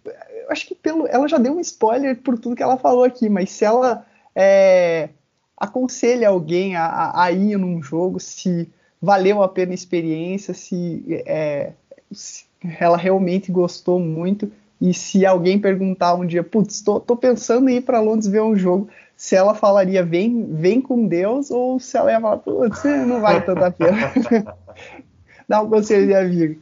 eu 0.04 0.49
acho 0.49 0.65
que 0.65 0.73
pelo, 0.73 1.06
ela 1.06 1.28
já 1.28 1.38
deu 1.38 1.54
um 1.54 1.60
spoiler 1.60 2.19
por 2.19 2.39
tudo 2.39 2.56
que 2.56 2.63
ela 2.63 2.78
falou 2.78 3.04
aqui, 3.04 3.30
mas 3.30 3.52
se 3.52 3.63
ela 3.63 4.04
é, 4.36 5.10
aconselha 5.56 6.30
alguém 6.30 6.76
a, 6.76 7.12
a, 7.21 7.32
ir 7.32 7.56
num 7.56 7.84
jogo, 7.84 8.19
se 8.19 8.67
valeu 8.99 9.43
a 9.43 9.47
pena 9.47 9.73
a 9.73 9.76
experiência, 9.76 10.56
se, 10.56 11.06
é, 11.28 11.73
se 12.12 12.45
ela 12.80 12.97
realmente 12.97 13.52
gostou 13.52 13.99
muito 13.99 14.52
e 14.84 14.93
se 14.93 15.26
alguém 15.26 15.58
perguntar 15.58 16.13
um 16.13 16.26
dia, 16.26 16.43
putz, 16.43 16.82
tô, 16.82 17.00
tô 17.00 17.15
pensando 17.15 17.69
em 17.69 17.78
ir 17.78 17.82
para 17.84 18.02
Londres 18.02 18.28
ver 18.28 18.41
um 18.41 18.54
jogo, 18.54 18.89
se 19.15 19.34
ela 19.34 19.56
falaria 19.56 20.04
vem, 20.04 20.46
vem 20.46 20.82
com 20.82 21.08
Deus, 21.08 21.50
ou 21.50 21.80
se 21.80 21.96
ela 21.96 22.12
ia 22.12 22.19
falar, 22.19 22.39
putz, 22.39 22.84
não 22.84 23.22
vai 23.22 23.46
tanto 23.46 23.63
a 23.63 23.72
pena. 23.72 24.12
Dá 25.48 25.62
um 25.62 25.69
conselho 25.69 26.08
de 26.08 26.13
amigo. 26.13 26.62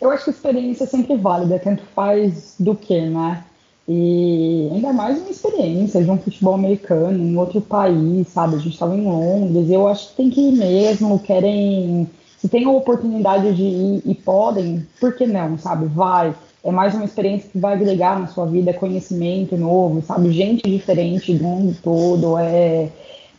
Eu 0.00 0.08
acho 0.12 0.22
que 0.22 0.30
a 0.30 0.32
experiência 0.32 0.84
é 0.84 0.86
sempre 0.86 1.16
válida, 1.16 1.58
tanto 1.58 1.82
faz 1.96 2.54
do 2.60 2.76
que, 2.76 3.00
né? 3.00 3.42
E 3.88 4.70
ainda 4.72 4.92
mais 4.92 5.18
uma 5.18 5.30
experiência 5.30 6.00
de 6.00 6.08
um 6.08 6.18
futebol 6.18 6.54
americano 6.54 7.18
em 7.18 7.36
outro 7.36 7.60
país, 7.60 8.28
sabe? 8.28 8.54
A 8.54 8.58
gente 8.58 8.74
estava 8.74 8.94
em 8.94 9.02
Londres, 9.02 9.68
eu 9.68 9.88
acho 9.88 10.10
que 10.10 10.16
tem 10.16 10.30
que 10.30 10.40
ir 10.40 10.52
mesmo, 10.52 11.18
querem. 11.18 12.08
Se 12.36 12.48
tem 12.48 12.66
a 12.66 12.70
oportunidade 12.70 13.52
de 13.52 13.64
ir 13.64 14.02
e 14.04 14.14
podem, 14.14 14.86
por 15.00 15.16
que 15.16 15.26
não, 15.26 15.58
sabe? 15.58 15.86
Vai 15.86 16.32
é 16.64 16.70
mais 16.70 16.94
uma 16.94 17.04
experiência 17.04 17.50
que 17.50 17.58
vai 17.58 17.74
agregar 17.74 18.18
na 18.18 18.26
sua 18.26 18.46
vida 18.46 18.72
conhecimento 18.74 19.56
novo, 19.56 20.02
sabe? 20.02 20.32
Gente 20.32 20.68
diferente 20.68 21.34
do 21.34 21.44
mundo 21.44 21.76
todo, 21.82 22.36
é 22.38 22.90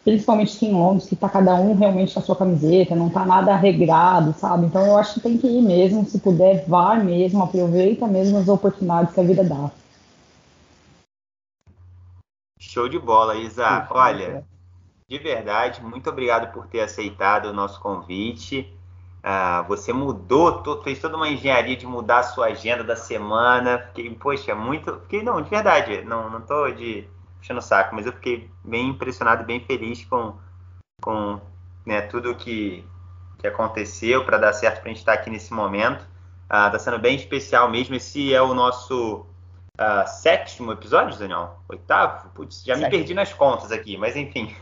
principalmente 0.03 0.55
aqui 0.55 0.65
em 0.65 0.73
Londres, 0.73 1.07
que 1.07 1.15
tá 1.15 1.29
cada 1.29 1.53
um 1.55 1.75
realmente 1.75 2.13
com 2.13 2.19
a 2.19 2.23
sua 2.23 2.35
camiseta, 2.35 2.95
não 2.95 3.09
tá 3.09 3.25
nada 3.25 3.55
regrado, 3.55 4.33
sabe? 4.33 4.65
Então 4.65 4.85
eu 4.85 4.97
acho 4.97 5.15
que 5.15 5.19
tem 5.19 5.37
que 5.37 5.47
ir 5.47 5.61
mesmo, 5.61 6.05
se 6.05 6.19
puder, 6.19 6.65
vá 6.67 6.95
mesmo, 6.95 7.43
aproveita 7.43 8.07
mesmo 8.07 8.37
as 8.37 8.47
oportunidades 8.47 9.13
que 9.13 9.19
a 9.19 9.23
vida 9.23 9.43
dá. 9.43 9.69
Show 12.57 12.89
de 12.89 12.99
bola, 12.99 13.35
Isa. 13.35 13.87
Olha, 13.91 14.43
de 15.07 15.17
verdade, 15.17 15.83
muito 15.83 16.09
obrigado 16.09 16.51
por 16.53 16.67
ter 16.67 16.81
aceitado 16.81 17.45
o 17.45 17.53
nosso 17.53 17.79
convite. 17.79 18.71
Ah, 19.21 19.63
você 19.67 19.91
mudou, 19.91 20.63
fez 20.83 20.99
toda 20.99 21.17
uma 21.17 21.27
engenharia 21.27 21.75
de 21.75 21.85
mudar 21.85 22.19
a 22.19 22.23
sua 22.23 22.47
agenda 22.47 22.83
da 22.83 22.95
semana. 22.95 23.79
Fiquei, 23.87 24.09
poxa, 24.15 24.55
muito. 24.55 24.99
Fiquei, 25.01 25.21
não, 25.23 25.41
de 25.41 25.49
verdade, 25.49 26.01
não, 26.03 26.29
não 26.29 26.41
tô 26.41 26.69
de 26.71 27.07
puxando 27.39 27.57
o 27.57 27.61
saco, 27.61 27.95
mas 27.95 28.05
eu 28.05 28.13
fiquei 28.13 28.49
bem 28.63 28.89
impressionado, 28.89 29.45
bem 29.45 29.61
feliz 29.61 30.03
com, 30.05 30.35
com 31.01 31.39
né, 31.85 32.01
tudo 32.01 32.35
que, 32.35 32.85
que 33.37 33.47
aconteceu 33.47 34.25
para 34.25 34.37
dar 34.37 34.53
certo 34.53 34.81
para 34.81 34.85
a 34.85 34.89
gente 34.89 34.99
estar 34.99 35.13
aqui 35.13 35.29
nesse 35.29 35.53
momento. 35.53 36.05
Está 36.43 36.67
ah, 36.67 36.79
sendo 36.79 36.99
bem 36.99 37.15
especial 37.15 37.69
mesmo. 37.69 37.95
Esse 37.95 38.33
é 38.33 38.41
o 38.41 38.53
nosso 38.53 39.25
uh, 39.79 40.07
sétimo 40.07 40.71
episódio, 40.71 41.17
Daniel? 41.17 41.59
Oitavo? 41.69 42.29
Putz, 42.29 42.63
já 42.63 42.75
me 42.75 42.89
perdi 42.89 43.13
nas 43.13 43.33
contas 43.33 43.71
aqui, 43.71 43.97
mas 43.97 44.15
enfim. 44.15 44.55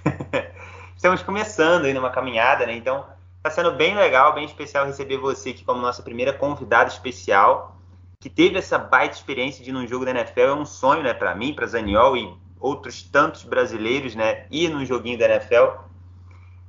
Estamos 0.96 1.22
começando 1.22 1.86
aí 1.86 1.94
numa 1.94 2.10
caminhada, 2.10 2.66
né? 2.66 2.74
Então, 2.74 3.06
está 3.48 3.64
sendo 3.64 3.76
bem 3.76 3.96
legal, 3.96 4.34
bem 4.34 4.46
especial 4.46 4.86
receber 4.86 5.18
você 5.18 5.50
aqui 5.50 5.64
como 5.64 5.82
nossa 5.82 6.04
primeira 6.04 6.34
convidada 6.34 6.90
especial, 6.90 7.78
que 8.20 8.30
teve 8.30 8.58
essa 8.58 8.78
baita 8.78 9.16
experiência 9.16 9.64
de 9.64 9.70
ir 9.70 9.74
num 9.74 9.88
jogo 9.88 10.06
da 10.06 10.12
NFL. 10.12 10.40
É 10.40 10.54
um 10.54 10.66
sonho, 10.66 11.04
né, 11.04 11.14
para 11.14 11.34
mim, 11.34 11.54
para 11.54 11.66
Zaniol 11.66 12.18
e 12.18 12.34
outros 12.60 13.04
tantos 13.04 13.44
brasileiros, 13.44 14.16
né, 14.16 14.46
ir 14.52 14.70
num 14.70 14.86
joguinho 14.86 15.18
da 15.18 15.26
NFL. 15.26 15.80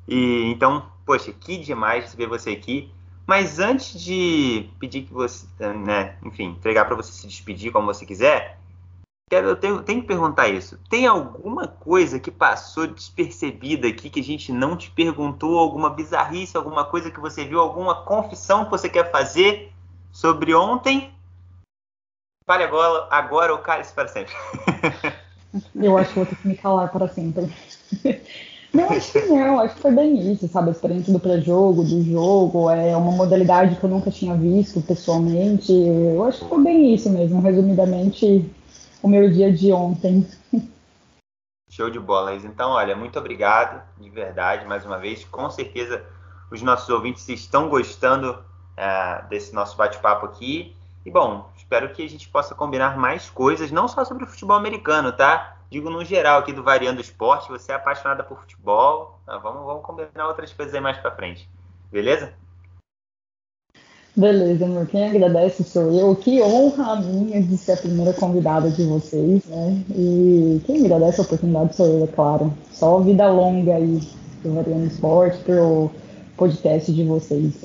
E 0.07 0.45
então, 0.51 0.91
poxa, 1.05 1.33
que 1.33 1.59
demais 1.59 2.05
receber 2.05 2.27
você 2.27 2.51
aqui. 2.51 2.93
Mas 3.27 3.59
antes 3.59 4.03
de 4.03 4.71
pedir 4.79 5.03
que 5.03 5.13
você, 5.13 5.47
né, 5.75 6.17
enfim, 6.25 6.51
entregar 6.51 6.87
para 6.87 6.97
você 6.97 7.13
se 7.13 7.27
despedir 7.27 7.71
como 7.73 7.87
você 7.87 8.07
quiser, 8.07 8.58
quero, 9.29 9.49
eu 9.49 9.57
tenho, 9.57 9.83
tenho, 9.83 10.01
que 10.01 10.07
perguntar 10.07 10.49
isso. 10.49 10.79
Tem 10.89 11.07
alguma 11.07 11.69
coisa 11.69 12.19
que 12.19 12.31
passou 12.31 12.87
despercebida 12.87 13.87
aqui 13.87 14.09
que 14.09 14.21
a 14.21 14.25
gente 14.25 14.53
não 14.53 14.77
te 14.77 14.91
perguntou? 14.91 15.59
Alguma 15.59 15.91
bizarrice, 15.91 16.57
alguma 16.57 16.85
coisa 16.85 17.11
que 17.11 17.21
você 17.21 17.45
viu, 17.45 17.61
alguma 17.61 18.03
confissão 18.05 18.65
que 18.65 18.71
você 18.71 18.89
quer 18.89 19.11
fazer 19.11 19.73
sobre 20.11 20.55
ontem? 20.55 21.13
Fale 22.47 22.65
agora, 22.65 23.07
agora 23.11 23.53
ou 23.53 23.59
cale-se 23.59 23.93
para 23.93 24.09
sempre. 24.09 24.35
Eu 25.75 25.97
acho 25.97 26.11
que 26.11 26.17
vou 26.17 26.27
ter 26.27 26.37
que 26.37 26.49
me 26.49 26.57
calar 26.57 26.91
para 26.91 27.09
sempre. 27.09 27.53
Não, 28.73 28.91
acho 28.91 29.13
que 29.13 29.21
não, 29.23 29.61
acho 29.61 29.77
que 29.77 29.81
foi 29.81 29.93
bem 29.93 30.31
isso, 30.31 30.47
sabe? 30.47 30.69
A 30.69 30.73
experiência 30.73 31.11
do 31.11 31.19
pré-jogo, 31.19 31.83
do 31.83 32.03
jogo, 32.03 32.69
é 32.69 32.95
uma 32.95 33.13
modalidade 33.13 33.77
que 33.77 33.83
eu 33.83 33.89
nunca 33.89 34.11
tinha 34.11 34.35
visto 34.35 34.83
pessoalmente. 34.83 35.73
Eu 35.73 36.23
acho 36.25 36.41
que 36.41 36.49
foi 36.49 36.63
bem 36.63 36.95
isso 36.95 37.09
mesmo, 37.09 37.41
resumidamente, 37.41 38.45
o 39.03 39.09
meu 39.09 39.31
dia 39.31 39.53
de 39.53 39.73
ontem. 39.73 40.27
Show 41.71 41.91
de 41.91 41.99
bola, 41.99 42.35
Isa. 42.35 42.49
Então, 42.49 42.71
olha, 42.71 42.97
muito 42.97 43.19
obrigado, 43.19 43.83
de 43.99 44.09
verdade, 44.09 44.65
mais 44.67 44.85
uma 44.85 44.99
vez. 44.99 45.25
Com 45.25 45.51
certeza 45.51 46.05
os 46.51 46.63
nossos 46.63 46.89
ouvintes 46.89 47.29
estão 47.29 47.69
gostando 47.69 48.43
é, 48.77 49.23
desse 49.29 49.55
nosso 49.55 49.77
bate-papo 49.77 50.27
aqui. 50.27 50.75
E, 51.05 51.11
bom, 51.11 51.51
espero 51.57 51.91
que 51.93 52.03
a 52.03 52.09
gente 52.09 52.29
possa 52.29 52.55
combinar 52.55 52.97
mais 52.97 53.29
coisas, 53.29 53.71
não 53.71 53.87
só 53.87 54.05
sobre 54.05 54.25
o 54.25 54.27
futebol 54.27 54.57
americano, 54.57 55.13
tá? 55.13 55.59
digo 55.71 55.91
no 55.91 56.05
geral 56.05 56.41
aqui 56.41 56.53
do 56.53 56.63
Variando 56.63 57.01
Esporte, 57.01 57.49
você 57.49 57.73
é 57.73 57.75
apaixonada 57.75 58.25
por 58.25 58.39
futebol, 58.41 59.21
ah, 59.27 59.39
vamos, 59.39 59.65
vamos 59.65 59.85
combinar 59.85 60.27
outras 60.27 60.53
coisas 60.53 60.75
aí 60.75 60.81
mais 60.81 60.99
pra 60.99 61.11
frente. 61.11 61.49
Beleza? 61.91 62.35
Beleza, 64.19 64.65
amor. 64.65 64.85
Quem 64.89 65.09
agradece 65.09 65.63
sou 65.63 65.93
eu. 65.93 66.17
Que 66.17 66.43
honra 66.43 66.95
a 66.95 66.97
minha 66.97 67.41
de 67.41 67.57
ser 67.57 67.75
a 67.75 67.77
primeira 67.77 68.13
convidada 68.13 68.69
de 68.69 68.83
vocês, 68.83 69.45
né? 69.45 69.81
E 69.95 70.61
quem 70.67 70.85
agradece 70.85 71.21
a 71.21 71.25
oportunidade 71.25 71.77
sou 71.77 71.87
eu, 71.87 72.03
é 72.03 72.07
claro. 72.09 72.53
Só 72.73 72.99
vida 72.99 73.31
longa 73.31 73.77
aí 73.77 74.01
do 74.43 74.55
Variando 74.57 74.87
Esporte, 74.87 75.39
pro 75.45 75.89
podcast 76.37 76.93
de 76.93 77.05
vocês. 77.05 77.65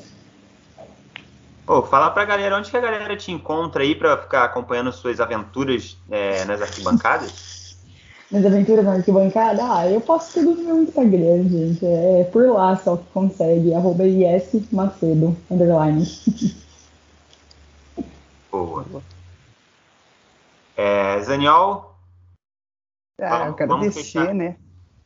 Pô, 1.66 1.82
fala 1.82 2.12
pra 2.12 2.24
galera 2.24 2.56
onde 2.56 2.70
que 2.70 2.76
a 2.76 2.80
galera 2.80 3.16
te 3.16 3.32
encontra 3.32 3.82
aí 3.82 3.96
para 3.96 4.16
ficar 4.16 4.44
acompanhando 4.44 4.92
suas 4.92 5.20
aventuras 5.20 5.96
é, 6.08 6.44
nas 6.44 6.62
arquibancadas. 6.62 7.63
Nas 8.34 8.46
aventuras 8.46 8.84
na 8.84 8.94
arquibancada, 8.94 9.62
ah, 9.62 9.88
eu 9.88 10.00
posto 10.00 10.40
tudo 10.40 10.60
no 10.60 10.64
meu 10.64 10.82
Instagram, 10.82 11.48
gente. 11.48 11.86
É 11.86 12.24
por 12.32 12.48
lá 12.48 12.76
só 12.76 12.96
que 12.96 13.04
consegue. 13.12 13.72
Arroba 13.72 14.02
Macedo, 14.72 15.36
underline. 15.48 16.04
Boa. 18.50 18.84
É, 20.76 21.20
Zaniol? 21.20 21.94
Ah, 23.20 23.52
quero 23.56 23.74
agradecer, 23.74 24.34
né? 24.34 24.56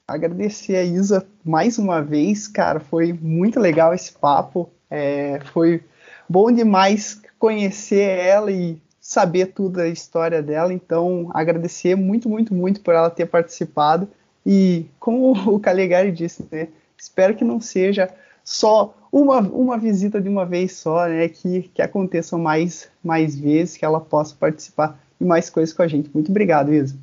Agradecer 0.07 0.77
a 0.77 0.85
Isa 0.85 1.29
mais 1.45 1.77
uma 1.77 2.01
vez, 2.01 2.49
cara. 2.49 2.81
Foi 2.81 3.13
muito 3.13 3.61
legal 3.61 3.93
esse 3.93 4.11
papo. 4.11 4.71
É, 4.91 5.39
foi 5.53 5.85
bom 6.27 6.51
demais 6.51 7.21
conhecer 7.39 8.09
ela 8.09 8.51
e 8.51 8.81
saber 9.09 9.47
tudo 9.47 9.79
da 9.79 9.89
história 9.89 10.43
dela, 10.43 10.71
então 10.71 11.31
agradecer 11.33 11.95
muito, 11.95 12.29
muito, 12.29 12.53
muito 12.53 12.83
por 12.83 12.93
ela 12.93 13.09
ter 13.09 13.25
participado 13.25 14.07
e 14.45 14.85
como 15.01 15.33
o 15.51 15.59
Calegari 15.59 16.13
disse, 16.13 16.47
né, 16.53 16.69
espero 16.95 17.35
que 17.35 17.43
não 17.43 17.59
seja 17.59 18.15
só 18.45 18.95
uma, 19.11 19.39
uma 19.39 19.79
visita 19.79 20.21
de 20.21 20.29
uma 20.29 20.45
vez 20.45 20.77
só, 20.77 21.09
né, 21.09 21.27
que, 21.27 21.71
que 21.73 21.81
aconteçam 21.81 22.39
mais, 22.39 22.91
mais 23.03 23.35
vezes, 23.35 23.79
que 23.79 23.85
ela 23.87 23.99
possa 23.99 24.37
participar 24.39 25.01
de 25.19 25.27
mais 25.27 25.49
coisas 25.49 25.75
com 25.75 25.81
a 25.81 25.89
gente. 25.89 26.11
Muito 26.13 26.29
obrigado, 26.29 26.71
Isa. 26.71 26.95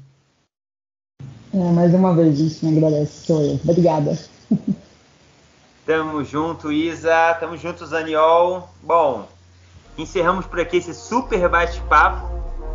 É, 1.51 1.72
mais 1.72 1.91
uma 1.91 2.14
vez, 2.14 2.39
a 2.39 2.43
gente 2.43 2.66
me 2.68 2.78
agradece, 2.78 3.26
sou 3.26 3.41
eu. 3.41 3.60
Obrigada. 3.64 4.16
Tamo 5.88 6.24
junto, 6.24 6.72
Isa. 6.72 7.34
Tamo 7.39 7.58
junto, 7.58 7.84
Zaniol. 7.84 8.70
Bom, 8.84 9.28
Encerramos 9.98 10.46
por 10.46 10.60
aqui 10.60 10.78
esse 10.78 10.93
super 10.93 11.48
bate-papo 11.48 12.28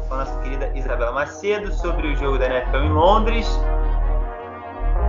com 0.08 0.14
a 0.14 0.18
nossa 0.18 0.38
querida 0.40 0.72
Isabela 0.74 1.12
Macedo 1.12 1.72
sobre 1.72 2.08
o 2.08 2.16
jogo 2.16 2.38
da 2.38 2.46
NFL 2.46 2.76
em 2.78 2.92
Londres. 2.92 3.46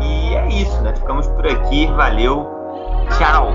E 0.01 0.35
é 0.35 0.47
isso, 0.49 0.81
né? 0.81 0.93
Ficamos 0.95 1.27
por 1.27 1.47
aqui. 1.47 1.87
Valeu. 1.87 2.47
Tchau. 3.17 3.51